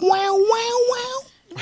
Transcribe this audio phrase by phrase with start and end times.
[0.00, 1.20] wow, wow, wow,
[1.56, 1.56] wow.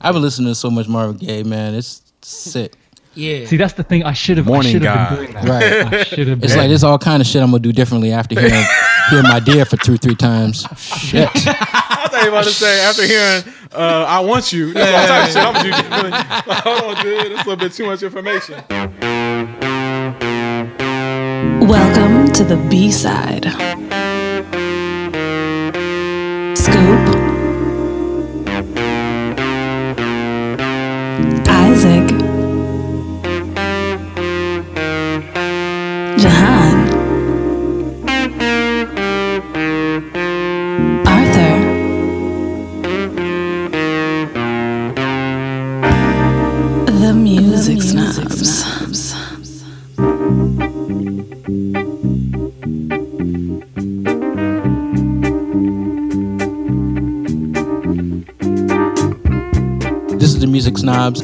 [0.00, 1.74] I've been listening to so much Marvin Gaye, man.
[1.74, 2.74] It's sick.
[3.14, 3.46] Yeah.
[3.46, 4.04] See, that's the thing.
[4.04, 4.46] I should have.
[4.46, 5.08] Morning God.
[5.08, 5.48] been doing that.
[5.48, 5.94] Right.
[5.94, 6.42] I should have.
[6.42, 6.58] It's been.
[6.58, 8.64] like there's all kind of shit I'm gonna do differently after hearing
[9.10, 10.66] hearing my dear for two, three times.
[10.78, 11.28] Shit.
[11.34, 15.12] I thought you were about to say after hearing uh, "I Want You," that's all
[15.16, 15.42] type of shit.
[15.42, 15.70] I'm gonna do.
[15.82, 16.10] differently.
[16.10, 17.32] Like, hold on, dude.
[17.32, 18.62] That's a little bit too much information.
[21.66, 23.46] Welcome to the B side.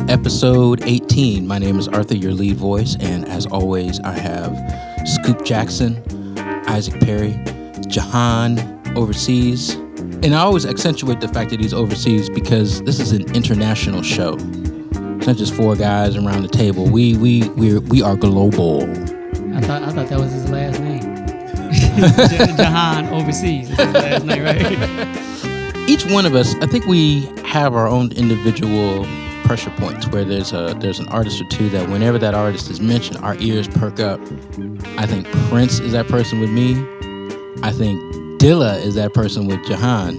[0.09, 1.47] Episode 18.
[1.47, 4.57] My name is Arthur, your lead voice, and as always, I have
[5.07, 6.03] Scoop Jackson,
[6.69, 7.43] Isaac Perry,
[7.89, 8.59] Jahan
[8.97, 9.75] overseas.
[10.23, 14.35] And I always accentuate the fact that he's overseas because this is an international show.
[14.35, 16.85] It's not just four guys around the table.
[16.85, 18.83] We we we we are global.
[19.57, 21.01] I thought I thought that was his last name.
[22.57, 23.69] Jahan overseas.
[23.77, 25.27] That's his last name, right?
[25.91, 29.05] each one of us, I think we have our own individual
[29.51, 32.81] pressure points where there's a there's an artist or two that whenever that artist is
[32.81, 34.21] mentioned, our ears perk up.
[34.97, 36.75] I think Prince is that person with me.
[37.65, 38.01] I think
[38.41, 40.15] Dilla is that person with Jahan.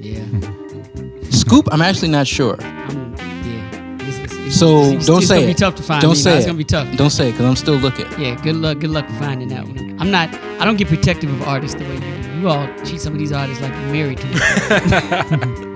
[0.00, 0.24] Yeah.
[1.28, 2.56] Scoop, I'm actually not sure.
[2.62, 3.98] I'm, yeah.
[4.00, 5.48] It's, it's, it's, So don't it's say it.
[5.48, 6.00] be tough to find.
[6.00, 6.36] Don't me, say it.
[6.38, 6.96] It's gonna be tough.
[6.96, 8.06] Don't say it because I'm still looking.
[8.18, 8.40] Yeah.
[8.42, 8.78] Good luck.
[8.78, 9.98] Good luck finding that one.
[10.00, 10.32] I'm not.
[10.58, 12.00] I don't get protective of artists the way you.
[12.00, 12.40] Do.
[12.40, 15.64] You all treat some of these artists like you're married to them.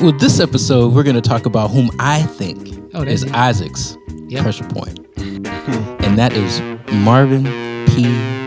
[0.00, 3.34] Well, this episode we're going to talk about whom I think Oh, is it.
[3.34, 3.96] Isaac's
[4.28, 4.42] Yep.
[4.42, 6.60] pressure point, and that is
[6.92, 7.44] Marvin
[7.88, 8.02] P.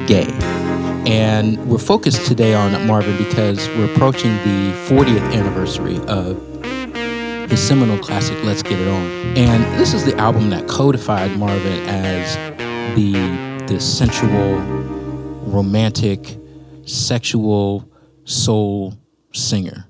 [0.08, 0.32] Gaye.
[1.06, 6.40] And we're focused today on Marvin because we're approaching the 40th anniversary of
[7.50, 9.04] his seminal classic "Let's Get It On,"
[9.38, 12.36] and this is the album that codified Marvin as
[12.96, 13.12] the
[13.68, 14.60] the sensual,
[15.48, 16.38] romantic,
[16.86, 17.86] sexual
[18.26, 18.94] soul
[19.34, 19.86] singer.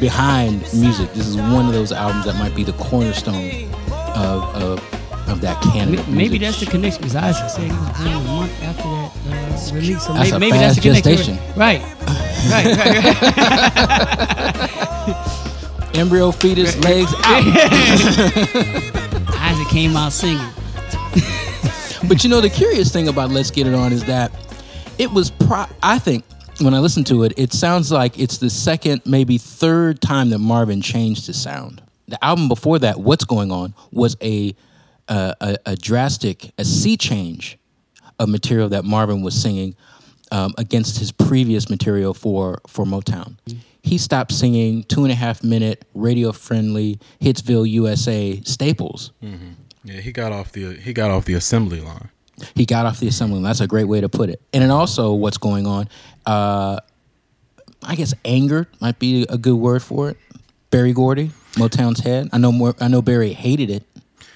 [0.00, 3.70] Behind music, this is one of those albums that might be the cornerstone
[4.14, 4.80] of of,
[5.28, 5.98] of that canon.
[5.98, 9.12] of Maybe that's the connection because Isaac said he was born a month after that
[9.70, 10.02] uh, release.
[10.06, 11.36] So That's maybe, a maybe that's the fast connection.
[11.36, 11.58] gestation.
[11.58, 11.82] Right.
[12.50, 12.66] Right.
[12.76, 13.04] right,
[15.06, 15.36] right.
[15.94, 17.44] embryo, fetus, legs out.
[19.36, 20.40] Isaac came out singing.
[22.08, 24.32] but you know, the curious thing about "Let's Get It On" is that
[24.98, 25.30] it was.
[25.30, 26.24] Pro- I think
[26.60, 30.38] when I listen to it, it sounds like it's the second, maybe third time that
[30.38, 31.82] Marvin changed his sound.
[32.08, 34.54] The album before that, "What's Going On," was a
[35.08, 37.58] a, a, a drastic, a sea change
[38.18, 39.74] of material that Marvin was singing
[40.32, 43.36] um, against his previous material for for Motown.
[43.82, 49.12] He stopped singing two and a half minute radio friendly Hitsville USA staples.
[49.84, 52.10] Yeah, he got off the he got off the assembly line.
[52.54, 53.44] He got off the assembly line.
[53.44, 54.40] That's a great way to put it.
[54.52, 55.88] And then also, what's going on?
[56.26, 56.80] Uh,
[57.82, 60.16] I guess angered might be a good word for it.
[60.70, 62.28] Berry Gordy, Motown's head.
[62.32, 62.74] I know more.
[62.80, 63.84] I know Berry hated it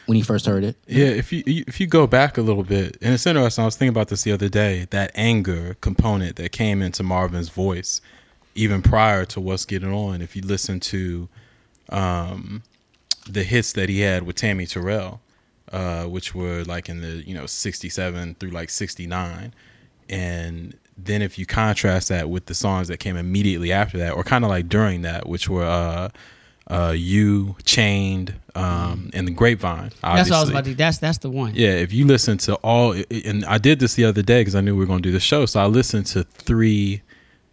[0.06, 0.76] when he first heard it.
[0.86, 3.62] Yeah, if you if you go back a little bit, and it's interesting.
[3.62, 4.86] I was thinking about this the other day.
[4.90, 8.00] That anger component that came into Marvin's voice,
[8.54, 10.22] even prior to what's getting on.
[10.22, 11.28] If you listen to
[11.90, 12.62] um,
[13.28, 15.20] the hits that he had with Tammy Terrell,
[15.72, 19.54] uh, which were like in the you know '67 through like '69,
[20.08, 24.22] and then if you contrast that with the songs that came immediately after that, or
[24.22, 26.08] kind of like during that, which were uh,
[26.68, 29.90] uh, You, Chained, um, and The Grapevine.
[30.02, 30.74] That's what I was about to.
[30.74, 31.52] That's that's the one.
[31.54, 34.60] Yeah, if you listen to all, and I did this the other day because I
[34.60, 37.02] knew we were going to do the show, so I listened to three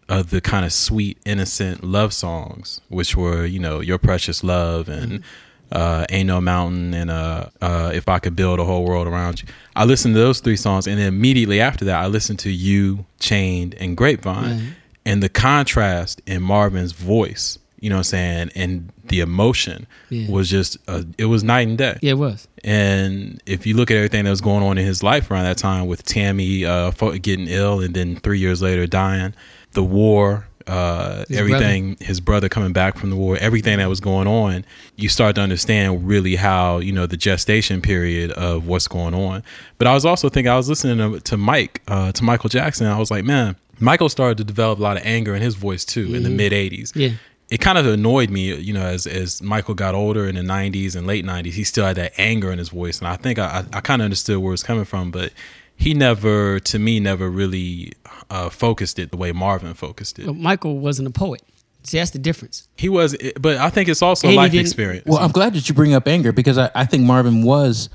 [0.08, 4.90] of the kind of sweet, innocent love songs, which were, you know, Your Precious Love
[4.90, 5.24] and
[5.72, 9.42] uh, Ain't No Mountain and uh, uh, If I Could Build a Whole World Around
[9.42, 9.48] You.
[9.76, 13.06] I listened to those three songs, and then immediately after that, I listened to You,
[13.20, 14.44] Chained, and Grapevine.
[14.60, 14.74] Right.
[15.06, 20.30] And the contrast in Marvin's voice, you know what I'm saying, and the emotion Yeah.
[20.30, 21.98] was just, uh, it was night and day.
[22.02, 22.48] Yeah, it was.
[22.64, 25.58] And if you look at everything that was going on in his life around that
[25.58, 26.92] time with Tammy uh,
[27.22, 29.34] getting ill and then three years later dying,
[29.72, 34.00] the war, uh, His everything, his brother coming back from the war, everything that was
[34.00, 34.66] going on,
[34.96, 39.44] you start to understand really how, you know, the gestation period of what's going on.
[39.78, 42.88] But I was also thinking, I was listening to, to Mike, uh, to Michael Jackson.
[42.88, 45.84] I was like, man, Michael started to develop a lot of anger in his voice
[45.84, 47.10] too in the mid 80s Yeah.
[47.50, 50.96] it kind of annoyed me, you know, as as Michael got older in the '90s
[50.96, 53.66] and late '90s, he still had that anger in his voice, and I think I
[53.74, 55.34] I, I kind of understood where it's coming from, but
[55.82, 57.94] he never, to me, never really
[58.30, 60.28] uh, focused it the way Marvin focused it.
[60.28, 61.42] But Michael wasn't a poet.
[61.84, 62.68] See, that's the difference.
[62.78, 65.08] He was, but I think it's also And life experience.
[65.08, 67.90] Well, I'm glad that you bring up anger because I, I think Marvin was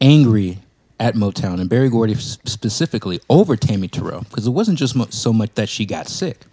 [0.00, 0.60] angry
[0.98, 5.30] at Motown and Berry Gordy specifically over Tammy Terrell because it wasn't just mo- so
[5.34, 6.46] much that she got sick.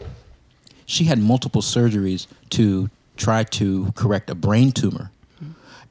[0.85, 5.11] She had multiple surgeries to try to correct a brain tumor.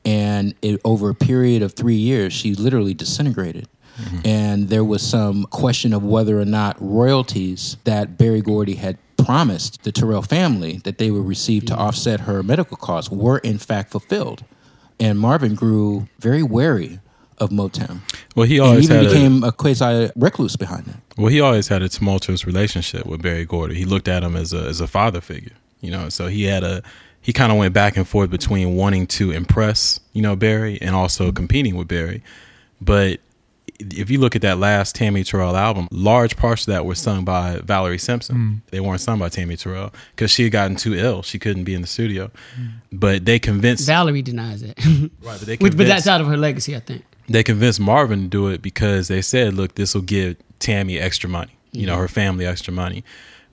[0.05, 3.69] And it, over a period of three years, she literally disintegrated.
[4.00, 4.27] Mm-hmm.
[4.27, 9.83] And there was some question of whether or not royalties that Berry Gordy had promised
[9.85, 13.91] the Terrell family that they would receive to offset her medical costs were in fact
[13.91, 14.44] fulfilled.
[14.99, 17.00] And Marvin grew very wary
[17.39, 18.00] of Motown.
[18.37, 20.94] well, he And always even had a, became a quasi recluse behind it.
[21.17, 23.75] Well, he always had a tumultuous relationship with Berry Gordy.
[23.75, 26.09] He looked at him as a as a father figure, you know.
[26.09, 26.83] So he had a
[27.21, 30.94] he kind of went back and forth between wanting to impress, you know, Berry and
[30.94, 32.23] also competing with Berry.
[32.81, 33.21] But
[33.90, 37.25] if you look at that last Tammy Terrell album, large parts of that were sung
[37.25, 38.34] by Valerie Simpson.
[38.37, 38.55] Hmm.
[38.70, 41.75] They weren't sung by Tammy Terrell because she had gotten too ill; she couldn't be
[41.75, 42.31] in the studio.
[42.56, 42.67] Hmm.
[42.93, 44.79] But they convinced, Valerie denies it.
[44.87, 47.05] right, but they Which, but convinced- that's out of her legacy, I think.
[47.29, 51.29] they convinced Marvin to do it because they said, look, this will give Tammy extra
[51.31, 53.05] money, you know, her family extra money.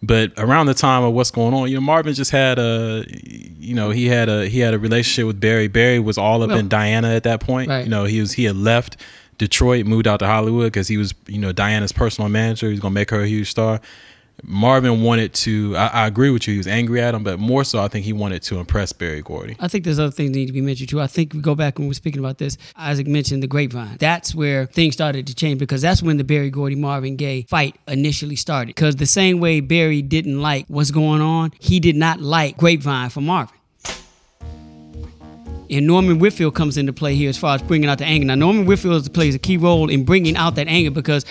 [0.01, 3.75] But around the time of what's going on, you know, Marvin just had a, you
[3.75, 5.67] know, he had a he had a relationship with Berry.
[5.67, 7.67] Berry was all up Well, in Diana at that point.
[7.67, 7.83] right.
[7.83, 8.95] You know, he was he had left
[9.39, 12.67] Detroit, moved out to Hollywood because he was, you know, Diana's personal manager.
[12.67, 13.81] He was gonna make her a huge star.
[14.43, 15.75] Marvin wanted to.
[15.75, 16.53] I, I agree with you.
[16.53, 19.21] He was angry at him, but more so, I think he wanted to impress Berry
[19.21, 19.55] Gordy.
[19.59, 21.01] I think there's other things that need to be mentioned too.
[21.01, 22.57] I think we go back when we're speaking about this.
[22.75, 23.97] Isaac mentioned the grapevine.
[23.99, 27.75] That's where things started to change because that's when the Berry Gordy Marvin Gaye fight
[27.87, 28.67] initially started.
[28.67, 33.09] Because the same way Berry didn't like what's going on, he did not like grapevine
[33.09, 33.58] for Marvin.
[35.69, 38.25] And Norman Whitfield comes into play here as far as bringing out the anger.
[38.25, 41.25] Now, Norman Whitfield plays a key role in bringing out that anger because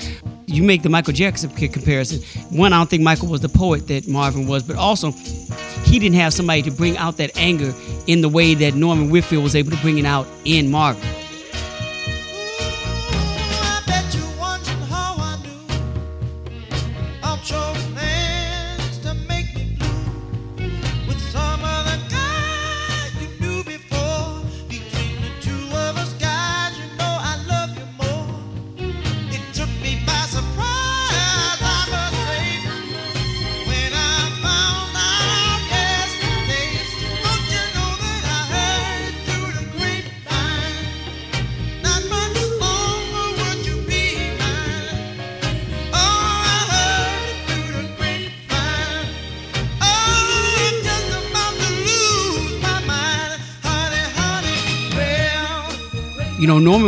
[0.46, 2.22] you make the Michael Jackson comparison.
[2.56, 5.10] One, I don't think Michael was the poet that Marvin was, but also
[5.84, 7.72] he didn't have somebody to bring out that anger
[8.06, 11.17] in the way that Norman Whitfield was able to bring it out in Marvin.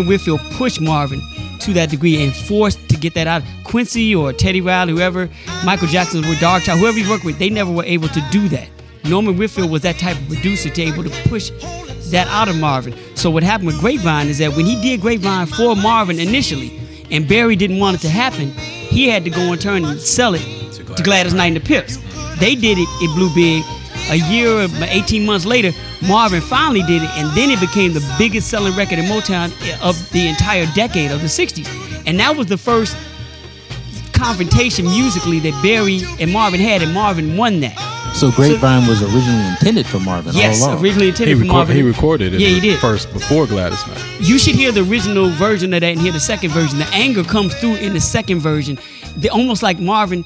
[0.00, 1.20] You Whitfield pushed Marvin
[1.60, 3.42] to that degree and forced to get that out.
[3.64, 5.28] Quincy or Teddy Riley, whoever,
[5.62, 8.68] Michael Jackson or Darkchild, whoever he worked with, they never were able to do that.
[9.04, 11.50] Norman Whitfield was that type of producer to able to push
[12.10, 12.94] that out of Marvin.
[13.14, 16.80] So what happened with Grapevine is that when he did Grapevine for Marvin initially,
[17.10, 20.34] and Berry didn't want it to happen, he had to go and turn and sell
[20.34, 21.98] it to Gladys Knight and the Pips.
[22.38, 23.62] They did it, it blew big.
[24.10, 25.72] A year or 18 months later,
[26.08, 29.50] Marvin finally did it, and then it became the biggest selling record in Motown
[29.82, 31.68] of the entire decade of the 60s.
[32.06, 32.96] And that was the first
[34.12, 37.76] confrontation musically that Berry and Marvin had, and Marvin won that.
[38.14, 40.82] So Grapevine was originally intended for Marvin Yes, all along.
[40.82, 41.76] originally He, intended for record, Marvin.
[41.76, 42.78] he recorded it Yeah, he did.
[42.80, 44.04] first before Gladys Knight.
[44.20, 46.78] You should hear the original version of that and hear the second version.
[46.78, 48.78] The anger comes through in the second version.
[49.16, 50.24] The, almost like Marvin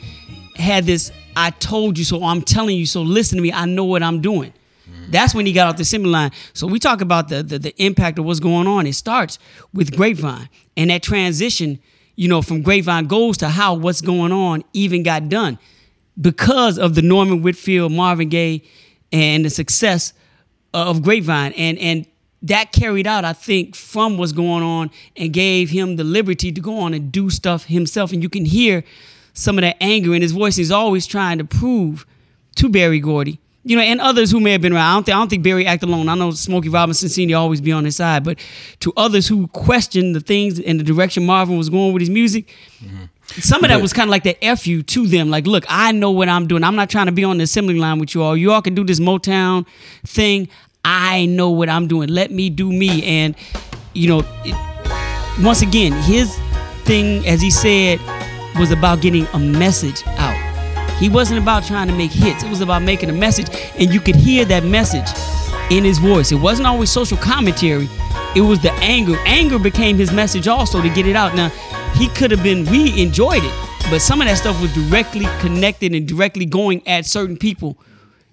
[0.57, 3.85] had this I told you so, I'm telling you so, listen to me, I know
[3.85, 4.52] what I'm doing.
[5.09, 6.31] That's when he got off the assembly line.
[6.53, 8.87] So we talk about the, the the impact of what's going on.
[8.87, 9.38] It starts
[9.73, 11.79] with Grapevine and that transition,
[12.17, 15.59] you know, from Grapevine goes to how what's going on even got done
[16.21, 18.62] because of the Norman Whitfield, Marvin Gaye,
[19.12, 20.12] and the success
[20.73, 21.53] of Grapevine.
[21.53, 22.07] And and
[22.43, 26.61] that carried out, I think, from what's going on and gave him the liberty to
[26.61, 28.12] go on and do stuff himself.
[28.12, 28.85] And you can hear
[29.33, 30.57] some of that anger in his voice.
[30.57, 32.07] He's always trying to prove
[32.57, 34.85] to Berry Gordy, you know, and others who may have been around.
[34.85, 36.09] I don't think, I don't think Berry acted alone.
[36.09, 37.37] I know Smokey Robinson Sr.
[37.37, 38.38] always be on his side, but
[38.80, 42.54] to others who questioned the things and the direction Marvin was going with his music,
[42.85, 43.04] mm-hmm.
[43.40, 45.30] some of that But- was kind of like that F you to them.
[45.30, 46.62] Like, look, I know what I'm doing.
[46.62, 48.37] I'm not trying to be on the assembly line with you all.
[48.37, 49.66] You all can do this Motown
[50.06, 50.49] thing.
[50.85, 52.11] I know what I'm doing.
[52.11, 53.02] Let me do me.
[53.04, 53.35] And,
[53.94, 56.37] you know, it, once again, his
[56.85, 57.99] thing, as he said,
[58.59, 60.44] was about getting a message out.
[60.99, 62.43] He wasn't about trying to make hits.
[62.43, 63.49] It was about making a message,
[63.79, 65.09] and you could hear that message
[65.71, 66.33] in his voice.
[66.33, 67.89] It wasn't always social commentary.
[68.37, 69.17] It was the anger.
[69.27, 71.35] Anger became his message also to get it out.
[71.35, 71.49] Now,
[71.95, 72.65] he could have been.
[72.67, 73.55] We enjoyed it,
[73.91, 77.79] but some of that stuff was directly connected and directly going at certain people,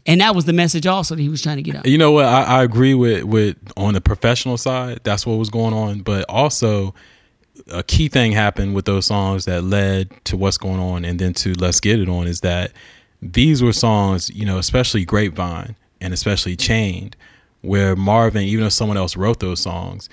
[0.06, 1.86] and that was the message also that he was trying to get out.
[1.86, 2.26] You know what?
[2.26, 5.02] I, I agree with with on the professional side.
[5.04, 6.96] That's what was going on, but also
[7.70, 11.34] a key thing happened with those songs that led to what's going on, and then
[11.36, 12.72] to Let's Get It On is that
[13.22, 17.16] these were songs, you know, especially Grapevine and especially Chained,
[17.62, 20.10] where Marvin, even though someone else wrote those songs,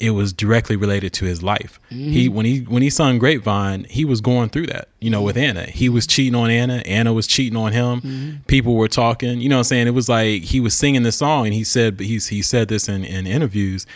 [0.00, 1.78] it was directly related to his life.
[1.88, 2.34] He mm-hmm.
[2.34, 5.64] when he when he sung Grapevine, he was going through that, you know, with Anna.
[5.64, 8.00] He was cheating on Anna, Anna was cheating on him.
[8.00, 8.36] Mm-hmm.
[8.46, 9.86] People were talking, you know what I'm saying?
[9.86, 12.88] It was like he was singing this song and he said he's he said this
[12.88, 13.86] in, in interviews,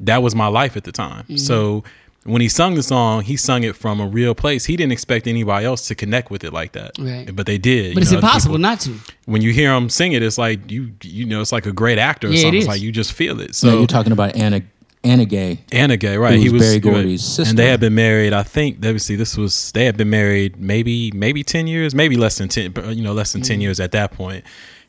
[0.00, 1.24] that was my life at the time.
[1.24, 1.36] Mm-hmm.
[1.36, 1.84] So
[2.24, 4.64] when he sung the song, he sung it from a real place.
[4.64, 6.92] He didn't expect anybody else to connect with it like that.
[6.98, 7.34] Right.
[7.34, 7.94] But they did.
[7.94, 8.98] But you it's know, impossible people- not to.
[9.26, 11.98] when you hear him sing it, it's like you you know, it's like a great
[11.98, 12.54] actor or Yeah, something.
[12.56, 12.68] It's is.
[12.68, 13.54] like you just feel it.
[13.54, 14.62] So So you're talking about Anna
[15.02, 15.58] Anna Gaye.
[15.70, 16.36] Anna Gaye, right?
[16.36, 16.92] Who he was was Berry good.
[16.94, 17.50] Gordy's sister.
[17.50, 18.32] and they had been married.
[18.32, 19.16] I think let me see.
[19.16, 22.72] This was they had been married maybe maybe ten years, maybe less than ten.
[22.96, 23.60] You know, less than ten Mm-hmm.
[23.62, 24.44] years at that point.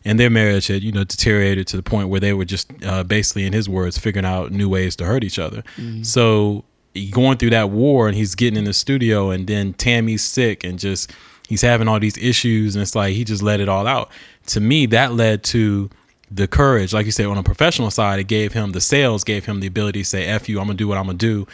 [0.07, 3.03] And their marriage had you know deteriorated to the point where they were just uh,
[3.03, 5.63] basically, in his words, figuring out new ways to hurt each other.
[5.77, 6.03] Mm-hmm.
[6.03, 6.74] So he
[7.11, 10.79] going through that war, and he's getting in the studio, and then Tammy's sick, and
[10.79, 11.11] just
[11.47, 14.09] he's having all these issues, and it's like he just let it all out.
[14.47, 15.89] To me, that led to
[16.31, 19.45] the courage, like you said, on a professional side, it gave him the sales, gave
[19.45, 21.45] him the ability to say, "F you, I'm gonna do what I'm gonna do."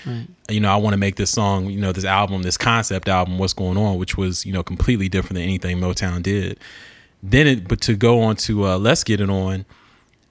[0.49, 3.37] You know, I want to make this song, you know, this album, this concept album,
[3.37, 6.57] what's going on, which was you know completely different than anything Motown did.
[7.21, 9.65] Then it, but to go on to uh, Let's Get It On,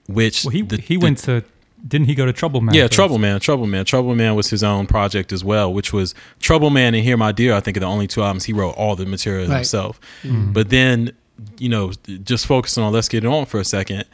[0.09, 1.45] which Well, he the- he the- went to
[1.87, 2.75] didn't he go to Trouble Man?
[2.75, 2.93] yeah, first?
[2.95, 6.71] Trouble Man, Trouble Man, Trouble Man was his own project as well, which was Trouble
[6.71, 7.55] Man and Here My Dear.
[7.55, 9.57] I think are the only two albums he wrote all the material Right.
[9.57, 10.01] himself.
[10.23, 10.53] Mm-hmm.
[10.53, 11.13] But then,
[11.59, 11.93] you know,
[12.25, 14.05] just focusing on Let's Get It On for a second,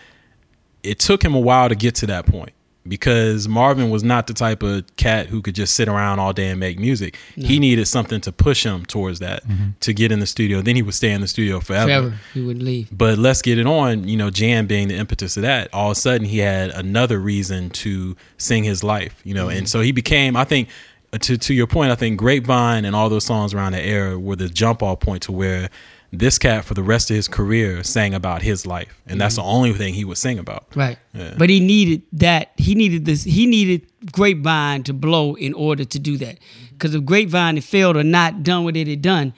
[0.82, 2.52] it took him a while to get to that point
[2.88, 6.48] because Marvin was not the type of cat who could just sit around all day
[6.48, 7.16] and make music.
[7.34, 9.42] He needed something to push him towards that
[9.80, 10.62] to get in the studio.
[10.62, 11.86] Then he would stay in the studio forever.
[11.86, 12.88] Forever, he would leave.
[12.90, 15.96] But let's get it on, you know, Jan being the impetus of that, all of
[15.96, 19.92] a sudden he had another reason to sing his life, you know, and so he
[19.92, 20.68] became, I think,
[21.12, 24.18] uh, to to your point, I think Grapevine and all those songs around the era
[24.18, 25.70] were the jump off point to where
[26.12, 29.46] this cat for the rest of his career sang about his life, and that's mm-hmm.
[29.46, 30.66] the only thing he would sing about.
[30.74, 30.98] Right.
[31.12, 31.34] Yeah.
[31.36, 32.52] But he needed that.
[32.56, 33.24] He needed this.
[33.24, 36.36] He needed Grapevine to blow in order to do that.
[36.36, 36.66] Mm-hmm.
[36.72, 39.32] Because if Grapevine had failed or not done what it had done,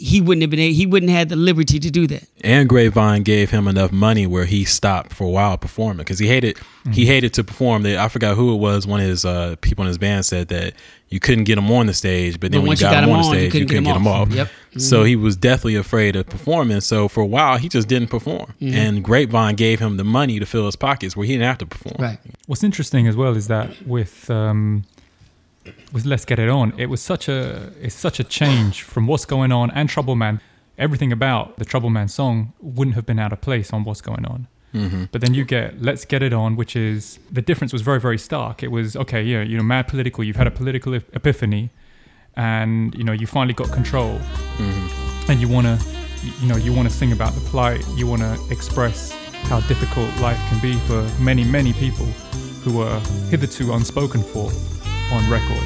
[0.00, 0.72] he wouldn't have been.
[0.72, 2.24] He wouldn't have had the liberty to do that.
[2.42, 6.26] And Grapevine gave him enough money where he stopped for a while performing because he
[6.26, 6.58] hated
[6.90, 7.82] he hated to perform.
[7.82, 8.86] That I forgot who it was.
[8.86, 10.72] One of his uh, people in his band said that
[11.10, 13.10] you couldn't get him on the stage, but then But when once you got, him
[13.10, 14.30] on the you stage, you couldn't, get him off.
[14.30, 14.48] Yep.
[14.78, 16.80] So he was deathly afraid of performing.
[16.80, 18.54] So for a while, he just didn't perform.
[18.60, 21.66] And Grapevine gave him the money to fill his pockets where he didn't have to
[21.66, 21.96] perform.
[21.98, 22.18] Right.
[22.46, 24.84] What's interesting as well is that with um,
[25.92, 29.24] with Let's Get It On, it was such a it's such a change from what's
[29.24, 30.40] going on and Trouble Man.
[30.78, 34.24] Everything about the Trouble Man song wouldn't have been out of place on what's going
[34.24, 34.46] on.
[34.74, 35.04] Mm-hmm.
[35.12, 38.18] But then you get Let's Get It On, which is the difference was very very
[38.18, 38.62] stark.
[38.62, 40.24] It was okay, yeah, you know, mad political.
[40.24, 41.70] You've had a political epiphany,
[42.36, 45.30] and you know you finally got control, mm-hmm.
[45.30, 45.78] and you want to,
[46.40, 47.84] you know, you want to sing about the plight.
[47.96, 49.12] You want to express
[49.48, 52.06] how difficult life can be for many many people
[52.62, 53.00] who were
[53.30, 54.50] hitherto unspoken for
[55.12, 55.64] on record.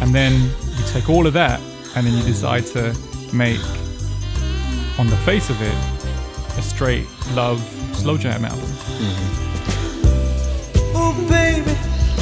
[0.00, 0.32] And then
[0.76, 1.60] you take all of that,
[1.94, 2.94] and then you decide to
[3.32, 3.60] make,
[4.98, 5.74] on the face of it,
[6.58, 7.60] a straight love
[7.94, 8.60] slow jam album.
[8.60, 9.48] Mm-hmm.
[10.94, 11.74] Oh, baby,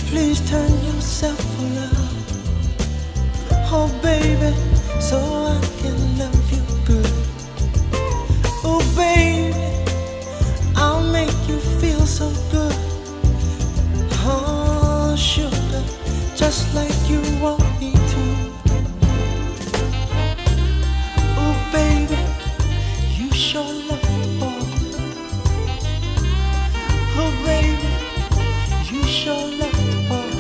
[0.09, 2.09] please turn yourself around.
[3.73, 4.55] Oh, baby,
[5.01, 7.13] so I can love you good.
[8.63, 9.55] Oh, baby,
[10.77, 11.59] I'll make you
[16.41, 18.23] just like you want me to.
[21.37, 22.17] Oh, baby,
[23.15, 24.63] you sure love me, boy.
[27.21, 27.91] Oh, baby,
[28.91, 30.31] you sure love me, boy.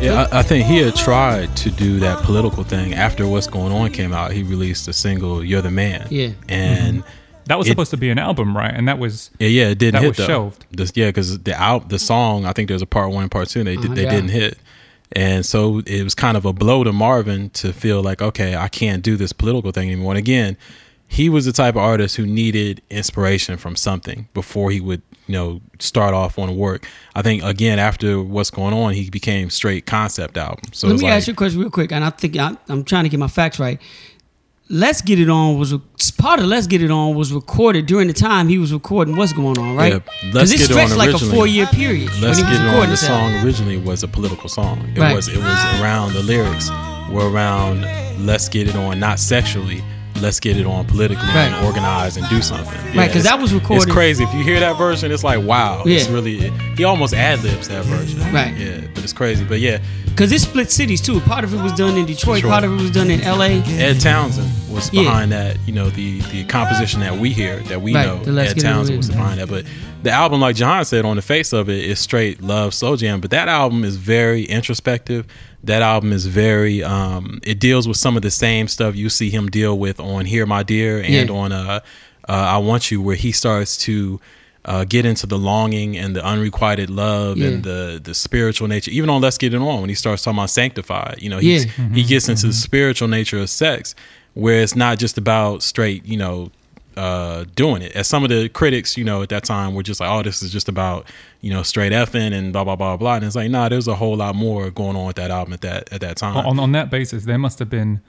[0.00, 3.72] Yeah, I, I, think he had tried to do that political thing after What's Going
[3.72, 4.30] On came out.
[4.30, 6.06] He released a single, You're the Man.
[6.10, 6.30] Yeah.
[6.48, 6.98] And.
[6.98, 7.21] Mm-hmm
[7.52, 8.72] that was It- supposed to be an album, right?
[8.74, 10.26] And that was yeah, yeah, it didn't That hit was though.
[10.26, 10.64] shelved.
[10.70, 13.48] This- yeah, because the out the song, I think there's a part one, and part
[13.50, 14.10] two, and they did, uh-huh, they yeah.
[14.10, 14.58] didn't hit,
[15.14, 18.68] and so it was kind of a blow to Marvin to feel like, okay, I
[18.68, 20.12] can't do this political thing anymore.
[20.12, 20.56] And again,
[21.06, 25.34] he was the type of artist who needed inspiration from something before he would, you
[25.34, 26.86] know, start off on work.
[27.14, 30.64] I think again after what's going on, he became straight concept album.
[30.72, 32.82] So Let me like, ask you a question real quick, and I think I, I'm
[32.82, 33.78] trying to get my facts right.
[34.68, 35.74] Let's Get It On was
[36.18, 39.32] part of Let's Get It On was recorded during the time he was recording What's
[39.32, 39.94] Going On, right?
[39.94, 42.58] Yeah, Let's it Get It On like a four year period Let's when he was
[42.58, 42.88] Get It On.
[42.90, 44.88] The song originally was a political song.
[44.94, 45.14] It Right.
[45.14, 46.70] was it was around the lyrics
[47.10, 47.82] were around
[48.24, 49.82] Let's Get It On, not sexually.
[50.20, 52.72] Let's get it on politically and organize and do something.
[52.94, 54.22] Right, 'cause it's- that was recorded- It's crazy.
[54.22, 55.82] If you hear that version, it's like wow.
[55.84, 55.96] Yeah.
[55.96, 58.20] It's really he almost ad libs that version.
[58.32, 58.54] Right.
[58.56, 59.42] Yeah, but it's crazy.
[59.42, 59.78] But yeah,
[60.12, 61.20] Because it split cities too.
[61.20, 62.50] Part of it was done in Detroit, Detroit.
[62.52, 63.62] part of it was done in LA.
[63.78, 65.02] Ed Townsend was Yeah.
[65.02, 65.56] behind that.
[65.66, 68.22] You know, the the composition that we hear that we Right, know.
[68.22, 69.48] the Ed Get It On Townsend was behind that.
[69.48, 69.64] But
[70.02, 73.20] the album, like Jahan said, on the face of it is straight love slow jam.
[73.20, 75.26] But that album is very introspective.
[75.64, 76.82] That album is very.
[76.84, 80.26] um It deals with some of the same stuff you see him deal with on
[80.26, 81.34] "Here, My Dear" and Yeah.
[81.34, 81.80] on uh,
[82.28, 84.20] uh "I Want You," where he starts to.
[84.64, 87.48] Uh, get into the longing and the unrequited love Yeah.
[87.48, 88.92] and the the spiritual nature.
[88.92, 91.64] Even on "Let's Get It On," when he starts talking about sanctified, you know, he's,
[91.66, 91.88] Yeah.
[91.92, 93.94] he gets into the spiritual nature of sex
[94.34, 96.50] where it's not just about straight you know
[96.96, 99.98] uh doing it as some of the critics you know at that time were just
[100.00, 101.06] like oh this is just about
[101.40, 103.94] you know straight effing and blah blah blah blah and it's like nah there's a
[103.96, 106.72] whole lot more going on with that album at that at that time on, on
[106.72, 108.00] that basis, there must have been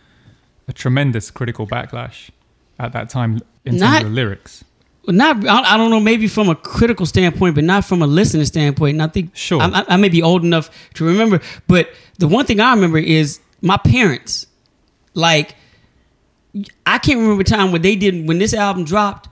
[0.67, 2.29] a tremendous critical backlash
[2.79, 4.63] at that time in Not- terms of the lyrics.
[5.07, 8.95] Not, I don't know, maybe from a critical standpoint, but not from a listening standpoint.
[8.95, 9.61] And I think Sure.
[9.61, 11.89] I, I- I may be old enough to remember, but
[12.19, 14.47] the one thing I remember is my parents.
[15.13, 15.55] Like,
[16.85, 19.27] I can't remember a time when they didn't when this album dropped.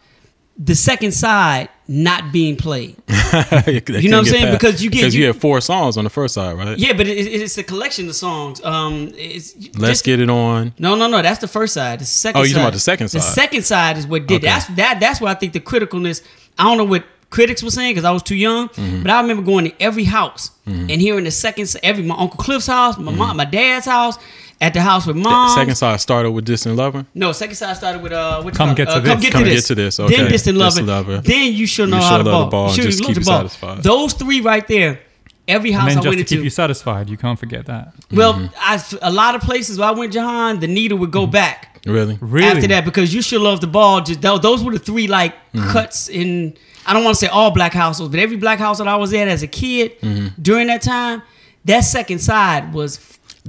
[0.63, 2.95] The second side not being played.
[3.09, 4.51] you know what I'm saying?
[4.51, 6.93] Because you get- because you, you- have four songs on the first side right Yeah,
[6.93, 8.63] but it, it- it's a collection of songs.
[8.63, 11.21] Um, it's let's just- get it on No, no, no.
[11.21, 11.99] That's the first side.
[11.99, 12.39] The second.
[12.39, 12.53] Oh, you're side.
[12.53, 13.19] talking about the second side?
[13.21, 14.45] The second side is what did Okay.
[14.47, 14.99] that's that.
[14.99, 16.21] That's what I think the criticalness.
[16.59, 19.01] I don't know what critics were saying because I was too young, Mm-hmm.
[19.01, 21.73] but I remember going to every house and hearing the second.
[21.81, 24.17] Every my uncle Cliff's house, my mom, my dad's house,
[24.61, 25.49] at the house with mom.
[25.49, 25.59] Mm-hmm.
[25.59, 28.41] second side started with distant lover No, second side started with uh.
[28.43, 28.77] What you Come call it?
[28.77, 29.21] Get to uh, Come This.
[29.23, 29.67] get Come to Get this.
[29.67, 30.27] to This, Then okay.
[30.29, 30.69] distant lover.
[30.69, 31.17] Distant Lover.
[31.21, 32.45] Then you should know You how Should to Love ball.
[32.45, 33.37] the Ball, Should Just Keep the You ball.
[33.49, 33.83] Satisfied.
[33.83, 34.99] Those three right there.
[35.47, 36.35] Every house And then I just went to into.
[36.35, 37.93] keep you satisfied, you can't forget that.
[38.11, 38.55] well, Mm-hmm.
[39.03, 42.17] I, a lot of places where I went, Jahan, the needle would go back really
[42.21, 42.45] Really?
[42.45, 44.01] after that because you should love the ball.
[44.01, 45.71] Just those were the three like Mm-hmm.
[45.71, 46.53] cuts in.
[46.85, 49.13] I don't want to say all black households, but every black house that I was
[49.13, 50.41] at as a kid Mm-hmm.
[50.41, 51.23] during that time,
[51.65, 52.97] that second side was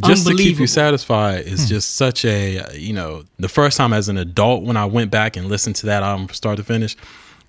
[0.01, 1.69] just to keep you satisfied is hmm.
[1.69, 5.37] just such a you know the first time as an adult when i went back
[5.37, 6.97] and listened to that album from start to finish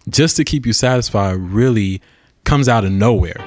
[0.09, 2.01] just to keep you satisfied really
[2.43, 3.39] comes out of nowhere.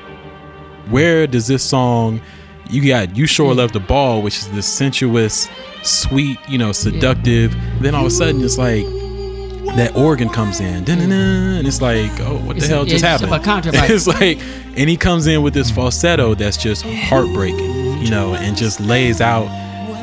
[0.88, 2.20] Where does this song
[2.68, 3.58] you got you sure hmm.
[3.58, 5.48] love the ball which is this sensuous
[5.84, 8.84] sweet you know seductive then all of a sudden it's like
[9.74, 13.32] that organ comes in and it's like oh what the It's- hell just it's happened
[13.34, 13.90] a contrapunct.
[13.90, 14.38] it's like
[14.78, 19.20] and he comes in with this falsetto that's just heartbreaking you know and just lays
[19.20, 19.46] out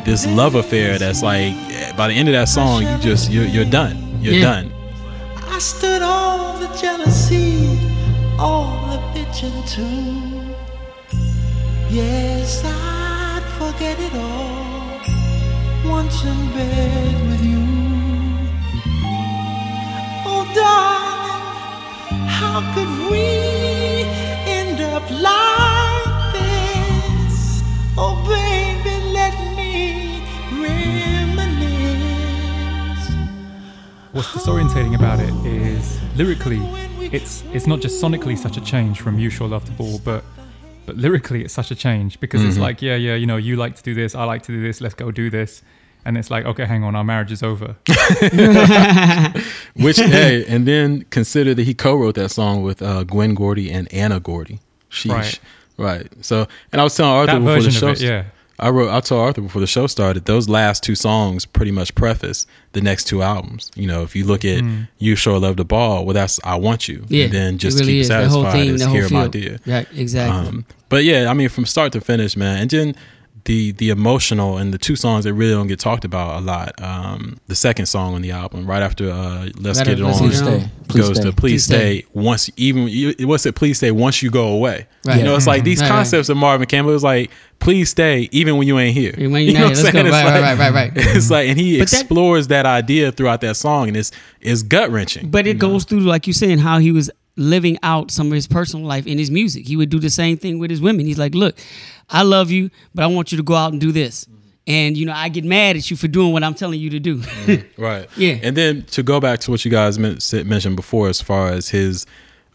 [0.06, 1.54] this love affair that's like
[1.96, 4.42] by the end of that song you just you're, you're done you're Yeah.
[4.42, 4.72] done
[5.48, 7.68] I stood all the jealousy,
[8.40, 10.56] all the bitching too.
[11.94, 15.00] Yes, I'd forget it all
[15.92, 17.33] once in bed
[20.54, 23.26] darling, how could we
[24.46, 27.64] end up like this?
[27.98, 31.94] Oh, baby, let me reminisce.
[34.12, 36.62] What's disorientating about it is lyrically,
[37.12, 40.24] it's it's not just sonically such a change from "You Sure Love to Ball," but
[40.86, 42.64] but lyrically it's such a change because it's mm-hmm.
[42.64, 44.82] like, yeah, yeah, you know, you like to do this, I like to do this,
[44.82, 45.62] let's go do this,
[46.06, 47.76] and it's like, okay, hang on, our marriage is over.
[49.76, 53.92] which hey and then consider that he co-wrote that song with uh, gwen gordy and
[53.94, 55.10] anna gordy Sheesh.
[55.10, 55.40] Right.
[55.78, 58.26] right so and i was telling arthur That before the show it, yeah.
[58.60, 58.92] I wrote.
[58.92, 60.26] I told Arthur before the show started.
[60.26, 63.72] Those last two songs pretty much preface the next two albums.
[63.76, 64.88] You know, if you look at Mm.
[65.00, 67.94] "You Sure Love to Ball," well, that's "I Want You." Yeah, and then just really
[67.94, 68.08] keep is.
[68.10, 69.28] The satisfied whole theme, is the whole "Here, My.
[69.28, 70.48] Dear." Right, exactly.
[70.48, 72.62] Um, but yeah, I mean, from start to finish, man.
[72.62, 72.96] And then
[73.46, 76.74] the the emotional and the two songs that really don't get talked about a lot.
[76.82, 80.22] Um, the second song on the album, right after uh, "Let's Right Get It Let's
[80.22, 80.60] On," Get It On.
[80.62, 80.70] Stay.
[81.00, 81.24] Goes stay.
[81.24, 82.08] to "Please Please Stay." Stay.
[82.14, 83.56] Once even you, what's it?
[83.56, 84.88] "Please Stay" once you go away.
[85.06, 85.18] Right.
[85.18, 85.96] You know, it's like these Right, right.
[85.96, 86.92] concepts of Marvin Campbell.
[86.92, 89.14] It was like, "Please stay," even when you ain't here.
[89.18, 90.04] When you you're know not what here.
[90.04, 90.28] Let's go.
[90.30, 90.92] Right, like- right, right, right.
[91.16, 94.90] It's like, and he But explores that idea throughout that song, and it's it's gut
[94.90, 95.30] wrenching.
[95.32, 98.46] But it goes through, like you saying, how he was living out some of his
[98.46, 99.68] personal life in his music.
[99.68, 101.08] He would do the same thing with his women.
[101.08, 101.58] He's like, look,
[102.10, 104.28] I love you, but I want you to go out and do this.
[104.66, 107.00] And, you know, I get mad at you for doing what I'm telling you to
[107.00, 107.22] do.
[107.78, 108.08] Right.
[108.16, 108.40] Yeah.
[108.42, 112.06] And then to go back to what you guys mentioned before, as far as his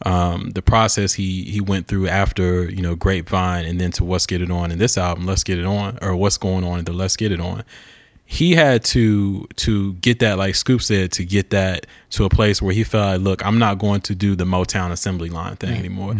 [0.06, 4.26] um, the process he he went through after you know Grapevine, and then to What's
[4.26, 6.84] Get It On in this album, Let's Get It On, or What's Going On in
[6.84, 7.64] the Let's Get It On.
[8.24, 12.62] He had to to get that, like Scoop said, to get that to a place
[12.62, 15.76] where he felt like, look, I'm not going to do the Motown assembly line thing
[15.76, 16.14] anymore.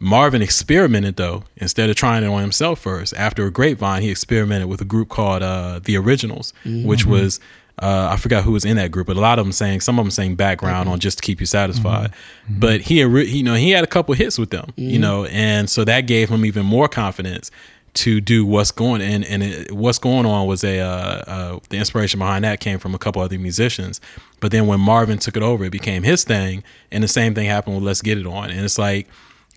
[0.00, 3.14] Marvin experimented though, instead of trying it on himself first.
[3.14, 6.52] After a grapevine, he experimented with a group called uh, The Originals,
[6.86, 7.40] which was
[7.80, 9.98] uh, I forgot who was in that group, but a lot of them saying some
[10.00, 12.12] of them saying background on just to keep you satisfied.
[12.48, 15.70] But he, had you know, he had a couple hits with them, you know, and
[15.70, 17.50] so that gave him even more confidence
[17.94, 21.76] to do what's going and and it, what's going on was a uh, uh, the
[21.76, 24.00] inspiration behind that came from a couple other musicians,
[24.40, 27.46] but then when Marvin took it over, it became his thing, and the same thing
[27.46, 29.08] happened with Let's Get It On, and it's like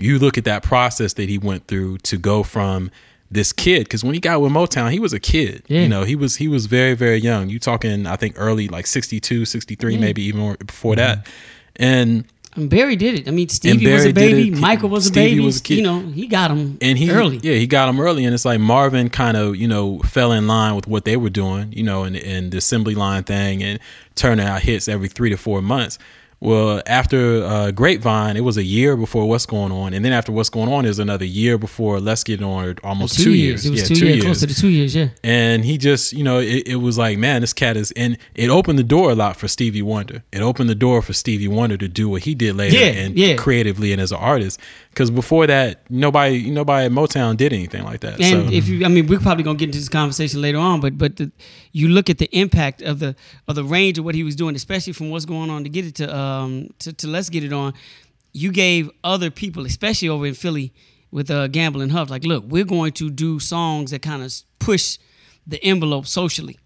[0.02, 2.92] you look at that process that he went through to go from
[3.30, 5.82] this kid because when he got with Motown he was a kid Yeah.
[5.84, 8.86] you know he was he was very very young you talking I think early like
[8.86, 11.84] 62 63 maybe even more before that mm-hmm.
[11.84, 13.30] and and Berry did it.
[13.30, 14.50] I mean, Stevie was a baby.
[14.50, 14.58] it.
[14.58, 15.46] Michael was a Stevie baby.
[15.46, 15.76] was a kid.
[15.76, 17.38] You know, he got him and he early.
[17.38, 20.48] yeah he got him early and it's like marvin kind of you know fell in
[20.48, 23.80] line with what they were doing you know and, and the assembly line thing and
[24.16, 25.98] turning out hits every three to four months
[26.42, 30.32] well after uh, grapevine it was a year before what's going on and then after
[30.32, 33.70] what's going on is another year before let's get on or almost two, years, It
[33.70, 34.96] was yeah two, two years, years close to the two years.
[34.96, 35.10] Yeah.
[35.24, 38.50] and he just you know it, it was like man this cat is and it
[38.50, 41.78] opened the door a lot for stevie wonder it opened the door for stevie wonder
[41.78, 43.36] to do what he did later Yeah, and yeah.
[43.36, 48.00] creatively and as an artist because before that nobody nobody at motown did anything like
[48.02, 50.58] that And so if you, I mean, we're probably gonna get into this conversation later
[50.58, 51.32] on, but but the,
[51.72, 53.16] you look at the impact of the
[53.48, 55.86] of the range of what he was doing, especially from what's going on to get
[55.86, 57.74] it to um to, to let's get it on.
[58.34, 60.74] You gave other people, especially over in Philly
[61.12, 64.34] with uh, Gamble and Huff, like, look, we're going to do songs that kind of
[64.60, 64.98] push
[65.46, 66.58] the envelope socially,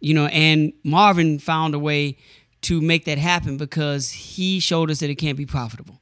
[0.00, 0.26] you know.
[0.26, 2.16] And Marvin found a way
[2.62, 6.00] to make that happen because he showed us that it can't be profitable.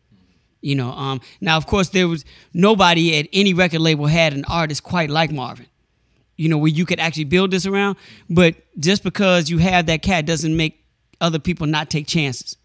[0.62, 4.44] You know, um, now of course there was nobody at any record label had an
[4.44, 5.66] artist quite like Marvin.
[6.36, 7.96] You know, where you could actually build this around.
[8.28, 10.84] But just because you have that cat doesn't make
[11.20, 12.56] other people not take chances.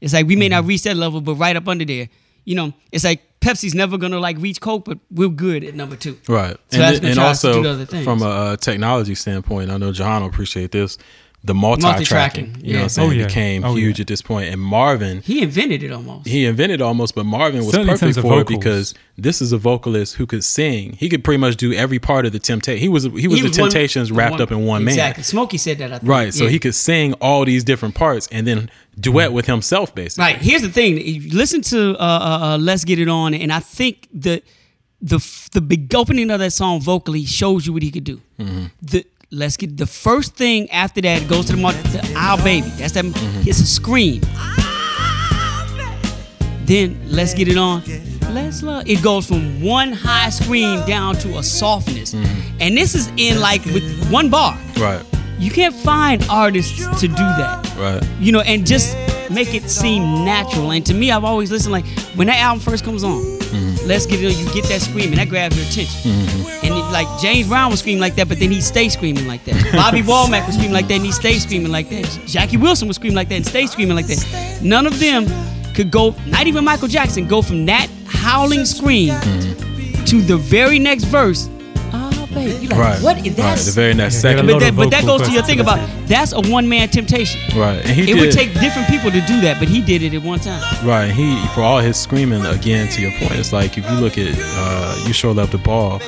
[0.00, 0.68] It's like we may not mm-hmm.
[0.68, 2.08] reach that level, but right up under there,
[2.44, 5.96] you know, it's like Pepsi's never gonna like reach Coke, but we're good at number
[5.96, 6.18] two.
[6.28, 6.56] Right.
[6.70, 10.28] So and that's and also do other from a technology standpoint, I know Jahan will
[10.28, 10.98] appreciate this.
[11.44, 12.82] The multi-tracking, Multi-tracking, you know, what.
[12.82, 13.26] I'm saying, Oh, yeah.
[13.26, 14.02] became Oh, huge yeah.
[14.02, 14.52] at this point.
[14.52, 16.26] And Marvin, He invented it almost.
[16.26, 20.16] he invented almost, but Marvin was Certainly perfect for it because this is a vocalist
[20.16, 20.94] who could sing.
[20.94, 22.80] He could pretty much do every part of the Temptation.
[22.82, 24.92] He was he was the one- Temptations wrapped up in one man.
[24.94, 25.22] Exactly.
[25.22, 25.92] Smokey said that.
[25.92, 26.10] I think.
[26.10, 26.34] Right.
[26.34, 26.50] So Yeah.
[26.50, 30.24] he could sing all these different parts and then duet with himself, basically.
[30.24, 30.36] Right.
[30.42, 30.96] Here's the thing.
[31.30, 34.42] Listen to uh, uh, uh, "Let's Get It On," and I think the
[35.00, 35.20] the
[35.52, 38.20] the big opening of that song vocally shows you what he could do.
[38.40, 38.64] Mm-hmm.
[38.82, 42.68] The let's get the first thing after that goes to the, mar- the "Our Baby."
[42.76, 43.04] That's that.
[43.04, 43.48] Mm-hmm.
[43.48, 44.22] It's a scream.
[46.64, 47.82] Then let's get it on.
[48.32, 48.86] Let's love.
[48.86, 53.64] It goes from one high scream down to a softness, and this is in like
[53.66, 54.58] with one bar.
[54.78, 55.04] Right.
[55.38, 58.02] You can't find artists to do that Right.
[58.18, 58.96] you know, and just
[59.30, 60.72] make it seem natural.
[60.72, 63.86] And to me, I've always listened like when that album first comes on, mm-hmm.
[63.86, 64.36] let's get it.
[64.36, 66.10] You get that screaming, that grabs your attention.
[66.10, 66.66] Mm-hmm.
[66.66, 69.44] And it, like James Brown was screaming like that, but then he stayed screaming like
[69.44, 69.72] that.
[69.72, 72.20] Bobby Womack was screaming like that, and he stayed screaming like that.
[72.26, 74.60] Jackie Wilson was screaming like that, and stayed screaming like that.
[74.62, 75.26] None of them
[75.74, 76.14] could go.
[76.26, 80.04] Not even Michael Jackson go from that howling scream mm-hmm.
[80.04, 81.48] to the very next verse.
[82.40, 83.02] You like Right.
[83.02, 83.18] what?
[83.18, 83.36] Is Right.
[83.36, 83.58] that?
[83.58, 84.46] The very next Yeah, second.
[84.46, 87.40] but that, but that goes to your thing about that's a one man temptation.
[87.56, 87.80] Right.
[87.84, 90.14] And he It did, would take different people to do that, but he did it
[90.14, 90.62] at one time.
[90.86, 91.10] Right.
[91.10, 94.34] He for all his screaming again to your point, it's like if you look at
[94.38, 96.00] uh, You Sure Love to Ball,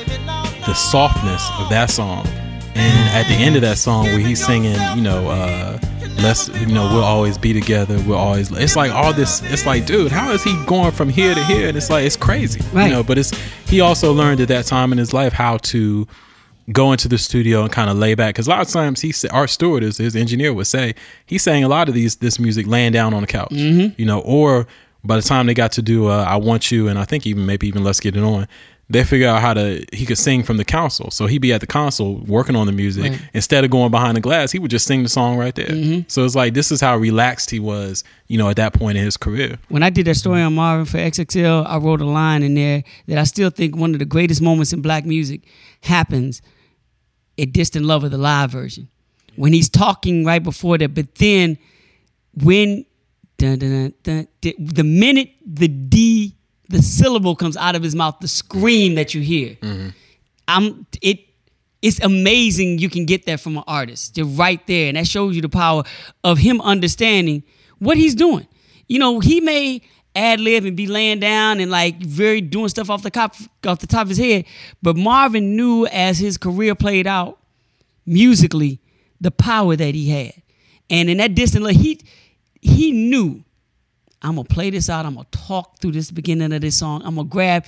[0.65, 2.25] the softness of that song.
[2.75, 5.79] And at the end of that song where he's singing, you know, uh
[6.21, 9.85] let's you know, we'll always be together, we'll always it's like all this it's like,
[9.85, 11.67] dude, how is he going from here to here?
[11.67, 12.61] And it's like it's crazy.
[12.73, 12.87] Right.
[12.87, 13.31] You know, but it's
[13.67, 16.07] he also learned at that time in his life how to
[16.71, 19.11] go into the studio and kind of lay back because a lot of times he
[19.11, 20.93] said Art Stewart is his engineer would say
[21.25, 24.19] he sang a lot of these this music laying down on the couch you know
[24.21, 24.67] or
[25.03, 27.45] by the time they got to do uh, I Want You and I think even
[27.47, 28.47] maybe even Let's Get It On
[28.93, 31.11] they figure out how to he could sing from the console.
[31.11, 33.21] So he'd be at the console working on the music Right.
[33.33, 34.51] instead of going behind the glass.
[34.51, 35.67] He would just sing the song right there.
[35.67, 36.01] Mm-hmm.
[36.07, 39.03] So it's like this is how relaxed he was, you know, at that point in
[39.03, 39.57] his career.
[39.69, 42.83] when I did that story on Marvin for XXL, I wrote a line in there
[43.07, 45.41] that I still think one of the greatest moments in black music
[45.81, 46.41] happens
[47.39, 48.87] at Distant Lover, the live version.
[49.35, 51.57] When he's talking right before that, but then
[52.33, 52.85] when
[53.37, 56.35] dun, dun, dun, dun, the minute the D,
[56.71, 59.89] the syllable comes out of his mouth, the scream that you hear, mm-hmm.
[60.47, 61.19] I'm it
[61.81, 64.17] it's amazing you can get that from an artist.
[64.17, 64.87] You're right there.
[64.87, 65.83] And that shows you the power
[66.23, 67.43] of him understanding
[67.79, 68.47] what he's doing.
[68.87, 69.81] You know, he may
[70.15, 73.79] ad lib and be laying down and like very doing stuff off the cop off
[73.79, 74.45] the top of his head.
[74.81, 77.39] But Marvin knew as his career played out
[78.05, 78.79] musically
[79.19, 80.33] the power that he had.
[80.89, 82.01] And in that distant he
[82.61, 83.43] he knew
[84.21, 85.05] I'm gonna play this out.
[85.05, 87.01] I'm gonna talk through this beginning of this song.
[87.03, 87.65] I'm gonna grab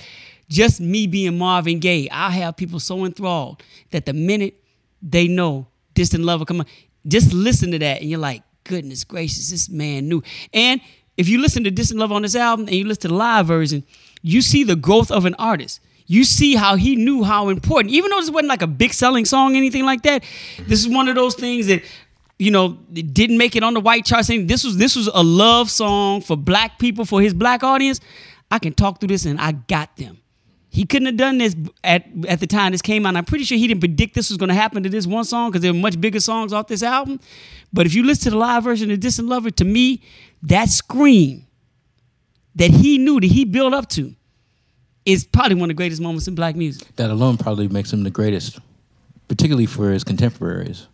[0.48, 2.08] just me being Marvin Gaye.
[2.10, 4.62] I have people so enthralled that the minute
[5.02, 6.66] they know Distant Lover come on,
[7.06, 10.22] just listen to that and you're like, goodness gracious, this man knew.
[10.52, 10.80] And
[11.16, 13.46] if you listen to Distant Lover on this album and you listen to the live
[13.46, 13.84] version,
[14.22, 15.80] you see the growth of an artist.
[16.06, 19.24] You see how he knew how important, even though this wasn't like a big selling
[19.24, 20.22] song, anything like that.
[20.66, 21.82] This is one of those things that
[22.38, 24.28] you know, didn't make it on the white charts.
[24.28, 28.00] Saying this was this was a love song for black people, for his black audience.
[28.50, 30.18] I can talk through this and I got them.
[30.68, 33.14] He couldn't have done this at at the time this came out.
[33.14, 35.50] I'm pretty sure he didn't predict this was going to happen to this one song
[35.50, 37.20] because there were much bigger songs off this album.
[37.72, 40.02] But if you listen to the live version of Distant Lover, to me,
[40.42, 41.46] that scream
[42.56, 44.14] that he knew that he built up to
[45.06, 46.88] is probably one of the greatest moments in black music.
[46.96, 48.58] That alone probably makes him the greatest,
[49.28, 50.88] particularly for his contemporaries.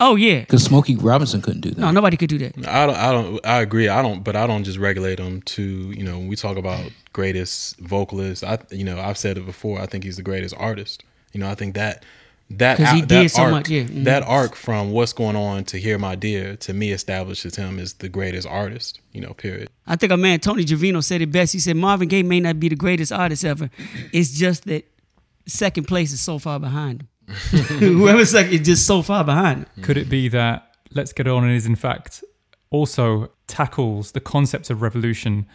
[0.00, 1.78] Oh yeah, Because Smokey Robinson couldn't do that.
[1.80, 2.66] no, nobody could do that.
[2.68, 3.88] I don't, I don't, I agree.
[3.88, 6.90] I don't, but I don't just regulate him to, you know, when we talk about
[7.12, 9.80] greatest vocalist, I, you know, I've said it before.
[9.80, 11.04] I think he's the greatest artist.
[11.32, 12.04] You know, I think that,
[12.50, 13.84] that, 'Cause he that did so arc, much, yeah.
[13.84, 14.04] Mhm.
[14.04, 17.94] that arc from what's going on to here my dear to me establishes him as
[17.94, 19.00] the greatest artist.
[19.12, 19.70] You know, period.
[19.86, 21.52] I think a man Tony Giovino said it best.
[21.52, 23.70] He said Marvin Gaye may not be the greatest artist ever.
[24.12, 24.84] It's just that
[25.46, 27.08] second place is so far behind him.
[27.78, 29.66] Whoever's second is just so far behind.
[29.82, 32.22] Could it be that Let's Get On is in fact
[32.70, 35.46] also tackles the concepts of revolution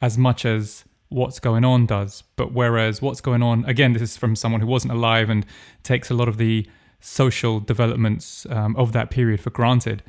[0.00, 2.22] as much as what's going on does?
[2.36, 5.44] But whereas what's going on, again, this is from someone who wasn't alive and
[5.82, 6.66] takes a lot of the
[7.00, 10.02] social developments um, of that period for granted.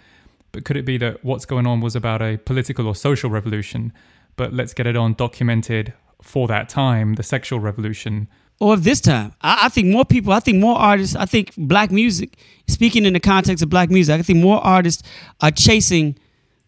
[0.51, 3.93] But could it be that what's going on was about a political or social revolution,
[4.35, 8.27] but Let's Get It On documented for that time the sexual revolution?
[8.59, 11.53] Or of this time, I, I think more people, I think more artists, I think
[11.57, 15.03] black music, speaking in the context of black music, I think more artists
[15.41, 16.17] are chasing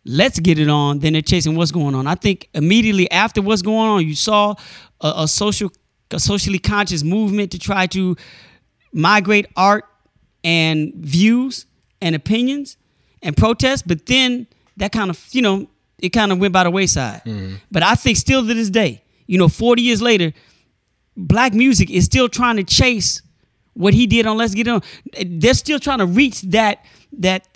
[0.06, 2.08] let's get it on than they're chasing what's going on.
[2.08, 4.56] I think immediately after what's going on, you saw
[5.02, 5.72] a, a social,
[6.12, 8.16] a socially conscious movement to try to
[8.92, 9.86] migrate art
[10.44, 11.66] and views
[12.02, 12.78] and opinions
[13.22, 14.48] and protests, but then
[14.78, 17.22] that kind of, you know, it kind of went by the wayside.
[17.26, 17.56] Mm-hmm.
[17.70, 20.34] But I think still to this day, you know, 40 years later,
[21.16, 23.22] black music is still trying to chase
[23.74, 24.82] what he did on Let's Get It On.
[25.26, 27.48] They're still trying to reach that that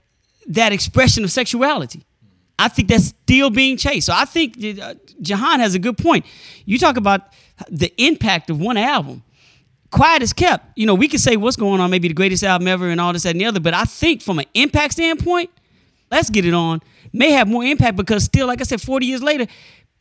[0.48, 2.06] that expression of sexuality.
[2.60, 4.06] I think that's still being chased.
[4.08, 6.26] So I think uh, Jahan has a good point.
[6.66, 7.22] You talk about
[7.70, 9.24] the impact of one album.
[9.92, 10.66] Quiet as kept.
[10.78, 13.14] You know, we could say what's going on, maybe the greatest album ever and all
[13.14, 13.60] this, that, and the other.
[13.60, 15.50] But I think from an impact standpoint,
[16.12, 19.22] let's get it on, may have more impact because still, like I said, 40 years
[19.22, 19.46] later,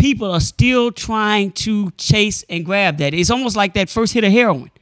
[0.02, 3.14] people are still trying to chase and grab that.
[3.14, 4.72] It's almost like that first hit of heroin.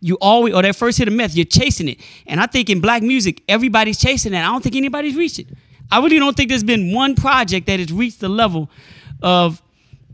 [0.00, 1.98] You always, or that first hit of meth, you're chasing it.
[2.28, 4.44] And I think in black music, everybody's chasing that.
[4.44, 5.48] I don't think anybody's reached it.
[5.90, 8.70] I really don't think there's been one project that has reached the level
[9.20, 9.60] of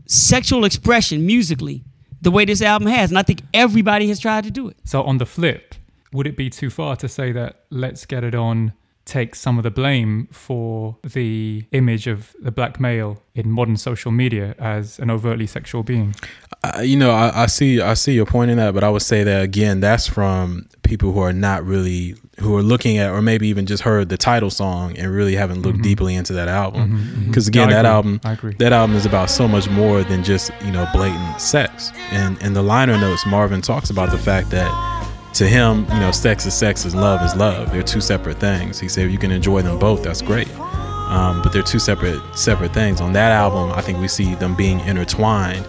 [0.07, 1.83] sexual expression musically
[2.19, 3.11] the way this album has.
[3.11, 4.77] And I think everybody has tried to do it.
[4.83, 5.75] So on the flip,
[6.11, 8.73] would it be too far to say that Let's Get It On
[9.09, 14.11] takes some of the blame for the image of the black male in modern social
[14.11, 16.15] media as an overtly sexual being?
[16.63, 19.01] I, you know, I, I see, I see your point in that, but I would
[19.01, 23.21] say that again, that's from people who are not really who are looking at, or
[23.21, 25.83] maybe even just heard the title song and really haven't looked mm-hmm.
[25.83, 26.87] deeply into that album.
[26.87, 27.27] Mm-hmm, mm-hmm.
[27.27, 27.95] Because again, Yeah, that agree.
[27.95, 28.55] album, I agree.
[28.59, 31.91] that album is about so much more than just you know blatant sex.
[32.11, 34.98] And in the liner notes, Marvin talks about the fact that
[35.33, 37.71] to him, you know, sex is sex and love is love.
[37.71, 38.79] They're two separate things.
[38.79, 40.03] He said you can enjoy them both.
[40.03, 40.49] That's great.
[40.57, 43.01] Um, but they're two separate separate things.
[43.01, 45.65] On that album, I think we see them being intertwined.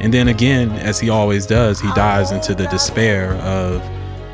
[0.00, 3.80] And then again, as he always does, he dives into the despair of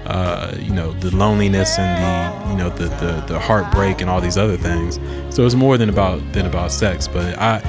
[0.07, 4.21] uh, you know the loneliness and the you know the, the the heartbreak and all
[4.21, 4.99] these other things.
[5.35, 7.07] So it's more than about than about sex.
[7.07, 7.63] But I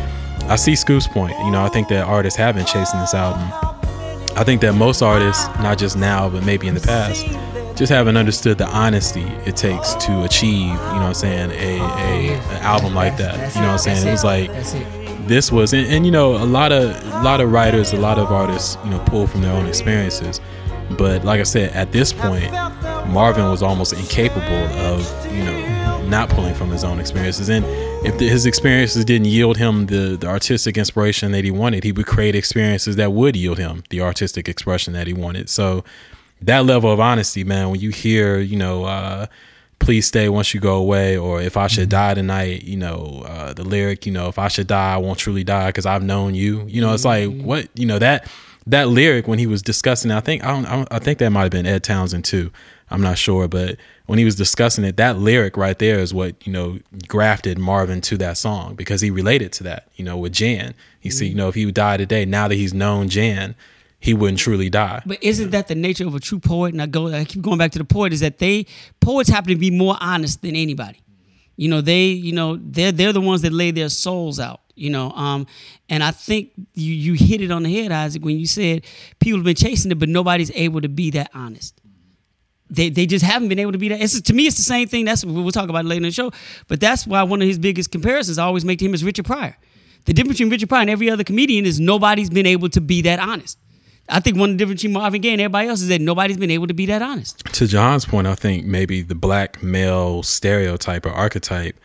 [0.44, 1.38] I see Scoop's point.
[1.40, 3.69] You know, I think that artists have been chasing this album.
[4.40, 7.26] I think that most artists, not just now, but maybe in the past,
[7.76, 11.80] just haven't understood the honesty it takes to achieve, you know what I'm saying, a,
[11.80, 13.54] a an album like that.
[13.54, 14.08] You know what I'm saying?
[14.08, 14.50] It was like
[15.28, 18.18] this was and, and you know a lot of a lot of writers a lot
[18.18, 20.42] of artists you know pull from their own experiences
[20.98, 22.52] but like i said at this point
[23.08, 25.69] marvin was almost incapable of you know
[26.10, 27.50] not pulling from his own experiences.
[27.50, 27.66] And
[28.06, 31.92] if the, his experiences didn't yield him the, the artistic inspiration that he wanted he
[31.92, 35.50] would create experiences that would yield him the artistic expression that he wanted.
[35.50, 35.84] So
[36.42, 39.26] that level of honesty man when you hear you know uh
[39.80, 43.54] please stay once you go away or if i should die tonight you know uh,
[43.54, 46.36] the lyric you know if i should die i won't truly die because i've known
[46.36, 48.30] you you know it's like what you know that
[48.68, 51.30] that lyric when he was discussing i think I, don't, I, don't, I think that
[51.30, 52.52] might have been ed townsend too
[52.90, 56.46] i'm not sure but when he was discussing it that lyric right there is what
[56.46, 60.34] you know grafted marvin to that song because he related to that you know with
[60.34, 63.56] jan he said you know if he would die today now that he's known jan
[64.00, 66.74] he wouldn't truly die But isn't that the nature of a true poet?
[66.74, 68.14] And I go, I keep going back to the poet.
[68.14, 68.66] Is that they
[69.02, 71.02] poets happen to be more honest than anybody.
[71.58, 74.62] You know, they, you know, they're they're the ones that lay their souls out.
[74.80, 75.46] You know, um,
[75.90, 78.86] and I think you you hit it on the head, Isaac, when you said
[79.20, 81.80] people have been chasing it, but nobody's able to be that honest.
[82.72, 84.00] They, they just haven't been able to be that.
[84.00, 85.04] It's, to me, it's the same thing.
[85.04, 86.32] That's we'll talk about later in the show.
[86.68, 89.26] But that's why one of his biggest comparisons I always make to him is Richard
[89.26, 89.58] Pryor.
[90.06, 93.02] The difference between Richard Pryor and every other comedian is nobody's been able to be
[93.02, 93.58] that honest.
[94.08, 96.38] I think one of the difference between Marvin Gaye and everybody else is that nobody's
[96.38, 97.44] been able to be that honest.
[97.54, 101.80] to John's point, I think maybe the black male stereotype or archetype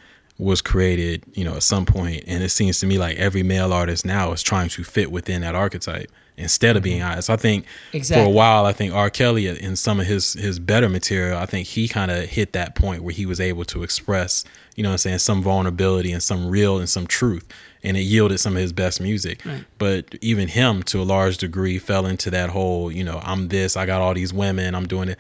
[0.45, 3.73] was created, you know, at some point, and it seems to me like every male
[3.73, 7.13] artist now is trying to fit within that archetype instead of being mm-hmm.
[7.13, 7.31] honest.
[7.31, 7.67] I think
[8.07, 9.09] for a while, I think R.
[9.11, 12.75] Kelly in some of his his better material, I think he kind of hit that
[12.75, 14.45] point where he was able to express,
[14.77, 17.47] you know, what I'm saying some vulnerability and some real and some truth.
[17.83, 19.43] And it yielded some of his best music.
[19.77, 23.77] But even him, to a large degree, fell into that whole, you know, I'm this,
[23.77, 25.19] I got all these women, I'm doing it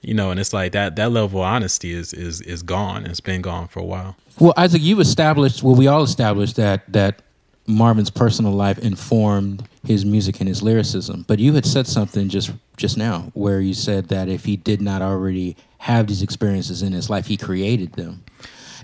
[0.00, 3.20] you know and it's like that that level of honesty is is is gone it's
[3.20, 7.22] been gone for a while Well, Isaac, you've established, well, we all established that that
[7.66, 11.24] Marvin's personal life informed his music and his lyricism.
[11.26, 14.80] But you had said something just just now where you said that if he did
[14.80, 18.22] not already have these experiences in his life, he created them.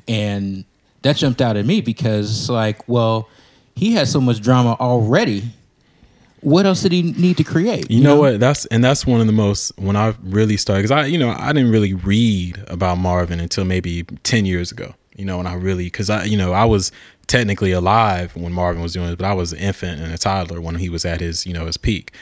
[0.08, 0.64] And
[1.02, 3.28] that jumped out at me because it's like, well,
[3.76, 5.44] he had so much drama already.
[6.44, 7.90] What else did he need to create?
[7.90, 10.90] you, know, what that's and that's one of the most when i really started because
[10.90, 15.24] i you know i didn't really read about marvin until maybe 10 years ago you
[15.24, 16.92] know and i really because i you know i was
[17.26, 20.60] technically alive when marvin was doing it but i was an infant and a toddler
[20.60, 22.12] when he was at his you know his peak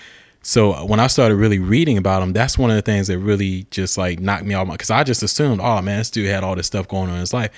[0.43, 3.19] so uh, when I started really reading about him, that's one of the things that
[3.19, 6.29] really just like knocked me off my because I just assumed, oh man, this dude
[6.29, 7.51] had all this stuff going on in his life.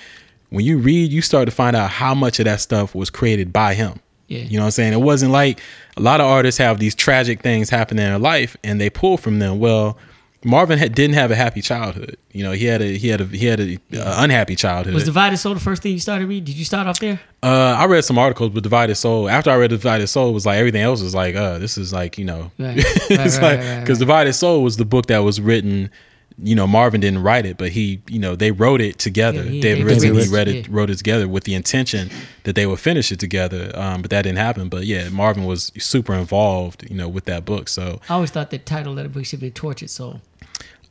[0.49, 3.51] When you read, you start to find out how much of that stuff was created
[3.51, 3.99] by him.
[4.27, 4.39] Yeah.
[4.39, 4.93] You know what I'm saying?
[4.93, 5.59] It wasn't like
[5.97, 9.17] a lot of artists have these tragic things happen in their life and they pull
[9.17, 9.59] from them.
[9.59, 9.97] Well,
[10.43, 12.17] Marvin had, didn't have a happy childhood.
[12.31, 14.93] You know, he had a he had a he had a uh, unhappy childhood.
[14.93, 16.43] Was Divided Soul the first thing you started reading?
[16.43, 17.19] Did you start off there?
[17.41, 19.27] Uh, I read some articles with Divided Soul.
[19.27, 21.91] After I read Divided Soul, it was like everything else was like, uh, this is
[21.93, 22.77] like you know, Right.
[22.77, 25.89] it's Right, like right, right, because Divided Soul was the book that was written.
[26.37, 29.43] You know, Marvin didn't write it, but he, you know, they wrote it together.
[29.43, 30.75] Yeah, he- David David Ritz and he read it, yeah.
[30.75, 32.09] wrote it together with the intention
[32.43, 33.71] that they would finish it together.
[33.73, 34.67] Um, but that didn't happen.
[34.67, 37.69] But yeah, Marvin was super involved, you know, with that book.
[37.69, 40.21] So I always thought the title of the book should be Tortured Soul.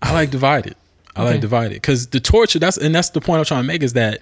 [0.00, 0.76] I like divided.
[1.16, 2.58] I like divided because the torture.
[2.58, 4.20] That's and that's the point I'm trying to make is that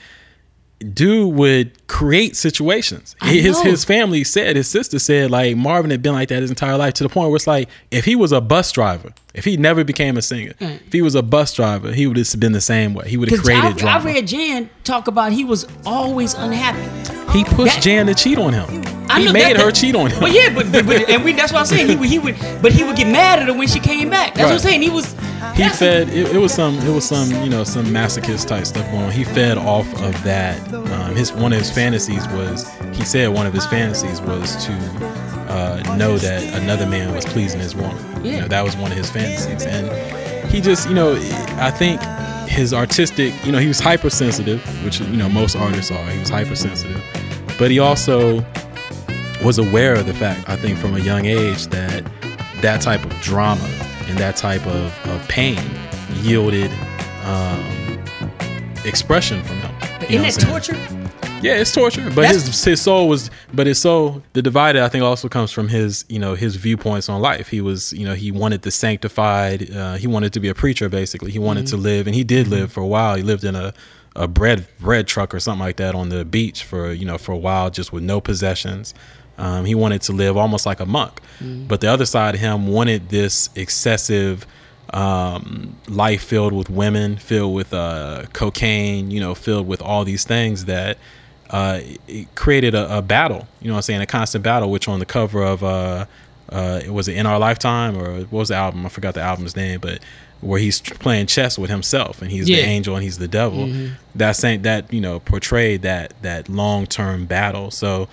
[0.83, 3.15] dude would create situations.
[3.21, 3.71] I his know.
[3.71, 6.95] his family said his sister said like Marvin had been like that his entire life
[6.95, 9.85] to the point where it's like if he was a bus driver, if he never
[9.85, 10.81] became a singer, Right.
[10.87, 13.09] if he was a bus driver, he would have been the same way.
[13.09, 14.01] He would have created I, drama.
[14.01, 16.81] I read Jan talk about he was always unhappy.
[17.37, 18.83] he pushed that- Jan to cheat on him.
[19.11, 20.21] I he made that- her that- cheat on him.
[20.21, 21.89] But yeah, but, but, but and we, that's what I'm saying.
[21.89, 24.35] He would, he would, but he would get mad at her when she came back.
[24.35, 24.83] That's what I'm saying.
[24.83, 25.15] He was.
[25.55, 28.87] He fed it, it was some it was some you know some masochist type stuff
[28.91, 29.11] going on.
[29.13, 30.73] He fed off of that.
[30.73, 34.73] Um, his one of his fantasies was he said one of his fantasies was to
[35.53, 37.97] uh, know that another man was pleasing his woman.
[38.25, 38.41] You Yeah.
[38.43, 39.65] know, that was one of his fantasies.
[39.67, 39.91] And
[40.51, 41.15] he just you know
[41.59, 42.01] i think
[42.49, 46.11] his artistic you know he was hypersensitive which you know most artists are.
[46.11, 47.03] He was hypersensitive.
[47.59, 48.45] But he also
[49.45, 52.05] was aware of the fact, I think, from a young age that
[52.63, 53.61] that type of drama
[54.09, 55.59] and that type of, of pain
[56.23, 56.71] yielded
[57.25, 58.03] um,
[58.85, 59.75] expression from him.
[60.01, 61.09] But You isn't what that torture?
[61.43, 62.03] Yeah, it's torture.
[62.05, 65.51] But That's- his his soul was, but his soul, the divided, I think, also comes
[65.51, 67.49] from his, you know, his viewpoints on life.
[67.49, 69.75] He was, you know, he wanted the sanctified.
[69.75, 71.33] Uh, he wanted to be a preacher, basically.
[71.33, 73.17] He wanted to live, and he did live for a while.
[73.17, 73.75] He lived in a
[74.15, 77.33] a bread bread truck or something like that on the beach for you know for
[77.33, 78.95] a while, just with no possessions.
[79.39, 81.21] Um, he wanted to live almost like a monk,
[81.69, 84.47] but the other side of him wanted this excessive
[84.93, 90.25] um, life filled with women, filled with uh, cocaine, you know, filled with all these
[90.25, 90.99] things that
[91.51, 93.47] uh, it created a, a battle.
[93.61, 94.01] You know what I'm saying?
[94.03, 96.05] A constant battle, which on the cover of uh,
[96.51, 98.85] uh, was it in our lifetime or what was the album?
[98.85, 100.01] I forgot the album's name, but
[100.43, 102.57] where he's playing chess with himself and he's Yeah.
[102.57, 103.71] the angel and he's the devil.
[104.17, 107.71] That saying that you know portrayed that that long term battle.
[107.71, 108.09] So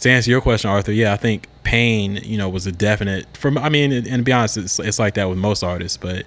[0.00, 3.36] to answer your question, Arthur, yeah, I think pain, you know, was a definite.
[3.36, 6.24] From I mean, and, to be honest, it's, it's like that with most artists, but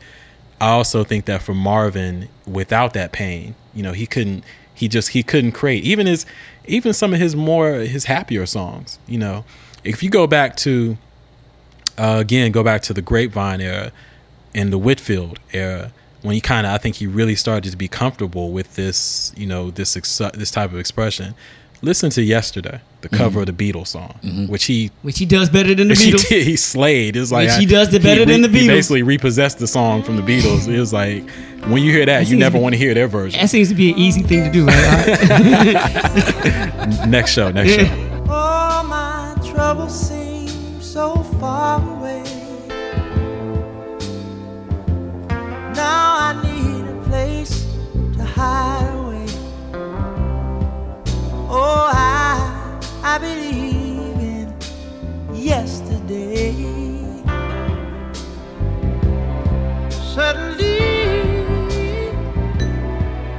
[0.61, 4.43] I also think that for Marvin, without that pain, you know, he couldn't.
[4.75, 6.25] He just he couldn't create even his
[6.65, 8.97] even some of his more his happier songs.
[9.07, 9.45] You know,
[9.83, 10.97] if you go back to
[11.97, 13.91] uh, again go back to the Grapevine era
[14.55, 17.87] and the Whitfield era when he kind of I think he really started to be
[17.87, 21.35] comfortable with this you know this ex- this type of expression.
[21.83, 23.17] Listen to Yesterday, the mm-hmm.
[23.17, 24.47] cover of the Beatles song, mm-hmm.
[24.47, 26.29] which he Which he does better than the which he Beatles.
[26.29, 26.47] did.
[26.47, 27.17] He slayed.
[27.17, 28.67] It was like Which he does it better than the He Beatles.
[28.67, 30.69] basically repossessed the song from the Beatles.
[30.69, 31.29] It was like
[31.67, 33.37] when you hear that, you never to want to hear their version.
[33.41, 35.07] That seems to be an easy thing to do, right?
[37.09, 37.85] Next show, next show.
[38.29, 42.23] All my troubles seem so far away.
[45.75, 46.52] Now I need
[53.13, 54.47] I, believe in
[55.35, 56.51] yesterday.
[59.91, 60.79] Suddenly,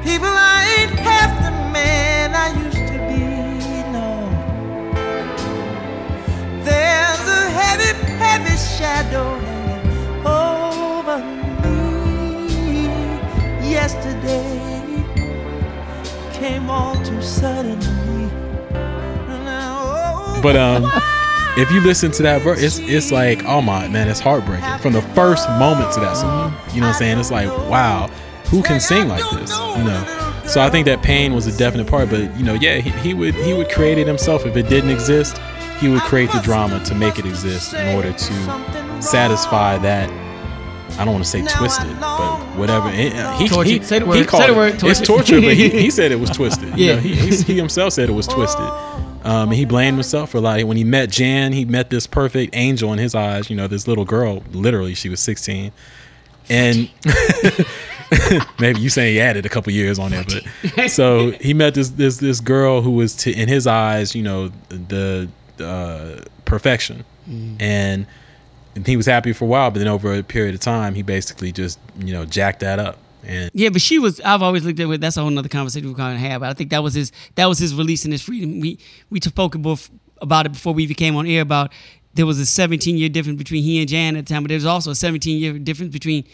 [0.05, 3.23] people I ain't half the man I used to be.
[3.91, 4.11] No.
[6.63, 11.19] There's a heavy, heavy shadow hanging over
[11.65, 11.79] me.
[13.69, 15.05] Yesterday
[16.33, 18.24] came all too suddenly.
[20.45, 20.91] Oh, But um,
[21.57, 24.93] if you listen to that verse, it's it's like oh my man, it's heartbreaking from
[24.93, 26.55] the first moment to that song.
[26.73, 27.19] You know what I'm saying?
[27.19, 28.09] It's like wow,
[28.51, 29.51] who can sing like this?
[29.77, 30.21] You know.
[30.47, 32.11] So I think that pain was a definite part.
[32.11, 34.91] But you know, yeah, he, he would he would create it himself if it didn't
[34.91, 35.39] exist.
[35.81, 40.11] He would create the drama to make it exist in order to satisfy that.
[40.99, 42.89] I don't want to say twisted, but whatever.
[42.91, 43.47] He, he,
[43.79, 45.41] he, Say the he called Say the it- It's torture.
[45.41, 46.79] but he, he said it was twisted.
[46.79, 46.95] You Yeah.
[46.95, 48.65] know, he, he, he himself said it was twisted.
[49.25, 50.63] Um, and he blamed himself for a lot.
[50.65, 53.49] When he met Jan, he met this perfect angel in his eyes.
[53.49, 54.43] You know, this little girl.
[54.53, 55.73] Literally, she was 16,
[56.51, 56.91] and
[58.61, 61.91] maybe you saying he added a couple years on there, but so he met this
[61.91, 67.05] this this girl who was to, in his eyes, you know, the uh, perfection,
[67.61, 68.07] and,
[68.77, 69.71] and he was happy for a while.
[69.71, 72.99] But then over a period of time, he basically just you know jacked that up.
[73.27, 74.21] And Yeah, but she was.
[74.21, 75.01] I've always looked at it.
[75.01, 76.41] That's a whole nother conversation we're going to have.
[76.41, 77.13] But I think that was his.
[77.35, 78.61] That was his release and his freedom.
[78.61, 78.79] We
[79.11, 81.43] we spoke about it before we even came on air.
[81.43, 81.73] About
[82.15, 84.57] there was a 17 year difference between he and Jan at the time, but there
[84.57, 86.25] was also a 17 year difference between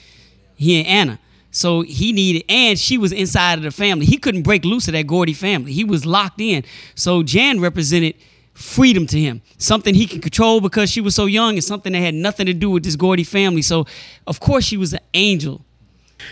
[0.56, 1.18] he and Anna.
[1.52, 4.06] So he needed, and she was inside of the family.
[4.06, 5.72] He couldn't break loose of that Gordy family.
[5.72, 6.64] He was locked in.
[6.94, 8.14] So Jan represented
[8.54, 11.98] freedom to him, something he could control because she was so young, and something that
[11.98, 13.62] had nothing to do with this Gordy family.
[13.62, 13.86] So,
[14.26, 15.64] of course, she was an angel.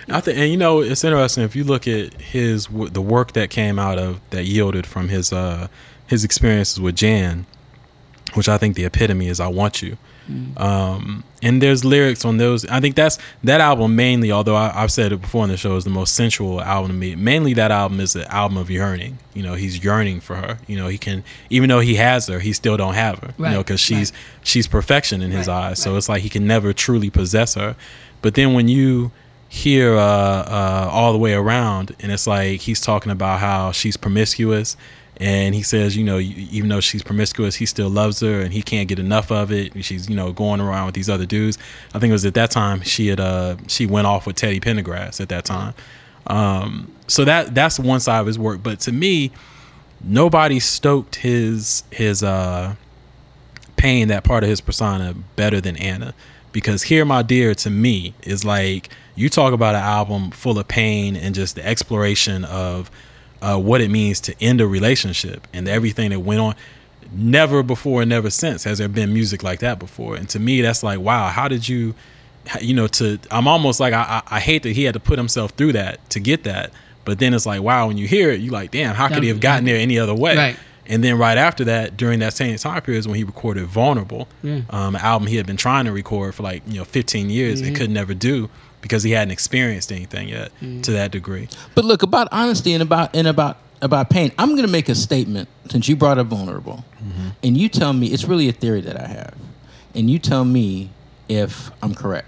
[0.09, 3.51] I think, and you know, it's interesting if you look at his the work that
[3.51, 5.69] came out of that yielded from his uh
[6.07, 7.47] his experiences with Jan,
[8.35, 9.97] which I think the epitome is "I Want You."
[10.59, 12.67] Um, and there's lyrics on those.
[12.67, 14.31] I think that's that album mainly.
[14.31, 16.97] Although I, I've said it before in the show, is the most sensual album to
[16.97, 17.15] me.
[17.17, 19.19] Mainly, that album is the album of yearning.
[19.33, 20.59] You know, he's yearning for her.
[20.67, 23.35] You know, he can even though he has her, he still don't have her.
[23.39, 24.13] You know, because she's
[24.43, 25.79] she's perfection in his eyes.
[25.79, 27.75] So it's like he can never truly possess her.
[28.21, 29.13] But then when you
[29.49, 33.97] hear uh, uh, all the way around, and it's like he's talking about how she's
[33.97, 34.77] promiscuous,
[35.17, 38.63] and he says, you know, even though she's promiscuous, he still loves her, and he
[38.63, 39.75] can't get enough of it.
[39.75, 41.59] And she's, you know, going around with these other dudes.
[41.95, 44.61] I think it was at that time she had uh, she went off with Teddy
[44.61, 45.75] Pendergrass at that time.
[46.27, 48.63] Um, so that that's one side of his work.
[48.63, 49.33] But to me,
[50.05, 52.77] nobody stoked his his uh
[53.77, 56.13] pain that part of his persona better than Anna
[56.53, 60.69] because here my dear to me is like you talk about an album full of
[60.69, 62.91] pain and just the exploration of
[63.43, 66.55] uh, what it means to end a relationship and everything that went on.
[67.11, 70.15] Never before and never since has there been music like that before.
[70.17, 71.95] And to me that's like wow how did you
[72.61, 75.19] you know to i'm almost like i i I hate that he had to put
[75.19, 76.71] himself through that to get that.
[77.05, 79.29] But then it's like wow when you hear it you like damn how could he
[79.31, 80.37] have gotten there any other way?
[80.37, 80.57] Right.
[80.87, 84.27] and then right after that, during that same time period, is when he recorded "Vulnerable,"
[84.71, 87.61] um, an album he had been trying to record for like you know 15 years
[87.61, 88.49] and could never do
[88.81, 91.49] because he hadn't experienced anything yet to that degree.
[91.75, 94.33] But look about honesty and about and about about pain.
[94.39, 97.29] I'm going to make a statement since you brought up vulnerable, Mm-hmm.
[97.45, 99.35] and you tell me it's really a theory that I have,
[99.95, 100.91] and you tell me
[101.29, 102.27] if I'm correct.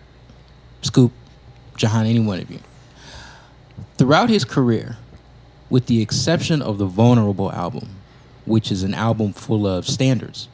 [0.83, 1.13] Scoop,
[1.77, 2.61] Jahan, any one of you.
[3.99, 4.97] Throughout his career,
[5.69, 7.89] with the exception of the Vulnerable album,
[8.47, 10.49] which is an album full of standards,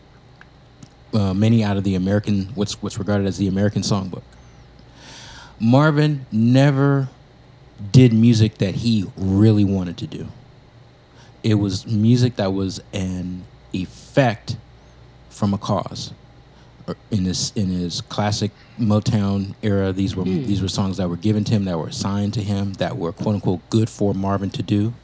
[1.15, 4.23] uh, many out of the American, what's what's regarded as the American songbook.
[5.59, 7.09] Marvin never
[7.93, 10.29] did music that he really wanted to do.
[11.43, 14.57] It was music that was an effect
[15.31, 16.13] from a cause.
[16.89, 20.47] Er, in this in his classic Motown era, these were hmm.
[20.47, 23.13] these were songs that were given to him, that were assigned to him, that were
[23.13, 24.95] quote unquote good for Marvin to do.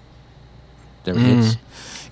[1.04, 1.54] There it is.
[1.54, 1.60] Hmm.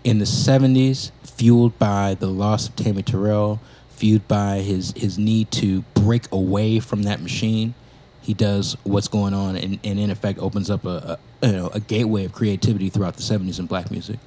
[0.02, 3.60] In the seventies, fueled by the loss of Tammy Terrell,
[3.90, 7.74] fueled by his his need to break away from that machine,
[8.22, 11.68] he does what's going on and, and in effect opens up a, a you know
[11.68, 14.18] a gateway of creativity throughout the 70s in black music.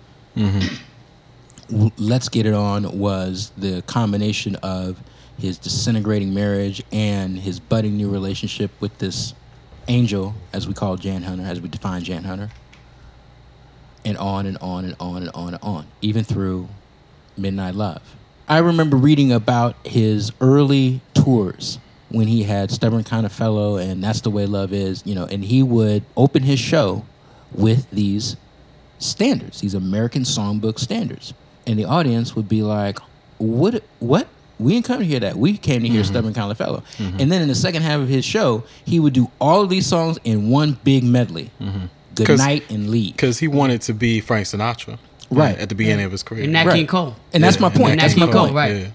[1.69, 5.01] W- let's get it on was the combination of
[5.37, 9.33] his disintegrating marriage and his budding new relationship with this
[9.87, 12.49] angel as we call jan hunter as we define jan hunter
[14.05, 16.67] and on and on and on and on and on even through
[17.37, 18.15] midnight love.
[18.47, 21.79] I remember reading about his early tours
[22.13, 25.25] when he had stubborn kind of fellow and that's the way love is you know
[25.25, 27.03] and he would open his show
[27.51, 28.37] with these
[28.99, 31.33] standards these american songbook standards.
[31.65, 32.99] And the audience would be like
[33.37, 34.27] what what?
[34.59, 35.35] We didn't come to hear that.
[35.35, 36.11] We came to hear mm-hmm.
[36.11, 37.19] stubborn kind of fellow mm-hmm.
[37.19, 39.85] and then in the second half of his show he would do all of these
[39.87, 41.49] songs in one big medley.
[41.59, 41.85] Mm-hmm.
[42.15, 43.13] Good 'Cause- night and leave.
[43.13, 44.99] because he wanted to be Frank Sinatra,
[45.31, 45.57] Right.
[45.57, 46.43] at the beginning of his career.
[46.43, 46.75] And Nat Right.
[46.75, 47.15] King Cole.
[47.33, 47.95] and that's my and point.
[47.95, 48.55] Nat that's King my Cole, point.
[48.55, 48.75] Right.
[48.75, 48.87] Yeah.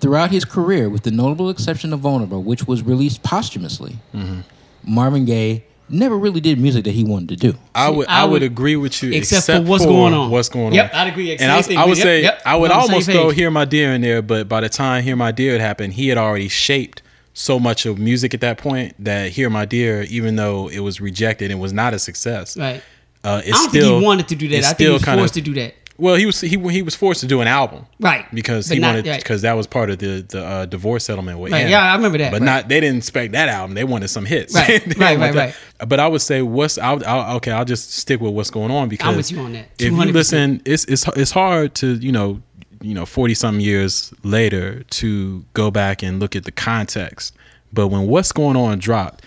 [0.00, 4.40] Throughout his career, with the notable exception of Vulnerable, which was released posthumously, Mm-hmm.
[4.84, 7.58] Marvin Gaye never really did music that he wanted to do.
[7.74, 10.30] I would, I I would would- agree with you, except except, for what's going on.
[10.30, 11.00] What's going Yep, on?
[11.00, 11.36] I'd agree.
[11.36, 12.02] And I, Same I would thing.
[12.02, 12.42] say, Yep, yep.
[12.46, 13.36] I would We're on the same almost throw page.
[13.36, 16.08] "Here My Dear" in there, but by the time "Here My Dear" had happened, he
[16.08, 17.02] had already shaped
[17.34, 21.00] so much of music at that point that "Here My Dear," even though it was
[21.00, 22.82] rejected and was not a success, Right.
[23.24, 24.64] uh, I don't still think he wanted to do that.
[24.64, 25.74] I think he was kinda- forced to do that.
[26.00, 28.24] Well, he was he he was forced to do an album, Right.
[28.34, 29.20] Because But he not- wanted right.
[29.22, 31.70] because that was part of the the uh, divorce settlement with Right, him.
[31.70, 32.46] yeah, I remember that, But right.
[32.46, 33.74] not they didn't expect that album.
[33.74, 34.54] They wanted some hits.
[34.54, 35.54] Right, didn't right, right.
[35.86, 37.52] But I would say what's I'll, I'll, okay.
[37.52, 39.66] I'll just stick with what's going on because I'm with you on that.
[39.78, 42.40] If you listen, it's it's it's hard to you know
[42.80, 47.34] you know forty some years later to go back and look at the context.
[47.72, 49.22] But when what's going on dropped,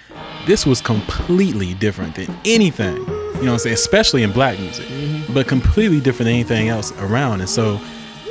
[0.47, 3.05] this was completely different than anything.
[3.43, 3.73] You know what I'm saying?
[3.73, 5.33] Especially in black music, Mm-hmm.
[5.33, 7.41] but completely different than anything else around.
[7.41, 7.77] And so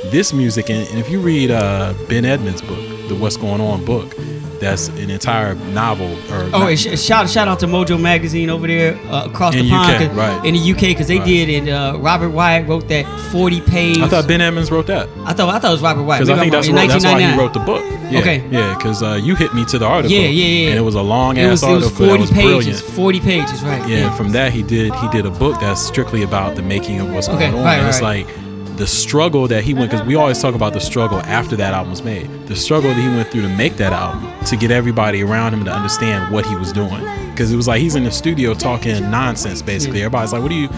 [0.05, 3.85] this music, and, and if you read uh, Ben Edmonds' book, the What's Going On
[3.85, 4.15] book,
[4.59, 6.11] that's an entire novel.
[6.33, 9.65] Or Oh, and sh- shout shout out to Mojo Magazine over there uh, across In
[9.65, 10.45] the pond, UK, right.
[10.45, 11.27] in the UK, because they Right.
[11.27, 11.49] did.
[11.49, 13.99] And uh, Robert Wyatt wrote that forty page.
[13.99, 15.09] I thought Ben Edmonds wrote that.
[15.25, 17.21] I thought I thought it was Robert Wyatt Because I think that's, In that's why
[17.21, 17.83] he wrote the book.
[18.11, 18.47] Yeah, Okay.
[18.49, 20.15] Yeah, because uh, you hit me to the article.
[20.15, 20.69] Yeah, yeah, yeah.
[20.71, 21.89] And it was a long It ass was, it article.
[21.89, 22.43] was forty was pages.
[22.45, 22.79] brilliant.
[22.95, 23.87] Forty pages, right?
[23.89, 26.99] Yeah, and from that he did he did a book that's strictly about the making
[26.99, 27.63] of what's Okay, going on.
[27.65, 28.25] right, and it's right.
[28.27, 31.73] like the struggle that he went because we always talk about the struggle after that
[31.75, 32.27] album was made.
[32.47, 35.63] The struggle that he went through to make that album to get everybody around him
[35.65, 37.05] to understand what he was doing.
[37.29, 39.99] Because it was like he's in the studio talking nonsense basically.
[40.01, 40.69] Everybody's like, What do you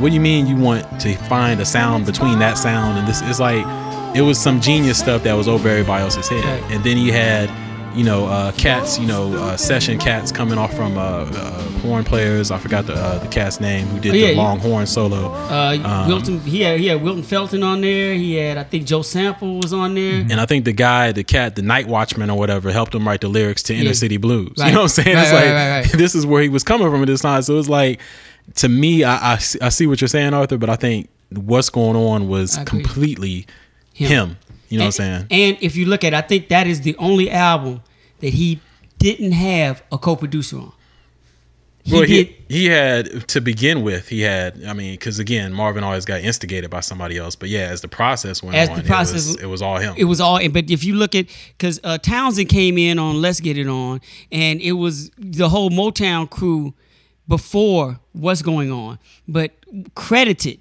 [0.00, 3.22] what do you mean you want to find a sound between that sound and this
[3.22, 3.64] it's like
[4.14, 6.44] it was some genius stuff that was over everybody else's head.
[6.44, 6.72] Right.
[6.72, 7.50] And then he had
[7.96, 12.02] you know, uh, cats, you know, uh, session cats coming off from uh, uh, horn
[12.02, 12.50] players.
[12.50, 14.84] I forgot the uh, the cat's name who did Oh, yeah, the you- long horn
[14.88, 15.32] solo.
[15.32, 18.14] Uh, Um, Wilton, he had he had Wilton Felder on there.
[18.14, 20.22] He had I think Joe Sample was on there.
[20.28, 23.20] And I think the guy, the cat, the night watchman or whatever, helped him write
[23.20, 24.54] the lyrics to Inner City Blues.
[24.58, 24.66] Right.
[24.70, 25.16] You know what I'm saying?
[25.16, 27.42] Right, it's like this is where he was coming from at this time.
[27.42, 28.00] So it's like
[28.56, 31.94] to me, I, I I see what you're saying, Arthur, but I think what's going
[31.96, 33.46] on was completely
[33.94, 34.08] Him.
[34.08, 34.36] him.
[34.68, 35.26] You know and, what I'm saying?
[35.30, 37.80] And if you look at, it, I think that is the only album
[38.20, 38.60] that he
[38.98, 40.72] didn't have a co-producer on.
[41.84, 42.28] He well, did.
[42.28, 44.08] he, he had to begin with.
[44.08, 47.36] He had, I mean, because again, Marvin always got instigated by somebody else.
[47.36, 49.76] But yeah, as the process went As on, the it process- was, it was all
[49.76, 49.94] him.
[49.98, 51.26] It was all, but if you look at,
[51.58, 54.00] because uh, Townsend came in on Let's Get It On,
[54.32, 56.72] and it was the whole Motown crew
[57.28, 59.52] before What's Going On, but
[59.94, 60.60] credited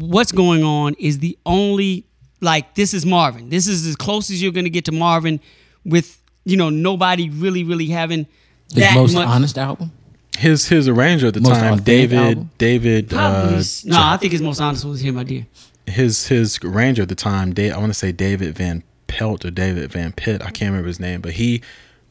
[0.00, 2.04] What's Going On is the only,
[2.40, 3.48] like, this is Marvin.
[3.48, 5.40] This is as close as you're going to get to Marvin
[5.84, 8.26] with, you know, nobody really, really having
[8.74, 9.26] His that most much.
[9.26, 9.92] honest album.
[10.38, 12.50] his his arranger at the Most time, David album?
[12.58, 13.10] David.
[13.10, 15.46] Probably, Uh, s- no, I think his most honest was Here, My Dear.
[15.86, 19.50] his his arranger at the time, Dave, I want to say David Van Pelt or
[19.50, 20.40] David Van Pitt.
[20.40, 21.60] I can't remember his name, but he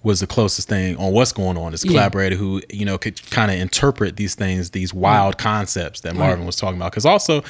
[0.04, 1.72] was the closest thing on what's going on.
[1.72, 1.78] Yeah.
[1.92, 6.46] collaborator who you know could kind of interpret these things, these wild concepts that Marvin
[6.46, 6.92] was talking about.
[6.92, 7.44] Because also,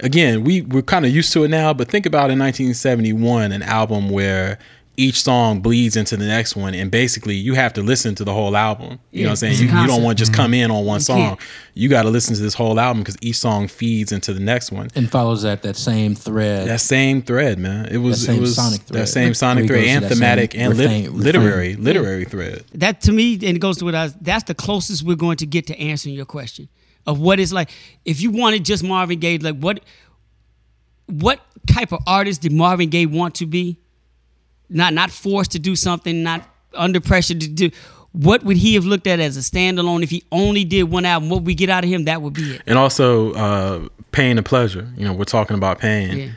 [0.00, 3.62] again, we we're kind of used to it now, but think about in 1971, an
[3.62, 4.58] album where
[4.96, 8.32] each song bleeds into the next one, and basically you have to listen to the
[8.32, 8.98] whole album.
[9.10, 9.58] You know what I'm saying?
[9.58, 10.42] You, you don't want to just mm-hmm.
[10.42, 11.18] come in on one song.
[11.18, 11.40] can't.
[11.74, 14.72] You got to listen to this whole album because each song feeds into the next
[14.72, 14.88] one.
[14.94, 16.68] and follows that that same thread.
[16.68, 17.86] That same thread, man.
[17.86, 20.14] It was That same it was sonic that same sonic thread he and goes to
[20.14, 21.84] that thematic and lit- refrain- literary refrain.
[21.84, 22.64] literary thread.
[22.74, 25.36] that to me and it goes to what I was, that's the closest we're going
[25.38, 26.68] to get to answering your question
[27.06, 27.70] of what it's like
[28.04, 29.80] if you wanted just Marvin Gaye like what
[31.06, 33.78] what type of artist did Marvin Gaye want to be
[34.68, 37.70] not not forced to do something not under pressure to do
[38.12, 41.28] what would he have looked at as a standalone if he only did one album
[41.28, 44.46] what we get out of him that would be it And also uh, pain and
[44.46, 44.88] pleasure.
[44.96, 46.18] You know, we're talking about pain.
[46.18, 46.28] Yeah.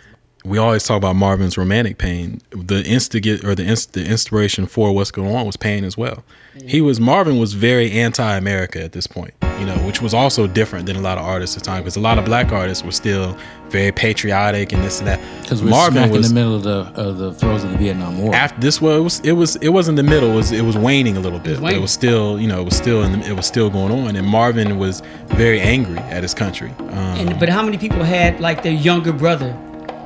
[0.46, 2.42] We always talk about Marvin's romantic pain.
[2.52, 6.24] The instigate or the inst- the inspiration for what's going on was pain as well.
[6.66, 9.34] He was Marvin was very anti-America at this point.
[9.60, 11.98] You know, which was also different than a lot of artists at the time because
[11.98, 13.38] a lot of black artists were still
[13.72, 15.20] very patriotic and this and that.
[15.42, 18.34] because we're smack in the middle of the of the throes of the Vietnam War.
[18.36, 21.20] after this was it was it wasn't the middle it was it was waning a
[21.20, 23.46] little bit but it was still you know it was still in the, it was
[23.46, 27.64] still going on and Marvin was very angry at his country um, and but how
[27.64, 29.56] many people had like their younger brother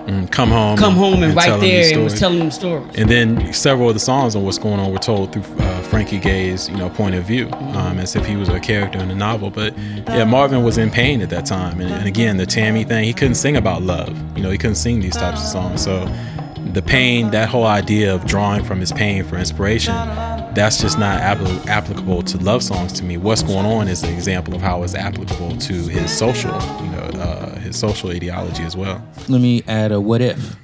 [0.07, 2.95] and come home come home and, tell right there and was telling them stories.
[2.95, 6.19] And then several of the songs on what's going on were told through uh, Frankie
[6.19, 9.15] Gaye's you know point of view um, as if he was a character in the
[9.15, 9.49] novel.
[9.49, 11.79] But yeah Marvin was in pain at that time.
[11.79, 14.15] And, and again the Tammy thing he couldn't sing about love.
[14.37, 15.83] You know he couldn't sing these types of songs.
[15.83, 16.05] So
[16.73, 19.93] the pain that whole idea of drawing from his pain for inspiration
[20.53, 24.13] that's just not appli- applicable to love songs to me what's going on is an
[24.13, 26.51] example of how it's applicable to his social
[26.83, 30.55] you know uh, his social ideology as well Let me add a what if.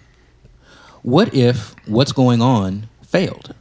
[1.01, 3.55] What if what's going on failed?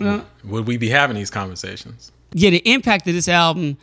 [0.00, 3.76] Well, would we be having these conversations yeah, the impact of this album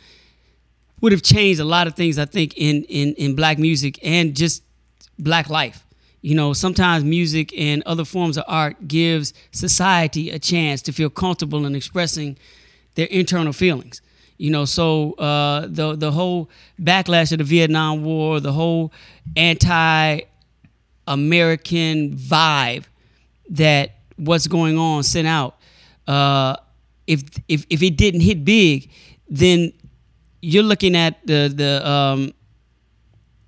[1.00, 4.36] would have changed a lot of things, I think, in in in black music and
[4.36, 4.62] just
[5.22, 5.84] black life.
[6.20, 11.10] You know, sometimes music and other forms of art gives society a chance to feel
[11.10, 12.36] comfortable in expressing
[12.94, 14.00] their internal feelings.
[14.38, 16.48] You know, so uh, the the whole
[16.80, 18.92] backlash of the Vietnam War, the whole
[19.36, 20.26] anti-American
[22.16, 22.84] vibe
[23.50, 25.56] that what's going on sent out.
[26.06, 26.56] Uh,
[27.06, 28.90] if if if it didn't hit big,
[29.28, 29.72] then
[30.40, 32.32] you're looking at the the um,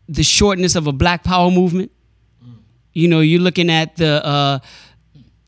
[0.08, 1.90] the shortness of a Black Power movement.
[2.92, 4.58] You know, you're looking at the uh,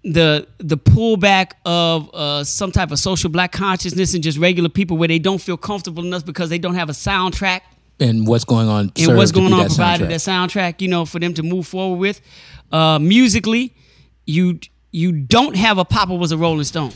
[0.03, 4.97] the the pullback of uh, some type of social black consciousness and just regular people
[4.97, 7.61] where they don't feel comfortable enough because they don't have a soundtrack
[8.01, 8.87] And what's going on?
[8.87, 10.09] and served what's to be going on that provided soundtrack.
[10.09, 10.21] that
[10.75, 12.21] soundtrack, you know, for them to move forward with.
[12.73, 13.75] Uh, musically,
[14.27, 14.59] you
[14.91, 16.93] you don't have a Papa was a Rolling Stone.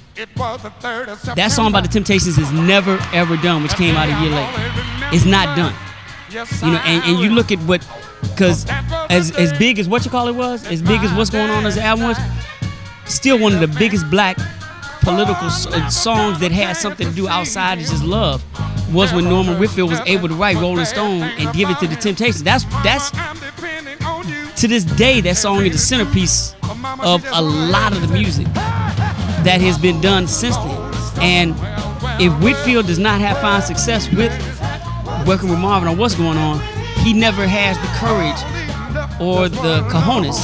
[1.36, 5.14] That song by the Temptations is never ever done, which came out a year later.
[5.14, 5.74] It's not done.
[6.30, 7.84] You know, and, and you look at what,
[8.22, 8.64] because
[9.08, 11.66] as as big as what you call it was, as big as what's going on
[11.66, 12.18] as the album was,
[13.04, 14.38] still one of the biggest black
[15.00, 18.44] political uh, songs that had something to do outside of just love
[18.94, 21.96] was when Norman Whitfield was able to write Rolling Stone and give it to the
[21.96, 22.42] Temptations.
[22.42, 23.10] That's that's
[24.60, 26.54] to this day that song is the centerpiece
[27.02, 30.90] of a lot of the music that has been done since then.
[31.20, 34.30] And if Whitfield does not have fine success with
[35.26, 36.60] working with Marvin on what's going on,
[37.04, 38.40] he never has the courage
[39.20, 40.38] or the cojones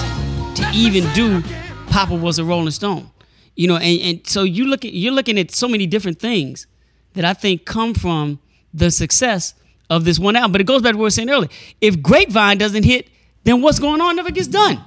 [0.57, 1.43] to even do
[1.91, 3.11] Papa was a Rolling Stone.
[3.55, 6.67] You know, and, and so you look at you're looking at so many different things
[7.15, 8.39] that I think come from
[8.75, 9.55] the success
[9.89, 10.53] of this one album.
[10.53, 11.49] But it goes back to what we were saying earlier.
[11.81, 13.09] If Grapevine doesn't hit,
[13.45, 14.83] then what's going on never gets done.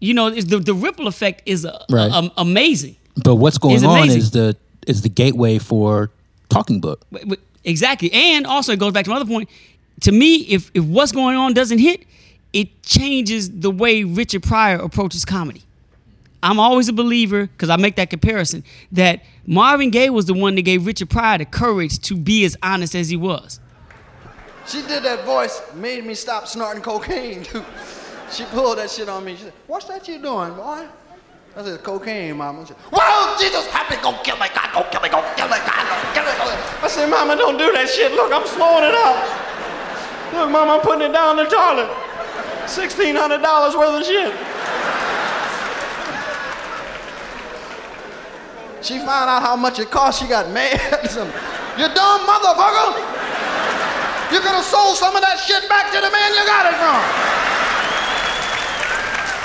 [0.00, 2.10] You know, the, the ripple effect is uh, Right.
[2.10, 2.96] um, amazing.
[3.22, 4.56] But what's going on is the
[4.86, 6.10] is the gateway for
[6.48, 7.04] talking book.
[7.12, 8.10] But- but- Exactly.
[8.12, 9.48] And also it goes back to another point.
[10.02, 12.04] To me, if if what's going on doesn't hit,
[12.52, 15.62] it changes the way Richard Pryor approaches comedy.
[16.42, 18.62] I'm always a believer, because I make that comparison,
[18.92, 22.56] that Marvin Gaye was the one that gave Richard Pryor the courage to be as
[22.62, 23.58] honest as he was.
[24.66, 27.42] She did that voice, made me stop snorting cocaine.
[27.42, 27.64] dude.
[28.30, 29.34] she pulled that shit on me.
[29.34, 30.86] She said, What's that you doing, boy?
[31.56, 32.62] I said, Cocaine, mama.
[32.62, 35.56] She said, Well, Jesus, me, go kill me, God, go kill me, go kill me,
[35.66, 36.17] God, go kill me.
[36.88, 38.16] I said, Mama, don't do that shit.
[38.16, 39.20] Look, I'm slowing it up.
[40.32, 41.84] Look, Mama, I'm putting it down in the toilet.
[42.64, 44.32] $1,600 worth of shit.
[48.80, 50.16] She found out how much it cost.
[50.16, 50.80] She got mad.
[51.78, 52.98] You dumb motherfucker.
[54.32, 56.74] You could have sold some of that shit back to the man you got it
[56.74, 56.98] from.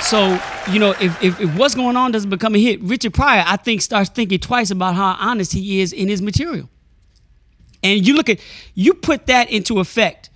[0.02, 3.44] So you know, if, if, if what's going on doesn't become a hit, Richard Pryor,
[3.46, 6.68] I think, starts thinking twice about how honest he is in his material.
[7.84, 8.40] And you look at,
[8.74, 10.30] you put that into effect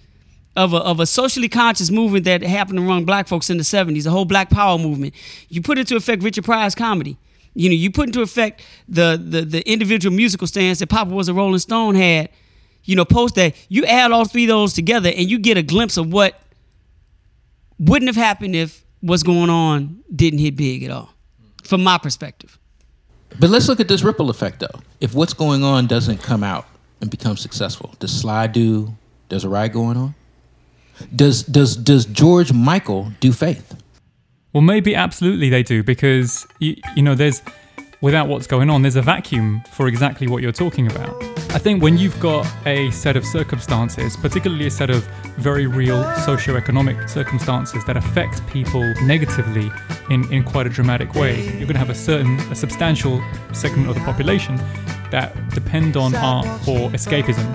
[0.55, 4.05] of a, of a socially conscious movement that happened among black folks in the 70s,
[4.05, 5.14] the whole black power movement.
[5.49, 7.16] You put into effect Richard Pryor's comedy.
[7.55, 11.28] You know, you put into effect the, the, the individual musical stance that Papa was
[11.28, 12.28] a Rolling Stone had,
[12.84, 13.57] you know, post that.
[13.68, 16.38] You add all three of those together and you get a glimpse of what
[17.78, 21.09] wouldn't have happened if what's going on didn't hit big at all,
[21.64, 22.59] from my perspective.
[23.40, 24.80] But let's look at this ripple effect, though.
[25.01, 26.66] If what's going on doesn't come out
[27.01, 28.94] and become successful, does Sly do?
[29.28, 30.14] Does a riot going on?
[31.14, 33.76] Does does does George Michael do Faith?
[34.53, 37.42] Well, maybe absolutely they do because you, you know there's
[38.01, 41.38] without what's going on, there's a vacuum for exactly what you're talking about.
[41.51, 45.05] I think when you've got a set of circumstances, particularly a set of
[45.38, 49.70] very real socioeconomic circumstances that affect people negatively
[50.11, 53.22] in, in quite a dramatic way, you're going to have a certain, a substantial
[53.55, 54.57] segment of the population
[55.11, 57.46] that depend on art for escapism.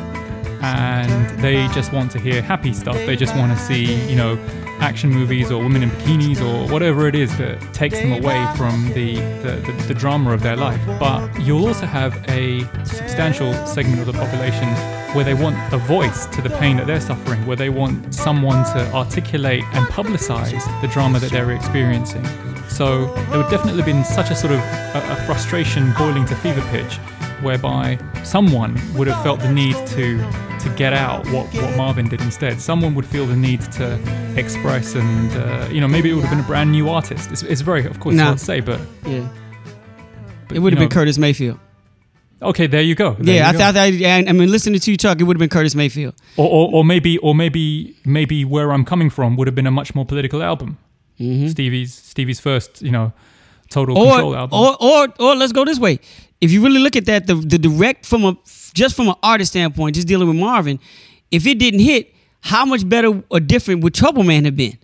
[0.63, 2.95] And they just want to hear happy stuff.
[2.95, 4.37] They just want to see, you know,
[4.79, 8.87] action movies or women in bikinis or whatever it is that takes them away from
[8.93, 10.81] the, the, the, the drama of their life.
[10.99, 14.67] But you'll also have a substantial segment of the population
[15.15, 18.63] where they want a voice to the pain that they're suffering, where they want someone
[18.73, 22.25] to articulate and publicize the drama that they're experiencing.
[22.67, 26.35] So there would definitely have been such a sort of a, a frustration boiling to
[26.35, 26.99] fever pitch
[27.43, 30.17] whereby someone would have felt the need to
[30.63, 32.61] to get out what, what Marvin did instead.
[32.61, 33.99] Someone would feel the need to
[34.37, 37.31] express, and uh, you know maybe it would have been a brand new artist.
[37.31, 38.23] It's, it's very, of course, Nah.
[38.25, 39.27] hard to say, but, Yeah.
[40.47, 41.59] but It would have you been Curtis Mayfield.
[42.41, 43.13] Okay, there you go.
[43.19, 43.59] There yeah, I you go.
[43.59, 43.93] thought that.
[43.93, 46.13] I, I mean, listening to you talk, it would have been Curtis Mayfield.
[46.37, 49.71] or, or, or maybe, or maybe, maybe where I'm coming from would have been a
[49.71, 50.77] much more political album.
[51.17, 53.13] Stevie's Stevie's first, you know,
[53.69, 54.59] Total Or, Control album.
[54.59, 55.99] or, or, or let's go this way.
[56.43, 58.37] If you really look at that, the, the direct from a
[58.73, 60.77] just from an artist standpoint, just dealing with Marvin,
[61.31, 64.77] if it didn't hit, how much better or different would Trouble Man have been?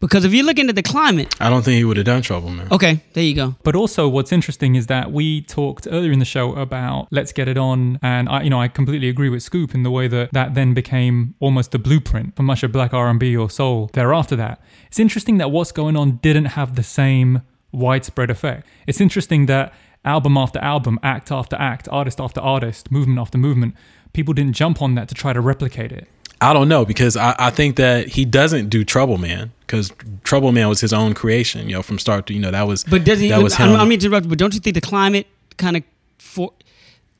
[0.00, 2.50] Because if you're looking at the climate, I don't think he would have done Trouble
[2.50, 2.66] Man.
[2.72, 3.54] okay, there you go.
[3.62, 7.46] But also, what's interesting is that we talked earlier in the show about "Let's Get
[7.46, 10.32] It On," and I, you know, I completely agree with Scoop in the way that
[10.32, 13.88] that then became almost the blueprint for much of black R&B or soul.
[13.92, 18.66] Thereafter, that it's interesting that "What's Going On" didn't have the same widespread effect.
[18.88, 19.72] It's interesting that
[20.04, 23.74] album after album, act after act, artist after artist, movement after movement,
[24.12, 26.08] people didn't jump on that to try to replicate it.
[26.40, 29.92] I don't know because I, I think that he doesn't do Trouble Man because
[30.24, 32.84] Trouble Man was his own creation, you know, from start to you know that was
[32.84, 33.28] But does he?
[33.28, 33.76] that was I, him.
[33.76, 35.26] I mean to interrupt, but don't you think the climate
[35.56, 35.84] kind of
[36.18, 36.52] for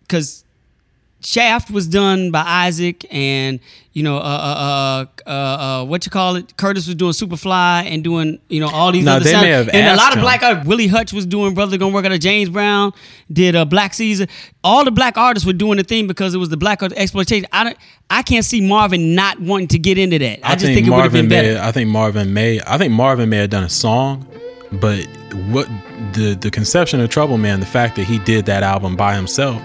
[0.02, 0.44] because
[1.24, 3.58] Shaft was done by Isaac and
[3.92, 7.84] you know uh uh uh, uh, uh what you call it Curtis was doing Superfly
[7.86, 9.42] and doing you know all these No, other they sounds.
[9.44, 12.04] may have and a lot of black art Willie Hutch was doing Brother Gonna Work
[12.04, 12.92] Out of James Brown
[13.32, 14.26] did uh, Black Caesar
[14.62, 17.46] all the black artists were doing the thing because it was the black art exploitation
[17.52, 17.76] I don't
[18.10, 20.96] I can't see Marvin not wanting to get into that I, just think, it would
[20.96, 21.54] have Marvin been may.
[21.54, 22.60] better I think Marvin may.
[22.66, 24.26] I think Marvin may have done a song,
[24.72, 24.98] but
[25.48, 25.66] what
[26.12, 29.60] the the conception of Trouble Man, the fact that he did that album by himself,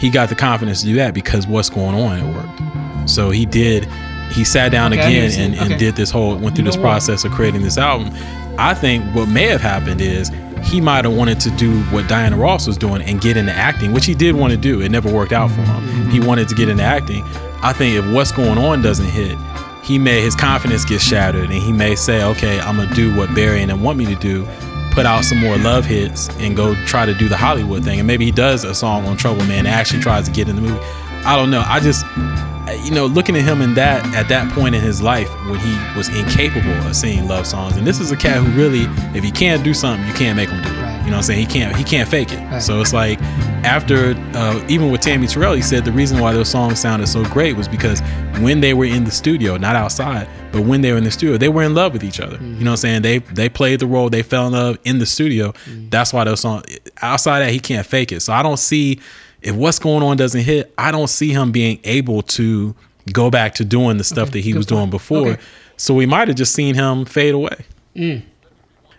[0.00, 3.08] he got the confidence to do that because what's going on at work.
[3.08, 3.86] So he did.
[4.32, 5.78] He sat down Okay, again and, and Okay.
[5.78, 6.82] did this whole went through You this what?
[6.82, 8.10] process of creating this album.
[8.58, 10.30] I think what may have happened is
[10.62, 13.92] he might have wanted to do what Diana Ross was doing and get into acting,
[13.92, 14.80] which he did want to do.
[14.80, 16.10] It never worked out for him.
[16.10, 16.26] He mm-hmm.
[16.26, 17.22] wanted to get into acting.
[17.62, 19.36] I think if what's going on doesn't hit,
[19.82, 23.34] he may his confidence get shattered and he may say, okay, I'm gonna do what
[23.34, 24.46] Berry and them want me to do,
[24.92, 27.98] put out some more love hits and go try to do the Hollywood thing.
[27.98, 30.56] And maybe he does a song on Trouble Man and actually tries to get in
[30.56, 30.80] the movie.
[31.24, 31.62] I don't know.
[31.66, 32.04] I just
[32.84, 35.96] you know, looking at him in that at that point in his life when he
[35.96, 38.84] was incapable of singing love songs, and this is a cat who really,
[39.16, 40.82] if he can't do something, you can't make him do it.
[40.82, 40.98] Right.
[40.98, 41.40] You know what I'm saying?
[41.40, 42.38] He can't he can't fake it.
[42.38, 42.62] Right.
[42.62, 43.20] So it's like
[43.64, 47.24] after uh, even with Tammy Terrell, he said the reason why those songs sounded so
[47.24, 48.00] great was because
[48.40, 51.36] when they were in the studio, not outside, but when they were in the studio,
[51.36, 52.36] they were in love with each other.
[52.36, 53.02] You know what I'm saying?
[53.02, 55.54] They they played the role, they fell in love in the studio.
[55.66, 56.64] That's why those songs.
[57.02, 58.20] Outside that, he can't fake it.
[58.20, 59.00] So I don't see
[59.42, 60.72] if what's going on doesn't hit.
[60.76, 62.74] I don't see him being able to
[63.12, 65.28] go back to doing the stuff that he was doing before.
[65.28, 65.42] Okay.
[65.76, 67.64] So we might have just seen him fade away.
[67.96, 68.22] Mm.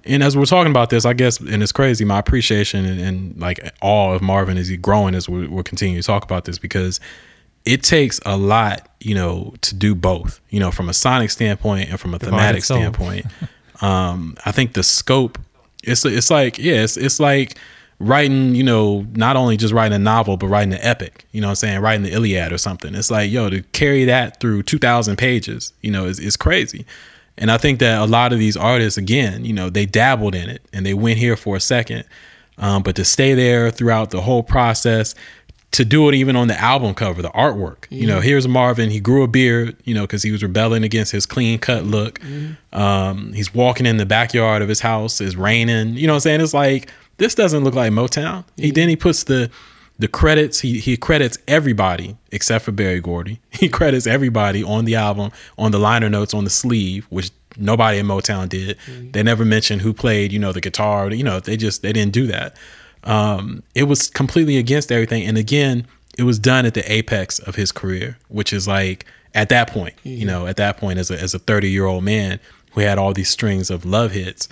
[0.04, 3.40] And as we're talking about this, I guess, and it's crazy, my appreciation and, and
[3.40, 7.00] like awe of Marvin is growing as we, we're continuing to talk about this because
[7.66, 11.90] it takes a lot, you know, to do both, you know, from a sonic standpoint
[11.90, 13.26] and from a thematic standpoint.
[13.82, 15.38] um, I think the scope,
[15.84, 17.58] it's it's like yeah, it's, it's like
[18.00, 21.26] writing, you know, not only just writing a novel, but writing an epic.
[21.32, 21.80] You know what I'm saying?
[21.82, 22.96] Writing the Iliad or something.
[22.96, 26.86] It's like yo to carry that through 2,000 pages, you know, is is crazy.
[27.38, 30.50] And I think that a lot of these artists, again, you know, they dabbled in
[30.50, 32.04] it and they went here for a second.
[32.58, 35.16] Um, but to stay there throughout the whole process,
[35.72, 37.86] to do it even on the album cover, the artwork.
[37.90, 38.90] You know, here's Marvin.
[38.90, 42.20] He grew a beard, you know, because he was rebelling against his clean cut look.
[42.74, 45.22] Um, he's walking in the backyard of his house.
[45.22, 45.96] It's raining.
[45.96, 46.42] You know what I'm saying?
[46.42, 48.44] It's like this doesn't look like Motown.
[48.58, 49.50] He then he puts the
[49.98, 50.60] the credits.
[50.60, 53.40] He he credits everybody except for Berry Gordy.
[53.52, 58.00] He credits everybody on the album on the liner notes on the sleeve, which nobody
[58.00, 58.78] in Motown did.
[59.12, 61.12] They never mentioned who played, you know, the guitar.
[61.12, 62.58] You know, they just they didn't do that
[63.04, 65.24] um, it was completely against everything.
[65.24, 65.88] And again,
[66.18, 69.96] it was done at the apex of his career, which is like at that point,
[70.04, 72.40] you know, at that point as a as a 30 year old man
[72.74, 74.48] who had all these strings of love hits.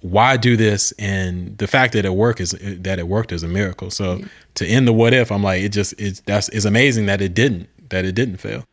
[0.00, 0.92] Why do this?
[0.92, 3.90] And the fact that it worked is that it worked is a miracle.
[3.90, 4.20] So
[4.56, 7.34] to end the what if, I'm like, it just it's that's it's amazing that it
[7.34, 8.64] didn't that it didn't fail.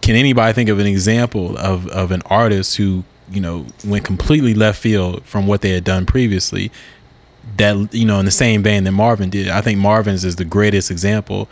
[0.00, 4.54] Can anybody think of an example of of an artist who you know went completely
[4.54, 6.70] left field from what they had done previously
[7.56, 9.48] that you know in the same vein that Marvin did.
[9.48, 11.48] I think Marvin's is the greatest example.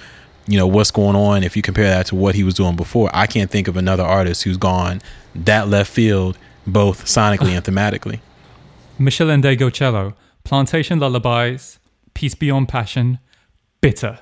[0.46, 3.10] You know what's going on if you compare that to what he was doing before.
[3.12, 5.00] I can't think of another artist who's gone
[5.44, 8.20] that left field both sonically and thematically.
[8.98, 11.78] Michel Meshell Ndegeocello, Plantation Lullabies,
[12.14, 13.18] Peace Beyond Passion,
[13.80, 14.18] Bitter.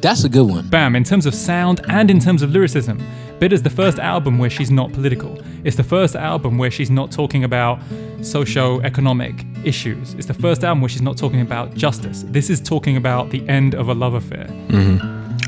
[0.00, 0.68] That's a good one.
[0.68, 3.00] Bam, in terms of sound and in terms of lyricism.
[3.38, 5.38] Bitter's the first album where she's not political.
[5.64, 7.78] It's the first album where she's not talking about
[8.22, 10.14] socio-economic issues.
[10.14, 12.24] It's the first album where she's not talking about justice.
[12.28, 14.46] This is talking about the end of a love affair.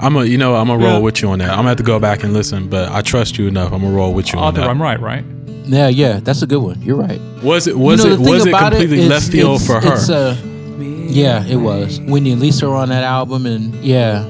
[0.03, 0.99] I'm a you know I'm gonna roll Yeah.
[0.99, 1.51] with you on that.
[1.51, 3.73] I'm gonna have to go back and listen, but I trust you enough.
[3.73, 4.71] I'm gonna roll with you on Arthur, that.
[4.71, 5.25] I'm right, right?
[5.67, 6.81] Yeah, yeah, that's a good one.
[6.81, 7.21] You're right.
[7.43, 9.63] Was it was You know, it the thing was it about completely it's- left field
[9.63, 9.93] for her?
[9.95, 10.37] it's, uh,
[11.09, 12.01] yeah, it was.
[12.01, 14.25] Wendy and Lisa are on that album, and yeah,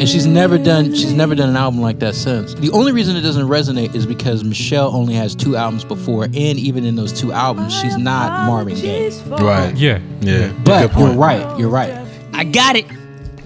[0.00, 2.54] and she's never done she's never done an album like that since.
[2.54, 6.36] The only reason it doesn't resonate is because Meshell only has two albums before, and
[6.36, 9.10] even in those two albums, she's not Marvin Gaye.
[9.28, 9.74] right.
[9.76, 10.00] Yeah.
[10.20, 10.52] Yeah.
[10.64, 11.58] But you're right.
[11.58, 12.06] You're right.
[12.32, 12.86] I got it.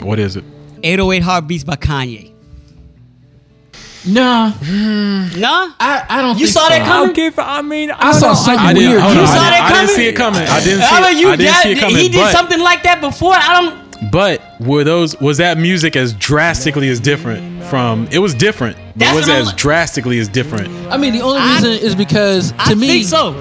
[0.03, 0.45] What is it?
[0.83, 2.31] 808 Heartbeats by Kanye.
[4.05, 5.73] Nah, Nah?
[5.79, 6.37] I, I don't.
[6.37, 7.09] You think saw that coming?
[7.11, 9.01] I'll give, I mean, I saw something I didn't, weird.
[9.01, 9.95] hold on, You saw I that didn't, I didn't coming?
[9.97, 10.43] see it coming.
[10.43, 11.03] I didn't see I it.
[11.15, 11.97] mean, you, I didn't that- see it coming.
[11.99, 13.33] he did something like that before.
[13.35, 13.82] I don't.
[14.11, 18.09] But were those was that music as drastically as different from?
[18.11, 20.69] It was different, but That's was it I'm- as drastically as different?
[20.91, 23.35] I mean, the only I- reason is because to I me, think so.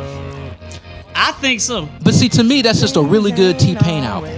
[1.16, 1.90] I think so.
[2.04, 4.30] but see, to me, that's just a really good T Pain album.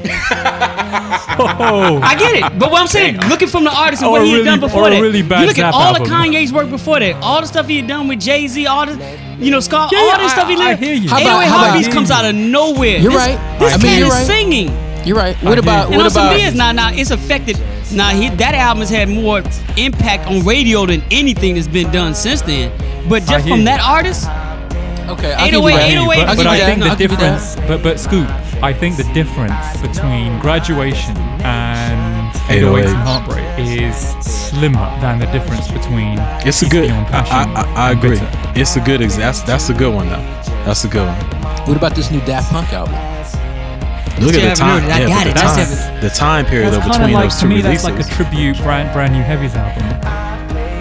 [1.36, 2.60] Oh, I get it.
[2.60, 4.46] But what I'm saying, looking from the artist and Or what a he had really-
[4.46, 5.02] done before that.
[5.02, 6.04] really bad you look at all album.
[6.04, 8.86] of Kanye's work before that, all the stuff he had done with Jay Z, all
[8.86, 10.80] the, you know, Scott, Yeah, all yeah, this I- stuff he I did.
[10.84, 11.10] hear you.
[11.10, 12.98] How 808 about- how about- Heartbeats comes out of nowhere.
[12.98, 13.60] You're This- right.
[13.60, 14.26] This I mean, cat you're is right.
[14.28, 14.78] singing.
[15.06, 15.36] You're right.
[15.38, 15.94] What hear about you.
[15.94, 16.40] And what on some about?
[16.40, 17.60] years now, now it's affected.
[17.92, 19.44] Now he, that album has had more
[19.78, 22.72] impact on radio than anything that's been done since then.
[23.10, 24.28] But just from that artist,
[25.10, 25.92] Okay, I'll 808, give you that.
[25.92, 26.26] 808.
[26.26, 26.66] But, but I that.
[26.66, 28.30] think No, the I'll give you difference, but but Scoop,
[28.64, 33.96] I think the difference between graduation and 808s and heartbreak is
[34.26, 36.16] slimmer than the difference between
[36.48, 36.84] It's a good.
[36.88, 38.12] Beyond I, I, I agree.
[38.12, 38.32] Bitter.
[38.56, 39.02] It's a good.
[39.02, 40.24] Ex- that's that's a good one though.
[40.64, 41.68] That's a good one.
[41.68, 42.96] What about this new Daft Punk album?
[44.20, 44.82] Look at the time.
[44.82, 44.94] heard it.
[44.94, 45.34] I yeah, got it.
[45.34, 47.56] The time, the time period That's though kind of between like those to two me.
[47.58, 47.84] releases.
[47.84, 49.84] That's like a tribute, brand brand new Heavies album.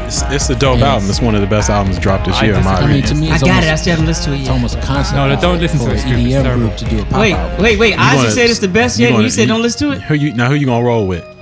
[0.06, 0.86] it's, it's a dope Yes.
[0.88, 1.08] album.
[1.10, 3.14] It's one of the best albums dropped this I year, in my I mean, to
[3.14, 3.70] me, I got almost, it.
[3.72, 5.16] I still haven't listened to it it's almost a concept.
[5.16, 5.94] No, no, don't listen to it.
[5.94, 6.66] It's EDM terrible.
[6.66, 7.62] group to do a pop Wait, album.
[7.64, 7.94] wait, wait.
[7.94, 9.96] You Isaac said it's the best you yet, and gonna- you said don't listen to
[9.96, 10.02] it?
[10.02, 10.48] Who you now?
[10.48, 11.24] Who you gonna roll with?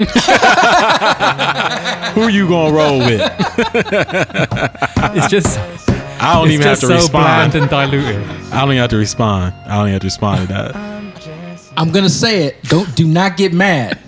[2.15, 3.21] who you gonna roll with?
[5.15, 5.59] It's just
[6.23, 7.53] I don't it's even have just to so respond.
[7.53, 8.23] bland and diluted.
[8.53, 9.55] I don't even have to respond.
[9.67, 10.90] I don't even have to respond to that.
[11.77, 12.63] I'm gonna say it.
[12.65, 13.99] Don't do not get mad.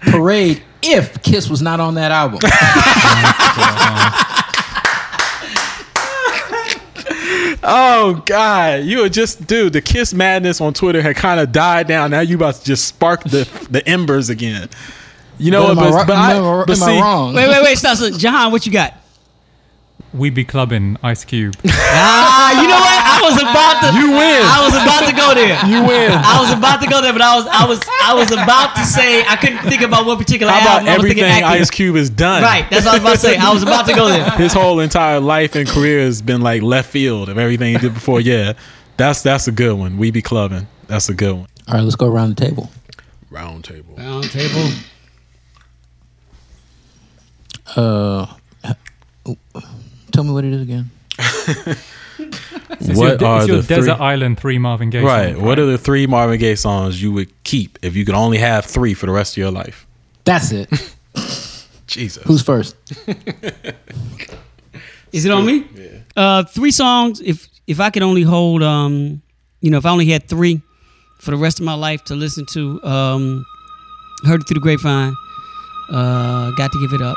[0.00, 0.62] Parade.
[0.80, 2.38] If Kiss was not on that album,
[7.70, 9.72] Oh God, you were just dude.
[9.72, 12.10] The kiss madness on Twitter had kind of died down.
[12.12, 14.68] Now you about to just spark the the embers again.
[15.38, 15.86] You know But what?
[15.86, 17.34] am I But, ri- but am I- I, but am I wrong?
[17.34, 17.78] Wait, wait, wait.
[17.78, 17.96] Stop.
[17.96, 18.94] So, Jahan, what you got?
[20.18, 21.54] We be clubbing Ice Cube.
[22.00, 23.00] Ah, you know what?
[23.00, 23.98] I was about to.
[23.98, 24.42] You win.
[24.44, 25.58] I was about to go there.
[25.68, 26.12] You win.
[26.12, 28.84] I was about to go there, but I was, I was, I was about to
[28.84, 30.88] say I couldn't think about what particular How about album.
[30.88, 31.44] I was everything.
[31.44, 32.42] Ice Cube has done?
[32.42, 33.36] Right, that's what I was about to say.
[33.36, 34.30] I was about to go there.
[34.36, 37.94] His whole entire life and career has been like left field of everything he did
[37.94, 38.20] before.
[38.20, 38.52] Yeah,
[38.96, 39.98] that's that's a good one.
[39.98, 40.66] We be clubbing.
[40.86, 41.48] That's a good one.
[41.68, 42.70] all right, let's go around the table.
[43.30, 43.94] Round table.
[43.96, 44.70] Round table.
[47.76, 48.26] Uh,
[50.18, 50.90] tell me what it is again.
[52.80, 53.76] It's What your, are it's your the three?
[53.76, 55.06] Desert Island three Marvin Gaye songs.
[55.06, 55.32] Right.
[55.34, 58.38] songs, What are the three Marvin Gaye songs you would keep if you could only
[58.38, 59.86] have three for the rest of your life?
[60.24, 60.68] That's it.
[61.86, 62.24] Jesus.
[62.24, 62.74] Who's first?
[65.12, 65.64] Is it on me?
[65.72, 65.88] Yeah.
[66.16, 67.20] Uh, three songs.
[67.20, 69.22] If if I could only hold, um,
[69.60, 70.60] you know, if I only had three
[71.20, 73.46] for the rest of my life to listen to, um,
[74.24, 75.14] heard it through the grapevine.
[75.90, 77.16] Uh, got to give it up,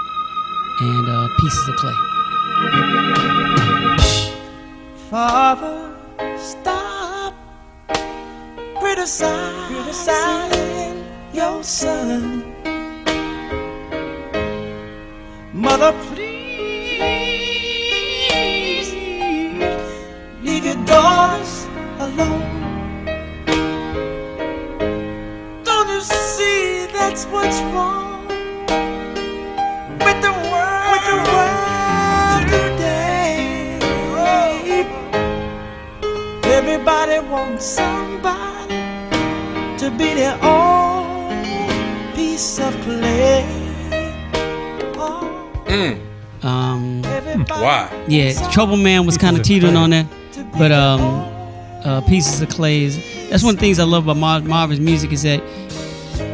[0.81, 2.90] and uh, pieces of clay.
[5.11, 5.93] Father,
[6.37, 7.33] stop
[8.79, 11.03] criticizing, criticizing
[11.33, 12.45] your son.
[15.51, 16.93] Mother, please
[20.43, 21.67] leave your daughters
[21.99, 23.05] alone.
[25.65, 28.10] Don't you see that's what's wrong
[37.41, 38.75] Everybody somebody
[39.79, 43.43] to be their own piece of clay.
[44.95, 45.57] Oh,
[46.43, 47.03] Um,
[47.47, 48.05] Why?
[48.07, 50.05] yeah, Trouble Man was kind of teetering on that,
[50.57, 51.01] but um,
[51.83, 52.97] uh, Pieces of Clay is
[53.29, 55.41] that's one of the things I love about Mar- Marvin's music is that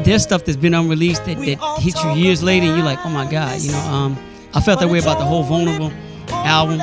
[0.04, 3.10] there's stuff that's been unreleased that, that hits you years later and you're like, oh
[3.10, 3.80] my god, you know.
[3.80, 4.18] Um,
[4.54, 5.92] I felt that way about the whole Vulnerable
[6.32, 6.82] album.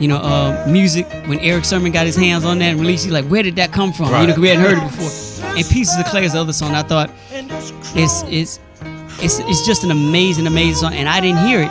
[0.00, 3.12] You know, uh, music when Erick Sermon got his hands on that and released, He's
[3.12, 4.06] like where did that come from?
[4.20, 5.46] You know, we hadn't heard it before.
[5.56, 6.72] And Pieces of Clay is the other song.
[6.72, 8.60] I thought it's it's
[9.22, 10.94] it's it's just an amazing, amazing song.
[10.94, 11.70] And I didn't hear it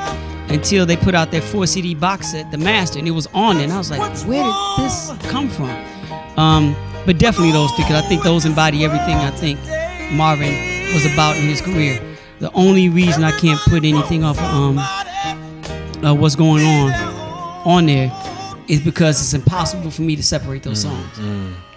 [0.51, 3.57] until they put out their four CD box set, The Master, and it was on.
[3.57, 5.69] And I was like, where did this come from?
[6.37, 9.59] Um, but definitely those because I think those embody everything I think
[10.13, 10.53] Marvin
[10.93, 11.99] was about in his career.
[12.39, 14.77] The only reason I can't put anything off of, um
[16.03, 17.12] uh, what's going on
[17.65, 18.11] on there
[18.67, 21.19] is because it's impossible for me to separate those songs.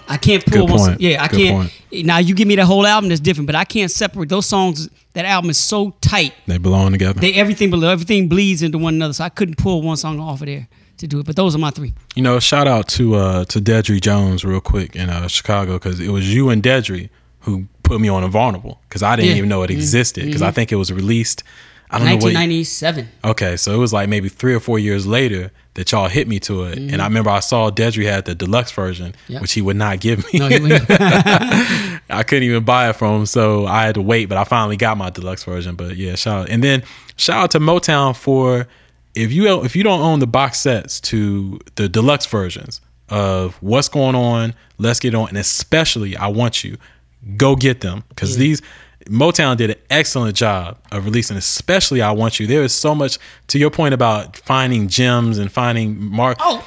[0.09, 0.89] I can't pull Good one.
[0.91, 1.01] point.
[1.01, 1.39] Yeah, I Good
[1.91, 2.07] can't.
[2.07, 4.89] Now you give me that whole album that's different, but I can't separate those songs.
[5.15, 6.33] That album is so tight.
[6.47, 7.19] They belong together.
[7.19, 9.15] They everything below everything bleeds into one another.
[9.15, 10.69] So I couldn't pull one song off of there
[10.99, 11.27] to do it.
[11.27, 11.93] But those are my three.
[12.15, 15.99] You know, shout out to uh to Dedry Jones real quick in uh, Chicago because
[15.99, 17.09] it was you and Dedry
[17.41, 19.37] who put me on a vulnerable because I didn't Yeah.
[19.39, 21.43] even know it existed because I think it was released.
[21.91, 22.35] I don't know what.
[22.35, 23.09] 1997.
[23.25, 26.41] Okay, so it was like maybe three or four years later that y'all hit me
[26.41, 27.01] to it, and mm-hmm.
[27.01, 29.43] I remember I saw Dedry had the deluxe version, Yep.
[29.43, 30.39] which he would not give me.
[30.39, 30.57] No, he.
[32.11, 34.27] I couldn't even buy it from him, so I had to wait.
[34.27, 35.77] But I finally got my deluxe version.
[35.77, 36.49] But yeah, shout out.
[36.49, 36.83] and then
[37.17, 38.67] shout out to Motown for
[39.15, 43.89] if you if you don't own the box sets to the deluxe versions of what's
[43.89, 46.79] going on, let's get on, and especially I want you
[47.37, 48.63] go get them because these
[49.07, 52.47] Motown did an excellent job of releasing, especially I want you.
[52.47, 56.39] There is so much to your point about finding gems and finding mark.
[56.41, 56.67] Oh.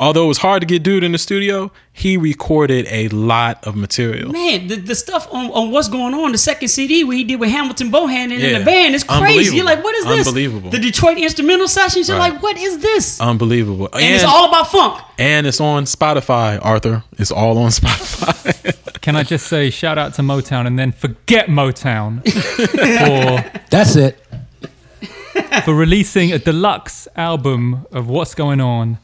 [0.00, 3.74] Although it was hard to get dude in the studio, he recorded a lot of
[3.76, 4.30] material.
[4.30, 7.40] Man, the, the stuff on, on what's going on, the second CD where he did
[7.40, 8.48] with Hamilton Bohannon Yeah.
[8.48, 9.56] in the band is crazy.
[9.56, 10.26] You're like, what is this?
[10.28, 10.70] Unbelievable.
[10.70, 12.32] The Detroit instrumental sessions, you're Right.
[12.32, 13.20] like, what is this?
[13.20, 13.88] Unbelievable.
[13.92, 15.00] and, it's all about funk.
[15.18, 17.02] and it's on Spotify, Arthur.
[17.18, 18.78] It's all on Spotify.
[19.02, 22.22] Can I just say shout out to Motown and then forget Motown
[23.52, 24.18] for That's it.
[25.64, 28.98] for releasing a deluxe album of what's going on,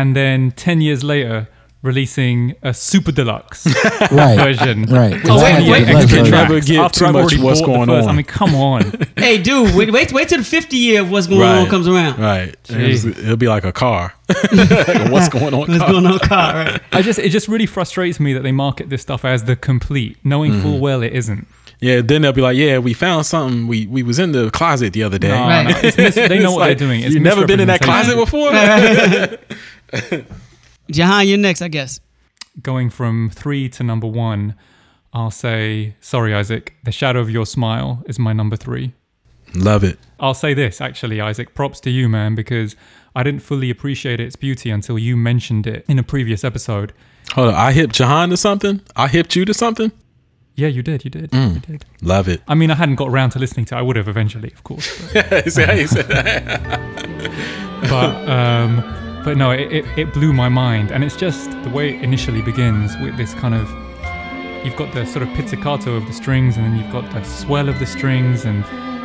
[0.00, 1.48] and then ten years later
[1.82, 3.66] releasing a super deluxe
[4.10, 4.36] Right.
[4.36, 4.82] version.
[4.84, 5.14] Right.
[5.14, 5.88] with Oh, wait, 20 wait.
[5.88, 7.88] extra You can never tracks give after too I've much already what's bought the going
[7.88, 8.12] first- on.
[8.14, 8.82] I mean, come on.
[9.16, 12.18] Hey, dude, wait, wait, wait till the 50 year of what's going on comes around.
[12.18, 12.54] Right.
[12.64, 12.74] Gee.
[12.74, 14.12] It was- it'll be like a car.
[14.28, 15.60] What's going on?
[15.68, 15.90] What's car.
[15.90, 16.80] going on, car, right?
[16.92, 20.18] I just it just really frustrates me that they market this stuff as the complete,
[20.22, 20.62] knowing Mm-hmm.
[20.62, 21.48] full well it isn't.
[21.80, 22.00] Yeah.
[22.02, 23.66] Then they'll be like, "Yeah, we found something.
[23.66, 25.28] We we was in the closet the other day.
[25.30, 25.62] No, Right.
[25.64, 27.00] no, it's mis- they know It's what like, they're doing.
[27.02, 28.50] It's You've never been in that closet before.
[30.90, 32.00] Jahan, you're next, I guess.
[32.62, 34.54] Going from three to number one,
[35.12, 36.74] I'll say sorry, Isaac.
[36.84, 38.92] The shadow of your smile is my number three.
[39.54, 39.98] Love it.
[40.18, 41.54] I'll say this actually, Isaac.
[41.54, 42.76] Props to you, man, because
[43.14, 46.92] I didn't fully appreciate its beauty until you mentioned it in a previous episode.
[47.32, 47.54] Hold on.
[47.54, 48.80] I hipped Jahan to something.
[48.96, 49.92] I hipped you to something.
[50.54, 51.04] Yeah, you did.
[51.04, 51.30] You did.
[51.30, 51.54] Mm.
[51.54, 51.84] You did.
[52.02, 52.42] Love it.
[52.46, 53.76] I mean, I hadn't got around to listening to.
[53.76, 53.78] it.
[53.78, 55.12] I would have eventually, of course.
[55.12, 56.60] But, See how you said that?
[57.88, 61.94] but, um, but no, it, it, it blew my mind, and it's just the way
[61.94, 63.68] it initially begins with this kind of.
[64.64, 67.68] You've got the sort of pizzicato of the strings, and then you've got the swell
[67.68, 68.64] of the strings, and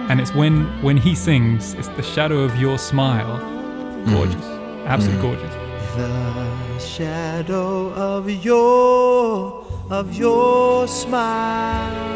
[0.09, 4.09] and it's when when he sings, it's the shadow of your smile, mm.
[4.09, 4.45] gorgeous,
[4.86, 5.22] absolutely mm.
[5.22, 5.53] gorgeous.
[5.95, 12.16] The shadow of your of your smile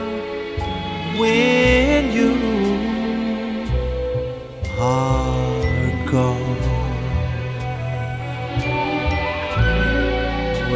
[1.20, 2.34] when you
[4.80, 6.59] are gone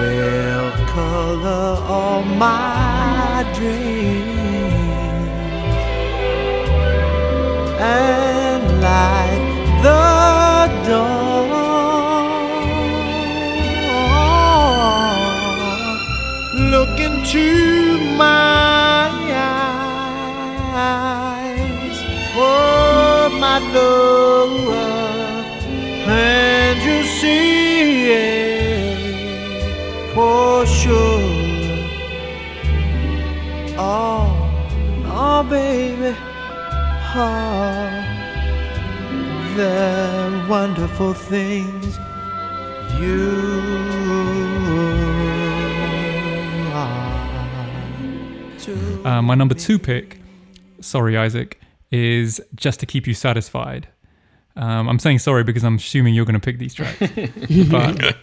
[0.03, 4.33] will color all my dreams
[7.79, 9.45] and light
[9.85, 10.05] the
[10.87, 11.23] dawn.
[16.73, 17.47] Look into
[18.17, 18.62] my
[35.49, 36.15] baby.
[37.15, 37.89] Oh,
[39.55, 41.97] the wonderful things
[42.99, 43.29] you
[46.73, 47.13] are.
[49.05, 50.17] Uh, my number two pick,
[50.81, 51.59] sorry, Isaac,
[51.91, 53.87] is Just to Keep You Satisfied.
[54.55, 56.99] Um, I'm saying sorry because I'm assuming you're going to pick these tracks.
[57.69, 58.15] but,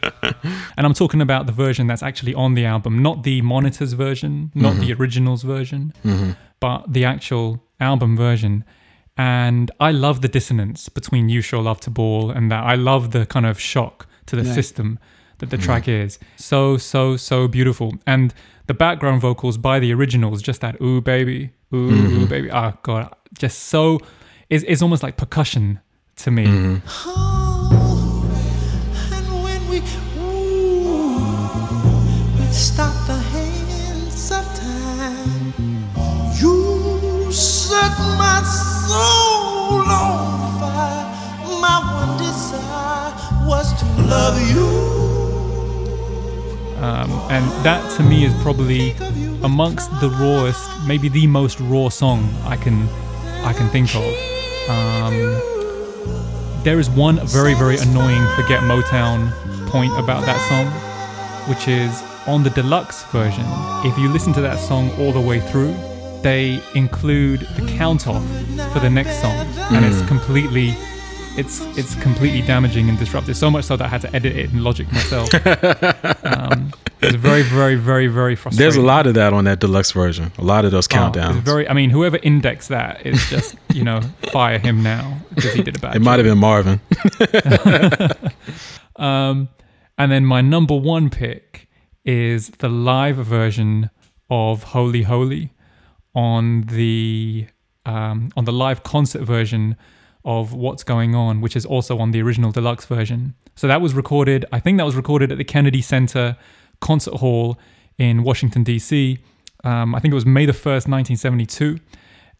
[0.77, 4.53] and I'm talking about the version that's actually on the album, not the Monitors version,
[4.55, 5.01] not the mm-hmm.
[5.01, 6.33] originals version, mm-hmm.
[6.61, 8.65] but the actual album version.
[9.17, 12.65] And I love the dissonance between You Sure Love to Ball and that.
[12.65, 14.55] I love the kind of shock to the Right.
[14.55, 14.99] system
[15.39, 15.65] that the mm-hmm.
[15.65, 16.19] track is.
[16.37, 17.95] So, so, so beautiful.
[18.07, 18.33] And
[18.67, 22.51] the background vocals by the originals, just that ooh baby, ooh, ooh baby.
[22.53, 23.99] Oh god, just so
[24.49, 25.81] it's, it's almost like percussion
[26.25, 26.45] to me.
[26.45, 26.83] And
[29.43, 29.79] when we
[30.21, 31.17] ooh,
[32.39, 35.55] we stop the hands of time,
[36.39, 38.43] you set my
[38.87, 41.07] soul on fire.
[41.61, 43.13] My one desire
[43.49, 44.69] was to love you.
[46.83, 48.95] Um, and that to me is probably
[49.43, 52.89] amongst the rawest, maybe the most raw song I can
[53.43, 54.05] I can think of.
[54.69, 55.50] Um,
[56.65, 59.31] there is one very very annoying forget Motown
[59.69, 60.67] point about that song,
[61.49, 63.45] which is on the deluxe version.
[63.85, 65.75] If you listen to that song all the way through,
[66.23, 68.25] they include the count off
[68.73, 70.75] for the next song, and it's completely.
[71.37, 73.37] It's it's completely damaging and disruptive.
[73.37, 75.33] So much so that I had to edit it in Logic myself.
[76.25, 76.73] um,
[77.03, 78.59] it's very, very, very, very frustrating.
[78.65, 80.33] There's a lot of that on that deluxe version.
[80.39, 81.37] A lot of those Oh, countdowns.
[81.37, 81.69] it's very.
[81.69, 84.01] I mean, whoever indexed that is just you know
[84.33, 85.97] fire him now because he did a bad.
[85.97, 86.81] it might have been Marvin.
[88.97, 89.49] Um,
[89.97, 91.69] and then my number one pick
[92.05, 93.89] is the live version
[94.29, 95.55] of Holy Holy
[96.15, 97.47] on the
[97.87, 99.77] um, on the live concert version
[100.25, 103.35] of What's Going On, which is also on the original deluxe version.
[103.57, 104.45] So that was recorded.
[104.53, 106.37] I think that was recorded at the Kennedy Center
[106.81, 107.59] Concert Hall
[107.99, 109.19] in Washington D.C.
[109.65, 111.79] Um, I think it was May the first, 1972,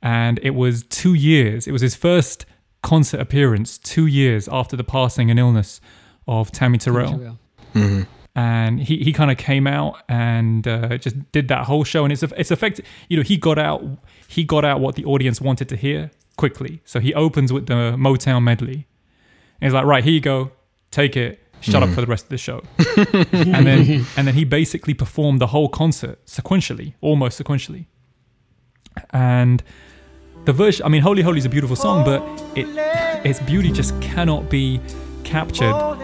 [0.03, 1.67] and it was two years.
[1.67, 2.47] It was his first
[2.83, 5.81] concert appearance two years after the passing and illness
[6.27, 7.37] of Tammy Terrell.
[8.35, 12.05] And he, he kind of came out and uh, just did that whole show.
[12.05, 13.83] And it's it's effective you know he got out
[14.29, 16.81] he got out what the audience wanted to hear quickly.
[16.85, 18.87] So he opens with the Motown medley.
[19.61, 20.53] And he's like right here you go.
[20.91, 21.95] Take it shut up mm-hmm.
[21.95, 22.63] for the rest of the show
[23.33, 27.87] and then and then he basically performed the whole concert sequentially almost sequentially
[29.11, 29.63] and
[30.45, 32.23] the version I mean Holy Holy is a beautiful song but
[32.57, 32.67] it
[33.25, 34.81] its beauty just cannot be
[35.25, 35.99] captured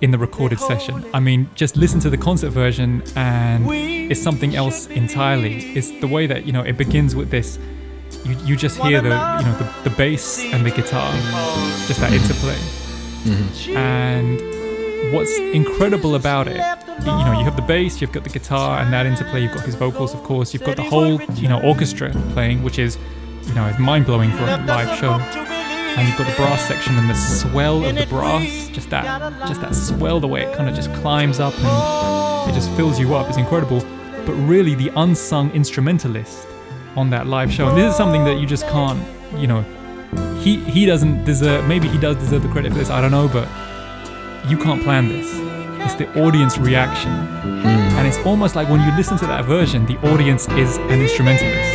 [0.00, 1.04] in the recorded session.
[1.12, 5.56] I mean, just listen to the concert version and it's something else entirely.
[5.74, 7.58] It's the way that, you know, it begins with this
[8.24, 11.12] you, you just hear the you know the, the bass and the guitar,
[11.86, 12.56] just that interplay.
[13.24, 13.76] Mm-hmm.
[13.76, 14.40] And
[15.12, 16.60] what's incredible about it,
[17.00, 19.64] you know, you have the bass, you've got the guitar and that interplay, you've got
[19.64, 22.98] his vocals, of course, you've got the whole, you know, orchestra playing, which is,
[23.44, 25.12] you know, is mind blowing for a live show.
[25.12, 29.60] And you've got the brass section and the swell of the brass just that just
[29.62, 33.14] that swell the way it kind of just climbs up and it just fills you
[33.14, 33.28] up.
[33.28, 33.80] It's incredible.
[34.24, 36.46] But really the unsung instrumentalist
[36.96, 39.00] on that live show and this is something that you just can't
[39.36, 39.62] you know
[40.40, 43.28] he he doesn't deserve maybe he does deserve the credit for this i don't know
[43.28, 43.46] but
[44.48, 45.30] you can't plan this.
[45.84, 47.10] It's the audience reaction.
[47.10, 51.74] And it's almost like when you listen to that version the audience is an instrumentalist.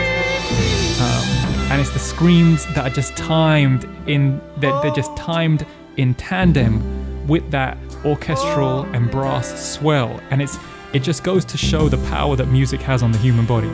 [1.02, 5.66] Um, and it's the screams that are just timed in that they're just timed
[5.98, 10.20] in tandem with that orchestral and brass swell.
[10.32, 10.58] And it's
[10.94, 13.70] it just goes to show the power that music has on the human body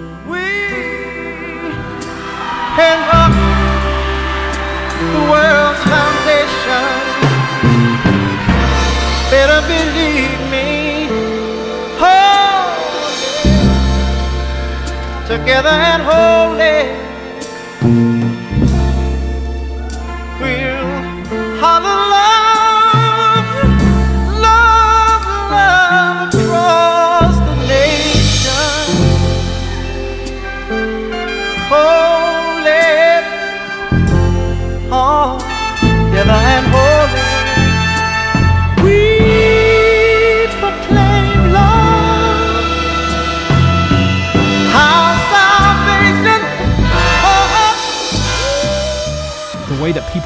[15.30, 17.09] together and holy.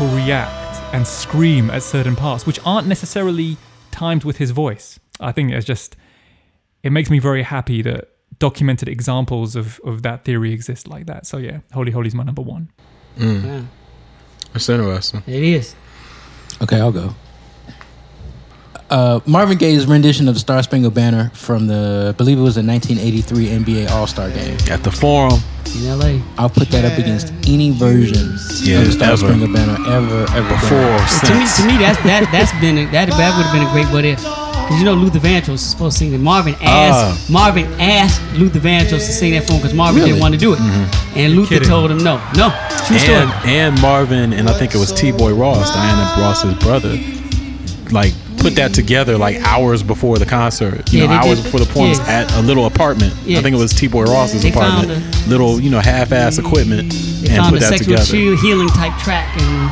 [0.03, 3.55] People react and scream at certain parts, which aren't necessarily
[3.91, 4.99] timed with his voice.
[5.19, 5.95] I think it's just
[6.83, 8.09] it makes me very happy that
[8.39, 11.25] documented examples of, of that theory exist like that.
[11.25, 12.69] So yeah, Holy Holy's my number one.
[13.17, 13.43] Mm.
[13.45, 13.61] Yeah,
[14.53, 15.23] It's interesting.
[15.25, 15.75] it is.
[16.61, 17.15] Okay, I'll go.
[18.93, 22.55] Uh, Marvin Gaye's rendition of the Star Spangled Banner from the, I believe it was
[22.55, 24.55] the 1983 NBA All Star Game.
[24.69, 25.39] At the forum,
[25.77, 26.21] In L.A.
[26.37, 29.17] I'll put that up against any version Yeah, of the Star ever.
[29.17, 32.85] Spangled Banner ever, ever before or To me, to me, that's that that's been a,
[32.91, 34.19] that that would have been a great what if.
[34.21, 36.19] Because you know Luther Vandross is supposed to sing it.
[36.19, 40.11] Marvin asked Marvin asked Luther Vandross to sing that for him because Marvin Really?
[40.11, 40.59] didn't want to do it,
[41.17, 41.67] and Luther Kidding.
[41.67, 42.53] told him no, no.
[42.85, 43.17] True story.
[43.17, 46.95] and, and Marvin and I think it was T Boy Ross, Diana Ross's brother,
[47.91, 48.13] like
[48.43, 50.91] put that together like hours before the concert.
[50.93, 51.43] You Yeah, know, hours did.
[51.45, 52.21] before the performance Yeah.
[52.27, 53.13] at a little apartment.
[53.25, 53.39] Yeah.
[53.39, 55.27] I think it was T Boy Ross's They found apartment.
[55.27, 58.05] little, you know, half ass equipment They and found put a that sexual together.
[58.11, 59.71] chill, healing type track, and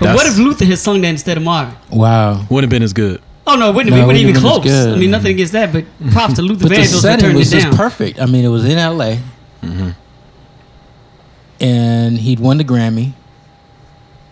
[0.00, 1.74] but what if Luther had sung that instead of Marvin?
[1.90, 2.44] Wow.
[2.48, 3.20] Wouldn't have been as good.
[3.46, 4.72] Oh no, it wouldn't, No, it it wouldn't even wouldn't have close.
[4.86, 4.94] good.
[4.94, 7.36] I mean, nothing against that, but props to Luther But the Vandross for setting turning
[7.38, 7.76] was it just down.
[7.76, 8.20] perfect.
[8.20, 9.16] I mean, it was in LA.
[9.64, 9.90] Mm-hmm.
[11.60, 13.12] And he'd won the Grammy.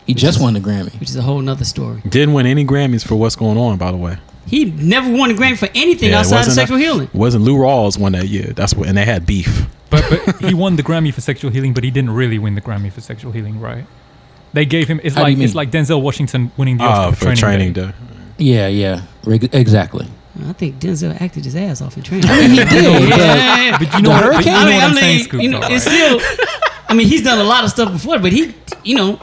[0.06, 0.98] He just won the Grammy.
[1.00, 2.00] Which is a whole nother story.
[2.08, 4.18] Didn't win any Grammys for what's going on, by the way.
[4.46, 7.10] He never won a Grammy for anything Yeah, it outside of wasn't sexual a- healing.
[7.12, 8.52] Wasn't Lou Rawls won that year.
[8.54, 9.66] That's what, and they had beef.
[9.90, 12.60] But but he won the Grammy for sexual healing, but he didn't really win the
[12.60, 13.84] Grammy for sexual healing, right?
[14.52, 15.00] They gave him.
[15.02, 15.56] It's How do you like it's mean?
[15.56, 17.86] like Denzel Washington winning the Oh, Oscar for training Day.
[17.86, 17.92] day.
[18.38, 19.02] Yeah, yeah.
[19.24, 20.06] Reg- exactly.
[20.46, 22.28] I think Denzel acted his ass off in training.
[22.30, 22.68] I mean, he did.
[23.10, 23.78] but Yeah.
[23.78, 25.24] But you know, The what, but you know I mean, what I I'm saying, mean,
[25.24, 25.42] Scoop.
[25.42, 26.20] you know, though, it's right?
[26.20, 26.46] still.
[26.88, 28.54] I mean, he's done a lot of stuff before, but he,
[28.84, 29.20] you know,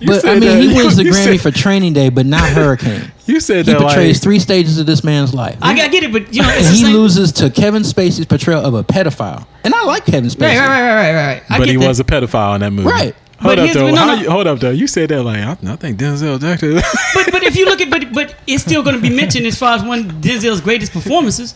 [0.00, 2.26] But I said mean, he that- wins the you Grammy said- for Training Day, but
[2.26, 3.12] not Hurricane.
[3.26, 5.58] You said He that portrays like three stages of this man's life.
[5.60, 6.92] I, I get it, but you know, it's and he same.
[6.92, 9.44] loses to Kevin Spacey's portrayal of a pedophile.
[9.64, 10.42] And I like Kevin Spacey.
[10.42, 11.42] Right, right, right, right, right, right.
[11.50, 11.88] I but get he that.
[11.88, 12.88] was a pedophile in that movie.
[12.88, 13.16] Right.
[13.38, 13.90] Hold But up though.
[13.90, 14.14] no, no.
[14.14, 14.70] you- hold up though.
[14.70, 16.74] You said that like I, I think Denzel Jackson.
[17.14, 19.58] But but if you look at but but it's still going to be mentioned as
[19.58, 21.54] far as one of Denzel's greatest performances.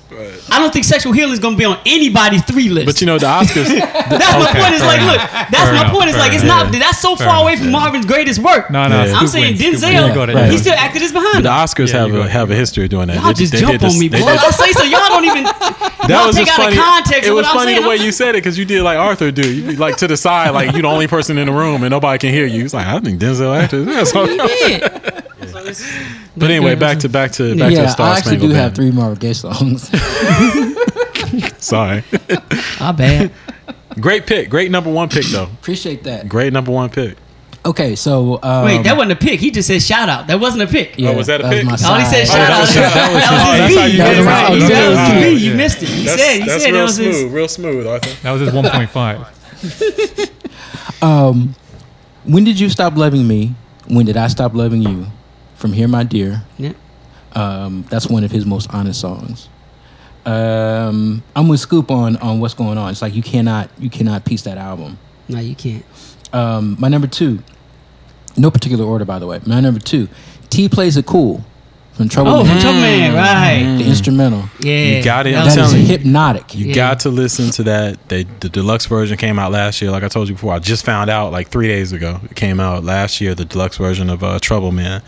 [0.50, 2.86] I don't think sexual healing is going to be on anybody's three list.
[2.86, 3.68] but you know the Oscars.
[3.68, 4.74] that's my point.
[4.74, 5.12] It's fair like, enough.
[5.12, 6.08] look, that's Fair my enough, point.
[6.08, 6.70] It's fair like it's enough.
[6.72, 7.72] not that's so Fair far away from yeah.
[7.72, 8.70] Marvin's greatest work.
[8.70, 9.04] No, no.
[9.04, 9.14] Yeah.
[9.14, 10.16] I'm saying wins, Denzel.
[10.16, 10.36] wins.
[10.36, 11.44] You He still acted his behind.
[11.44, 11.48] the.
[11.48, 13.16] Oscars Yeah, have a have a history of doing that.
[13.16, 14.28] Y'all They- just they jump did on me, they boy.
[14.28, 14.84] I say so.
[14.84, 15.46] Y'all don't even.
[16.10, 16.76] That was take just out funny.
[16.76, 17.28] context.
[17.28, 19.46] It was funny the way you said it because you did like Arthur do.
[19.54, 22.18] You like to the side, like you the only person in the room and nobody
[22.18, 22.64] can hear you.
[22.64, 23.84] It's like I think Denzel acted.
[23.88, 24.26] That's all.
[24.26, 25.24] He did.
[26.36, 28.56] But anyway, back to back to back to yeah, the Star I actually Spangled do
[28.56, 28.90] have Banner.
[28.90, 29.90] three Marvin Gaye songs.
[31.64, 32.02] Sorry.
[32.80, 33.30] Ah, bad.
[34.00, 34.48] Great pick.
[34.48, 35.44] Great number one pick though.
[35.44, 36.28] Appreciate that.
[36.28, 37.16] Great number one pick.
[37.64, 39.38] Okay, so um, Wait, that wasn't a pick.
[39.40, 40.26] He just said shout out.
[40.28, 40.96] That wasn't a pick.
[40.98, 41.64] yeah, Oh, was that a pick?
[41.66, 42.60] my Oh, he said shout that out.
[42.60, 43.82] was his- that was his- That was how his you B.
[43.92, 43.96] it.
[43.98, 45.14] That was Oh, his that was B.
[45.20, 45.36] good.
[45.42, 45.88] You missed it.
[45.90, 46.40] He said.
[46.40, 47.16] He that's said real that was his.
[47.20, 47.32] smooth.
[47.32, 48.14] Real smooth, Arthur.
[48.22, 50.30] That was his 1.5.
[51.02, 51.54] Um,
[52.30, 53.54] when did you stop loving me?
[53.88, 55.06] When did I stop loving you?
[55.56, 56.42] From here, my dear.
[56.58, 56.72] Yeah.
[57.32, 59.48] Um, that's one of his most honest songs.
[60.24, 62.90] Um, I'm with Scoop on on what's going on.
[62.90, 64.98] It's like you cannot you cannot piece that album.
[65.28, 65.84] No, you can't.
[66.32, 67.42] Um, my number two,
[68.36, 69.40] no particular order by the way.
[69.46, 70.08] My number two,
[70.50, 71.44] T plays it cool
[72.00, 73.76] from Trouble Oh, Man, from Trouble Man, right?
[73.78, 74.44] the instrumental.
[74.60, 74.96] Yeah.
[74.96, 75.34] You got it.
[75.36, 75.92] I'm was- That is telling you.
[75.98, 76.54] hypnotic.
[76.54, 76.74] You Yeah.
[76.74, 78.08] got to listen to that.
[78.08, 79.90] They, the deluxe version came out last year.
[79.90, 82.20] Like I told you before, I just found out like three days ago.
[82.24, 83.34] It came out last year.
[83.34, 85.02] The deluxe version of uh, Trouble Man,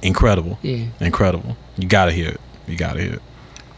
[0.00, 0.84] incredible, Yeah.
[1.00, 1.56] incredible.
[1.76, 2.40] You got to hear it.
[2.66, 3.22] You got to hear it.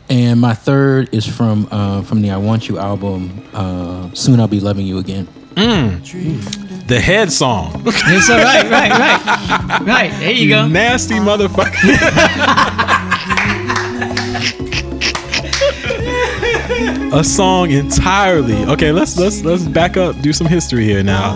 [0.08, 3.42] And my third is from uh, from the I Want You album.
[3.52, 5.26] Uh, Soon I'll be loving you again.
[5.54, 6.86] Mm.
[6.86, 8.42] The head song, Yes, sir.
[8.42, 9.80] Right, right, right.
[9.86, 10.10] Right.
[10.20, 10.66] There you go.
[10.68, 11.74] nasty motherfucker.
[17.12, 18.64] A song entirely.
[18.64, 20.20] Okay, let's let's let's back up.
[20.20, 21.32] Do some history here now.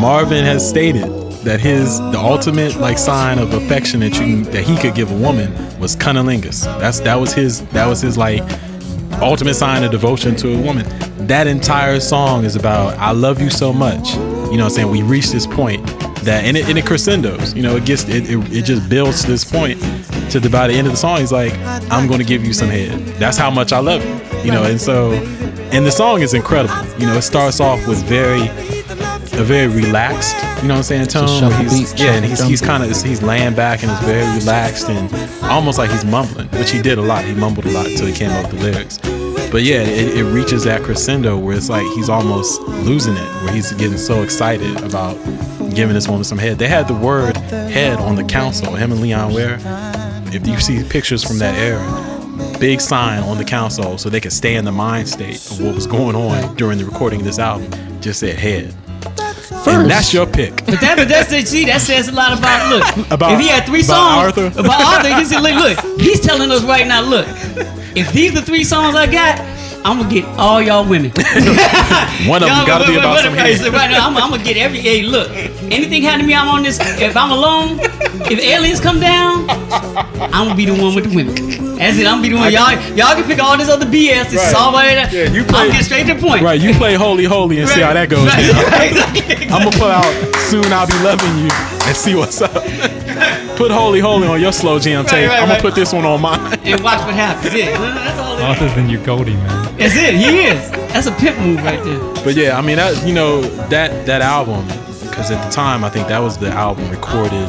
[0.00, 1.08] Marvin has stated
[1.42, 5.16] that his the ultimate like sign of affection that you that he could give a
[5.16, 6.64] woman was cunnilingus.
[6.78, 8.42] That's that was his that was his like
[9.22, 10.84] ultimate sign of devotion to a woman.
[11.18, 14.14] That entire song is about I love you so much.
[14.14, 14.90] You know what I'm saying?
[14.90, 15.84] We reached this point
[16.26, 17.54] that and it, and it crescendos.
[17.54, 19.80] You know, it gets it, it, it just builds to this point
[20.30, 21.54] to the by the end of the song he's like,
[21.90, 22.98] I'm gonna give you some head.
[23.18, 24.42] That's how much I love you.
[24.42, 25.12] You know, and so
[25.72, 26.76] and the song is incredible.
[26.98, 28.48] You know, it starts off with very
[29.38, 31.52] a very relaxed, you know what I'm saying, tone.
[31.60, 34.88] he's, beat, yeah, and he's he's kind of he's laying back and is very relaxed
[34.88, 35.12] and
[35.44, 37.24] almost like he's mumbling, which he did a lot.
[37.24, 38.98] He mumbled a lot until he came up with the lyrics.
[39.50, 43.52] But yeah, it, it reaches that crescendo where it's like he's almost losing it, where
[43.52, 45.14] he's getting so excited about
[45.74, 46.58] giving this woman some head.
[46.58, 49.58] They had the word head on the council, him and Leon Ware.
[50.32, 54.32] If you see pictures from that era, big sign on the console so they could
[54.32, 57.38] stay in the mind state of what was going on during the recording of this
[57.38, 57.70] album
[58.00, 58.74] just said head
[59.66, 60.56] And that's your pick.
[60.66, 63.10] But that, but that's see, that says a lot about look.
[63.10, 64.60] About- if he had three about songs Arthur?
[64.60, 67.26] about Arthur, he said, look, look, he's telling us right now, look,
[67.96, 69.40] if these are three songs I got,
[69.84, 71.10] I'm gonna get all y'all women.
[72.26, 74.42] One of them got to be about wait, some wait, right now, I'm, I'm gonna
[74.42, 74.80] get every.
[74.80, 75.30] Hey, look,
[75.70, 76.78] anything happen to me, I'm on this.
[77.00, 77.78] If I'm alone,
[78.28, 81.34] if aliens come down, I'm gonna be the one with the women.
[81.76, 82.06] That's it.
[82.06, 82.52] I'm gonna be the one.
[82.52, 84.30] Y'all, y'all can pick all this other BS.
[84.30, 84.54] This is Right.
[84.56, 85.12] all right.
[85.12, 86.42] Yeah, you play- I'm get straight to the point.
[86.42, 88.26] Right, you play Holy Holy and see how that goes.
[88.26, 88.64] Right, down.
[88.72, 90.04] right, I'm gonna pull out
[90.50, 91.50] Soon I'll Be Loving You
[91.86, 92.52] and see what's up.
[93.56, 95.28] Put Holy Holy on your slow jam tape.
[95.28, 96.40] right, I'm gonna put this one on mine.
[96.64, 97.54] and watch what happens.
[97.54, 98.34] Yeah, that's all.
[98.34, 98.42] It is.
[98.44, 99.76] Arthur's the new Goldie, man.
[99.76, 100.14] That's it.
[100.14, 100.70] He is.
[100.92, 101.98] That's a pimp move right there.
[102.24, 104.64] But yeah, I mean that you know that that album
[105.02, 107.48] because at the time I think that was the album recorded.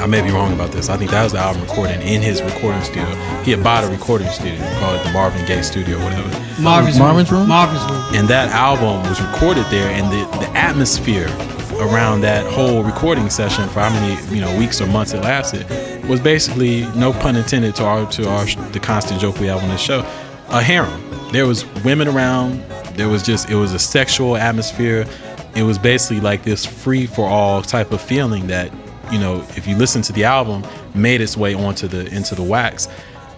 [0.00, 0.88] I may be wrong about this.
[0.88, 3.06] I think that was the album recorded in his recording studio.
[3.44, 6.28] He had bought a recording studio called the Marvin Gaye Studio, or whatever.
[6.60, 7.46] Marvin's Marvin's Room?
[7.46, 8.02] Marvin's room.
[8.14, 11.28] and that album was recorded there and the, the atmosphere
[11.82, 15.66] around that whole recording session for how many you know weeks or months it lasted
[16.08, 19.68] was basically no pun intended to our to our the constant joke we have on
[19.68, 20.00] this show
[20.52, 21.02] a harem.
[21.32, 22.62] There was women around.
[22.94, 25.06] There was just it was a sexual atmosphere.
[25.56, 28.70] It was basically like this free for all type of feeling that
[29.10, 30.62] you know if you listen to the album
[30.94, 32.88] made its way onto the into the wax.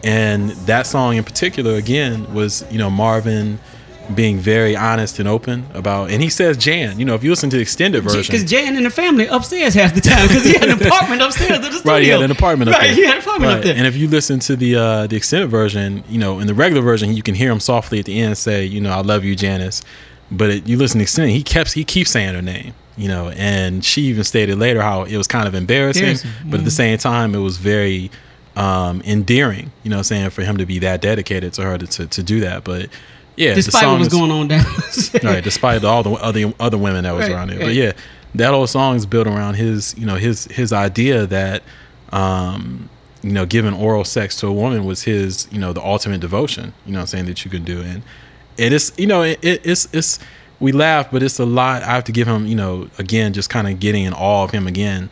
[0.02, 3.60] And that song in particular again was you know marvin
[4.14, 7.48] being very honest and open about and he says jan you know if you listen
[7.48, 10.52] to the extended version Because Jan and the family upstairs half the time because he
[10.52, 11.92] had an apartment upstairs to the studio.
[11.92, 12.94] Right, he had an apartment up right, there.
[12.94, 13.74] he had an apartment Right, up there.
[13.76, 16.82] And if you listen to the uh, the extended version, you know, in the regular
[16.82, 19.34] version, you can hear him softly at the end say, you know, I love you,
[19.34, 19.82] Janice.
[20.30, 23.30] But it, you listen to extended, he kept he keeps saying her name, you know,
[23.30, 26.70] and she even stated later how it was kind of embarrassing, Embarrassing, but at the
[26.70, 28.10] same time, it was very
[28.56, 32.06] um, endearing, you know, saying for him to be that dedicated to her to to,
[32.06, 32.64] to do that.
[32.64, 32.88] But
[33.36, 34.64] yeah, the Despite song what was is- going on down
[35.24, 37.58] right despite all the other other women that was Right, around there.
[37.58, 37.66] Right.
[37.66, 37.92] but yeah
[38.36, 41.62] that whole song is built around his you know his his idea that
[42.12, 42.88] um
[43.22, 46.72] you know giving oral sex to a woman was his you know the ultimate devotion
[46.84, 47.80] you know what i'm saying that you can do.
[47.82, 48.02] And
[48.56, 50.18] it is you know it, it, it's it's
[50.60, 51.82] we laugh but it's a lot.
[51.82, 54.50] I have to give him you know again just kind of getting in awe of
[54.52, 55.10] him again.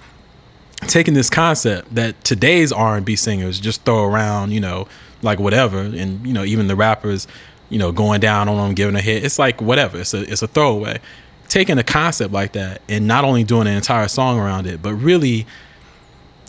[0.89, 4.89] Taking this concept that today's R&B singers just throw around, you know,
[5.23, 7.29] like whatever, and you know, even the rappers,
[7.73, 9.25] you know, going down on them, giving a hit.
[9.25, 9.99] It's like whatever.
[10.01, 11.01] It's a it's a throwaway.
[11.49, 14.95] Taking a concept like that and not only doing an entire song around it, but
[14.95, 15.47] really,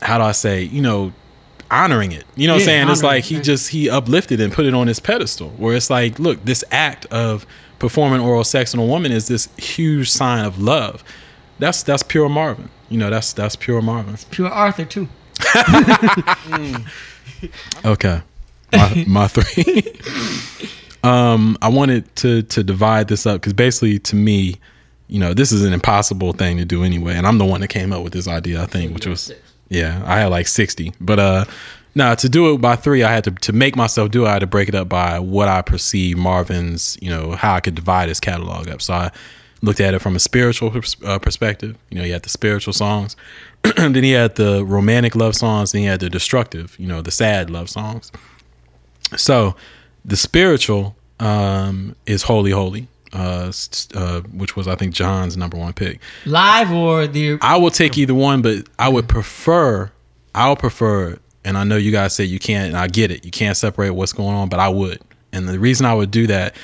[0.01, 1.13] how do I say, you know,
[1.71, 2.23] honoring it.
[2.35, 2.89] You know what I'm saying?
[2.89, 3.43] It's like he right.
[3.43, 5.49] just he uplifted and put it on his pedestal.
[5.51, 7.45] Where it's like, look, this act of
[7.79, 11.03] performing oral sex on a woman is this huge sign of love.
[11.59, 12.69] That's that's pure Marvin.
[12.89, 14.17] You know, that's that's pure Marvin.
[14.29, 15.07] Pure Arthur too.
[17.83, 18.21] Okay.
[18.71, 19.83] My, my three.
[21.03, 24.55] um, I wanted to to divide this up because basically, to me,
[25.07, 27.67] you know, this is an impossible thing to do anyway, and I'm the one that
[27.67, 28.61] came up with this idea.
[28.61, 29.31] I think, which was
[29.69, 31.45] yeah, I had like 60, but uh,
[31.95, 34.29] now to do it by three, I had to to make myself do it.
[34.29, 37.59] I had to break it up by what I perceive Marvin's, you know, how I
[37.59, 38.81] could divide his catalog up.
[38.81, 39.11] So I
[39.61, 40.73] looked at it from a spiritual
[41.05, 41.77] uh, perspective.
[41.89, 43.15] You know, he had the spiritual songs,
[43.77, 47.11] then he had the romantic love songs, then he had the destructive, you know, the
[47.11, 48.11] sad love songs.
[49.15, 49.55] So,
[50.05, 53.51] the spiritual um, is "Holy Holy," uh,
[53.95, 55.99] uh, which was I think Jahan's number one pick.
[56.25, 59.91] Live or the I will take either one, but I would prefer.
[60.35, 63.23] I'll prefer, and I know you guys say you can't, and I get it.
[63.23, 64.99] You can't separate what's going on, but I would.
[65.31, 66.55] And the reason I would do that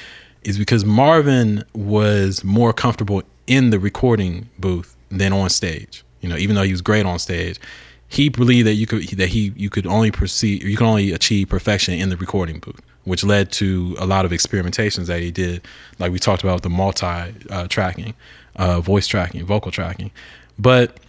[0.43, 6.03] is because Marvin was more comfortable in the recording booth than on stage.
[6.21, 7.59] You know, even though he was great on stage,
[8.07, 11.49] he believed that you could that he you could only proceed you could only achieve
[11.49, 15.61] perfection in the recording booth, which led to a lot of experimentations that he did,
[15.97, 18.13] like we talked about the multi uh, tracking,
[18.55, 20.11] uh, voice tracking, vocal tracking,
[20.57, 20.99] but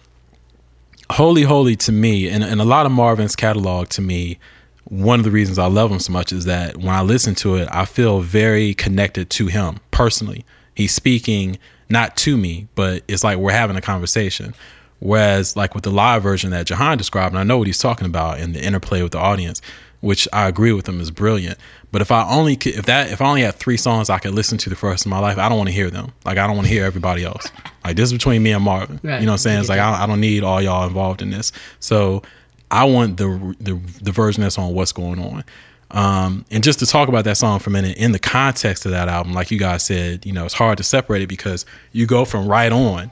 [1.11, 4.39] Holy Holy to me, and, and a lot of Marvin's catalog to me,
[4.85, 7.55] one of the reasons I love him so much is that when I listen to
[7.55, 10.43] it, I feel very connected to him personally.
[10.73, 11.59] He's speaking
[11.89, 14.55] not to me, but it's like we're having a conversation.
[14.99, 18.07] Whereas, like with the live version that Jahan described, and I know what he's talking
[18.07, 19.61] about and the interplay with the audience,
[20.01, 21.57] which I agree with him is brilliant.
[21.91, 24.33] But if I only could, if that if I only had three songs I could
[24.33, 26.11] listen to the first of my life, I don't want to hear them.
[26.25, 27.47] Like I don't want to hear everybody else.
[27.83, 28.99] Like this is between me and Marvin.
[29.01, 29.19] Right.
[29.19, 29.59] You know what I'm saying?
[29.61, 31.51] It's like I, I don't need all y'all involved in this.
[31.79, 32.21] So
[32.69, 33.73] I want the the,
[34.03, 35.43] the version that's on what's going on.
[35.89, 38.91] Um, and just to talk about that song for a minute, in the context of
[38.91, 42.05] that album, like you guys said, you know, it's hard to separate it because you
[42.05, 43.09] go from right on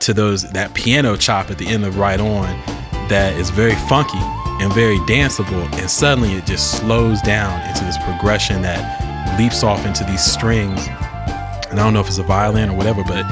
[0.00, 2.46] to those that piano chop at the end of right on
[3.08, 4.18] that is very funky
[4.62, 9.84] and very danceable and suddenly it just slows down into this progression that leaps off
[9.84, 10.86] into these strings
[11.70, 13.26] and i don't know if it's a violin or whatever but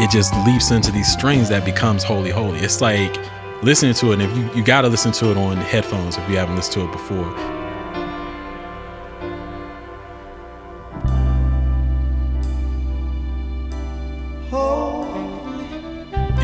[0.00, 2.58] it just leaps into these strings that becomes holy holy.
[2.58, 3.16] It's like
[3.62, 6.36] listening to it, and if you, you gotta listen to it on headphones if you
[6.36, 7.34] haven't listened to it before.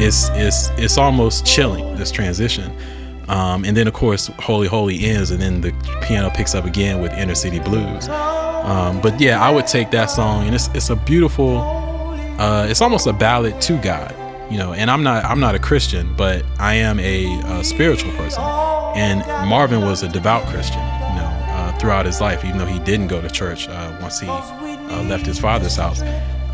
[0.02, 2.72] It's it's it's almost chilling this transition.
[3.31, 7.01] Um, and then of course Holy Holy ends and then the piano picks up again
[7.01, 8.09] with Inner City Blues.
[8.09, 11.59] Um, but yeah, I would take that song and it's it's a beautiful
[12.40, 14.15] uh, it's almost a ballad to God,
[14.51, 14.73] you know.
[14.73, 18.43] And I'm not I'm not a Christian, but I am a, uh spiritual person.
[18.97, 22.81] And Marvin was a devout Christian, you know, uh, throughout his life, even though he
[22.81, 26.02] didn't go to church uh, once he uh, left his father's house.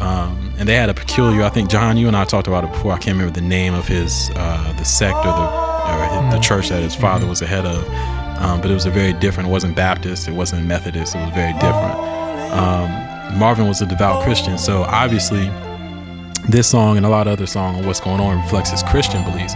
[0.00, 1.42] Um, and they had a peculiar.
[1.42, 2.92] I think Jahan, you and I talked about it before.
[2.92, 6.68] I can't remember the name of his uh, the sect or the or the church
[6.68, 7.88] that his father was the head of.
[8.42, 9.48] Um, but it was a very different.
[9.48, 10.28] It wasn't Baptist.
[10.28, 11.14] It wasn't Methodist.
[11.14, 11.98] It was very different.
[12.52, 15.50] Um, Marvin was a devout Christian, so obviously
[16.48, 19.54] this song and a lot of other songs what's going on reflects his christian beliefs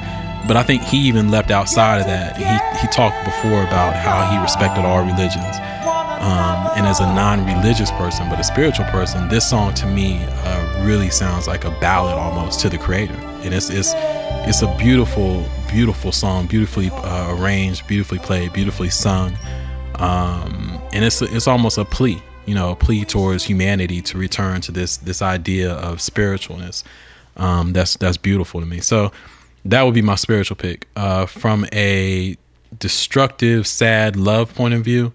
[0.48, 2.44] but i think he even leapt outside of that he,
[2.80, 5.56] he talked before about how he respected all religions
[6.20, 10.84] um, and as a non-religious person but a spiritual person this song to me uh,
[10.84, 13.14] really sounds like a ballad almost to the creator
[13.44, 13.94] and it's it's
[14.48, 19.36] it's a beautiful beautiful song beautifully uh, arranged beautifully played beautifully sung
[19.96, 24.60] um, and it's it's almost a plea you know, a plea towards humanity to return
[24.62, 26.82] to this this idea of spiritualness.
[27.36, 28.80] Um, that's that's beautiful to me.
[28.80, 29.12] So
[29.64, 30.88] that would be my spiritual pick.
[30.96, 32.36] Uh, from a
[32.78, 35.12] destructive, sad love point of view,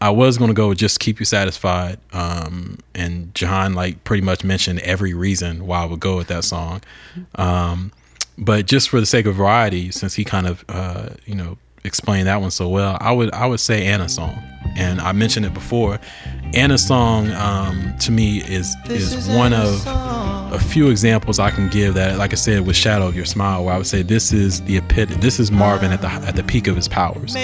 [0.00, 1.98] I was gonna go with just keep you satisfied.
[2.12, 6.44] Um, and Jahan like pretty much mentioned every reason why I would go with that
[6.44, 6.82] song.
[7.34, 7.90] Um,
[8.38, 12.26] but just for the sake of variety, since he kind of uh, you know explained
[12.28, 14.42] that one so well, I would I would say Anna's song.
[14.76, 15.98] And I mentioned it before.
[16.54, 19.82] Anna's song um, to me is is one of
[20.52, 23.64] a few examples I can give that, like I said, with Shadow of Your Smile,
[23.64, 26.44] where I would say this is the epit- this is Marvin at the at the
[26.44, 27.34] peak of his powers,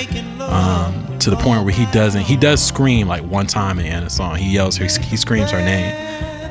[0.41, 4.15] um, to the point where he doesn't he does scream like one time in Anna's
[4.15, 4.37] song.
[4.37, 5.95] He yells her he screams her name,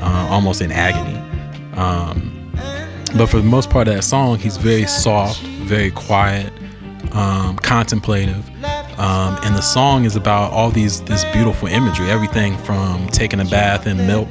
[0.02, 1.18] uh, almost in agony.
[1.78, 2.33] Um,
[3.16, 6.52] but for the most part of that song, he's very soft, very quiet,
[7.14, 8.50] um, contemplative.
[9.00, 13.46] Um, and the song is about all these this beautiful imagery, everything from taking a
[13.46, 14.30] bath in milk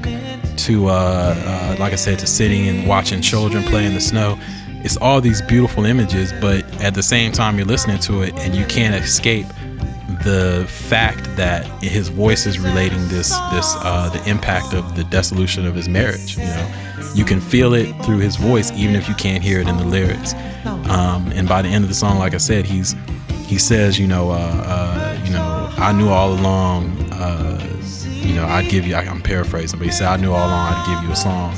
[0.59, 4.39] to, uh, uh, like I said, to sitting and watching children play in the snow.
[4.85, 8.55] It's all these beautiful images, but at the same time, you're listening to it and
[8.55, 9.47] you can't escape
[10.25, 15.67] the fact that his voice is relating this this uh, the impact of the dissolution
[15.67, 16.37] of his marriage.
[16.37, 19.69] You know, you can feel it through his voice, even if you can't hear it
[19.69, 20.35] in the lyrics.
[20.65, 22.95] Um, and by the end of the song, like I said, he's
[23.47, 27.61] he says, you know, uh, uh, you know, I knew all along, uh,
[28.05, 28.95] you know, I'd give you.
[28.95, 31.55] I'm paraphrasing, but he said, I knew all along I'd give you a song,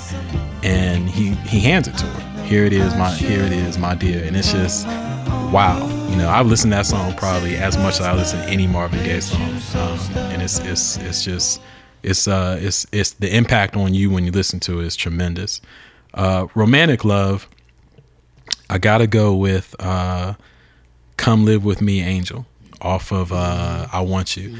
[0.63, 2.43] and he he hands it to her.
[2.45, 4.87] Here it is, my here it is, my dear, and it's just
[5.53, 5.89] wow.
[6.11, 8.67] You know, I've listened to that song probably as much as I listen to any
[8.67, 9.41] Marvin Gaye song,
[9.75, 9.99] um,
[10.33, 11.61] and it's it's it's just
[12.05, 15.61] it's uh it's it's the impact on you when you listen to it is tremendous.
[16.13, 17.49] Uh, romantic love,
[18.71, 20.35] I gotta go with uh,
[21.17, 22.47] "Come Live with Me, Angel"
[22.81, 24.57] off of uh, "I Want You."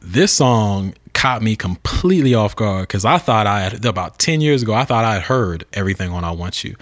[0.00, 4.62] This song caught me completely off guard because I thought I had about ten years
[4.62, 4.72] ago.
[4.72, 6.76] I thought I had heard everything on "I Want You,"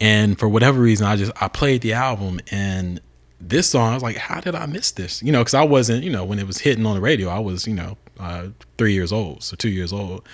[0.00, 3.00] and for whatever reason, I just I played the album and
[3.40, 3.92] this song.
[3.92, 5.22] I was like, how did I miss this?
[5.22, 6.02] You know, because I wasn't.
[6.02, 8.92] You know, when it was hitting on the radio, I was you know uh, three
[8.92, 10.26] years old, so two years old.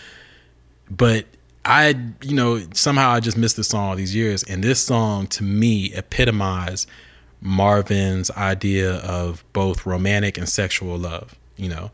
[0.91, 1.27] But
[1.65, 5.27] I, you know, somehow I just missed this song all these years, and this song
[5.29, 6.89] to me epitomized
[7.41, 11.35] Marvin's idea of both romantic and sexual love.
[11.57, 11.91] You know,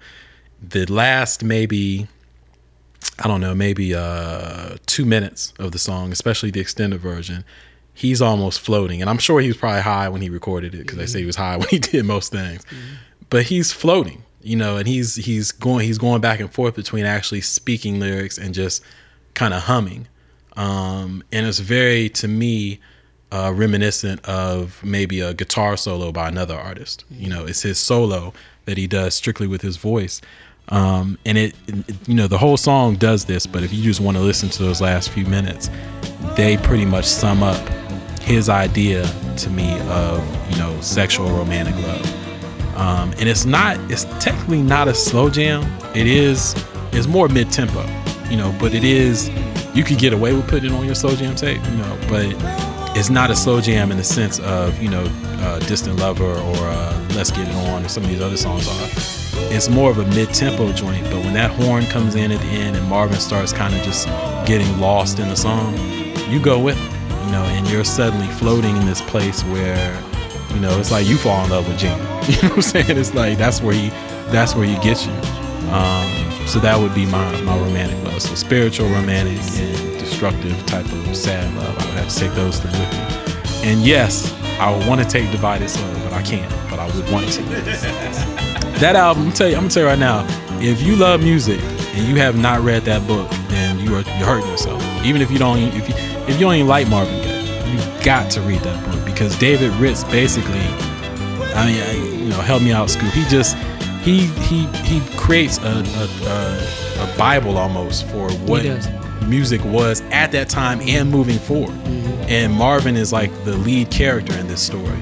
[0.61, 2.09] the last maybe
[3.19, 7.45] I don't know, maybe uh, two minutes of the song, especially the extended version,
[7.93, 9.01] he's almost floating.
[9.01, 11.27] And I'm sure he was probably high when he recorded it because they say he
[11.27, 12.65] was high when he did most things.
[13.29, 17.05] But he's floating, you know, and he's he's going he's going back and forth between
[17.05, 18.83] actually speaking lyrics and just
[19.35, 20.09] kind of humming.
[20.57, 22.81] Um, and it's very to me
[23.33, 27.05] uh, reminiscent of maybe a guitar solo by another artist.
[27.11, 28.33] You know, it's his solo
[28.65, 30.21] that he does strictly with his voice.
[30.69, 34.01] Um, and it, it, you know, the whole song does this, but if you just
[34.01, 35.69] want to listen to those last few minutes,
[36.37, 37.69] they pretty much sum up
[38.21, 39.05] his idea
[39.39, 42.20] to me of, you know, sexual romantic love.
[42.81, 45.62] Um, and it's not, it's technically not a slow jam.
[45.94, 46.55] It is,
[46.93, 47.85] it's more mid tempo,
[48.28, 49.28] you know, but it is,
[49.74, 52.27] you could get away with putting it on your slow jam tape, you know, but
[52.97, 55.05] it's not a slow jam in the sense of, you know,
[55.40, 58.66] uh, Distant Lover or uh, Let's Get It On or some of these other songs
[58.66, 58.89] are
[59.52, 62.77] it's more of a mid-tempo joint but when that horn comes in at the end
[62.77, 64.07] and marvin starts kind of just
[64.47, 65.74] getting lost in the song
[66.31, 69.93] you go with them, you know, and you're suddenly floating in this place where,
[70.52, 71.98] you know, it's like you fall in love with Gene.
[72.31, 72.98] You know what I'm saying?
[72.98, 73.89] It's like that's where he,
[74.31, 75.12] that's where he gets you.
[75.72, 78.22] Um, so that would be my my romantic love.
[78.22, 81.78] So spiritual, romantic, and destructive type of sad love.
[81.78, 83.68] I would have to take those three with me.
[83.68, 86.51] And yes, I would want to take Divided Soul, but I can't.
[86.68, 87.43] But I would want to.
[88.81, 90.27] that album, I'm tell you, I'm gonna tell you right now.
[90.60, 91.60] If you love music
[91.94, 94.82] and you have not read that book, then you are you're hurting yourself.
[95.05, 95.94] Even if you don't, if you
[96.27, 97.30] if you don't even like Marvin Gaye,
[98.02, 100.60] got to read that book because David Ritz basically,
[101.55, 103.12] I mean, I, you know, help me out, Scoop.
[103.12, 103.56] He just
[104.02, 108.64] he he he creates a a, a, a Bible almost for what
[109.27, 111.77] music was at that time and moving forward.
[112.28, 115.01] And Marvin is like the lead character in this story.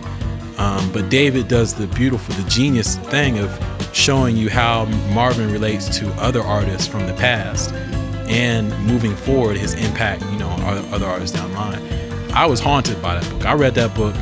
[0.59, 5.99] Um, but David does the beautiful, the genius thing of showing you how Marvin relates
[5.99, 7.73] to other artists from the past
[8.29, 12.08] and moving forward, his impact, you know, on other- other artists down the line.
[12.33, 13.47] I was haunted by that book.
[13.47, 14.15] I read that book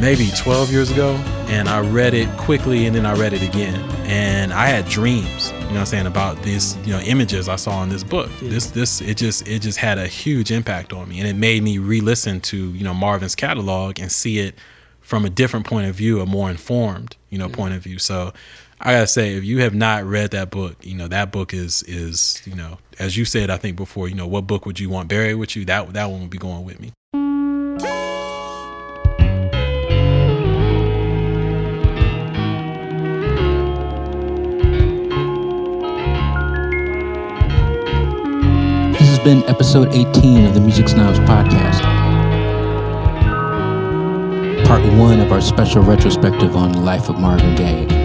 [0.00, 1.14] maybe 12 years ago
[1.48, 3.78] and I read it quickly and then I read it again.
[4.06, 7.56] And I had dreams, you know what I'm saying, about these, you know, images I
[7.56, 8.30] saw in this book.
[8.40, 11.62] This this it just it just had a huge impact on me and it made
[11.62, 14.54] me re-listen to, you know, Marvin's catalog and see it
[15.00, 17.98] from a different point of view, a more informed, you know, point of view.
[17.98, 18.32] So
[18.80, 21.82] I gotta say, if you have not read that book, you know that book is
[21.82, 24.88] is you know, as you said, I think before, you know, what book would you
[24.88, 25.64] want buried with you?
[25.64, 26.92] That that one would be going with me.
[38.92, 41.82] This has been episode 18 of the Music Snobs podcast.
[44.66, 47.97] Part one of our special retrospective on the life of Marvin Gaye.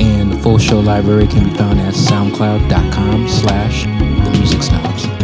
[0.00, 5.23] And the full show library can be found at soundcloud.com slash the music snobs.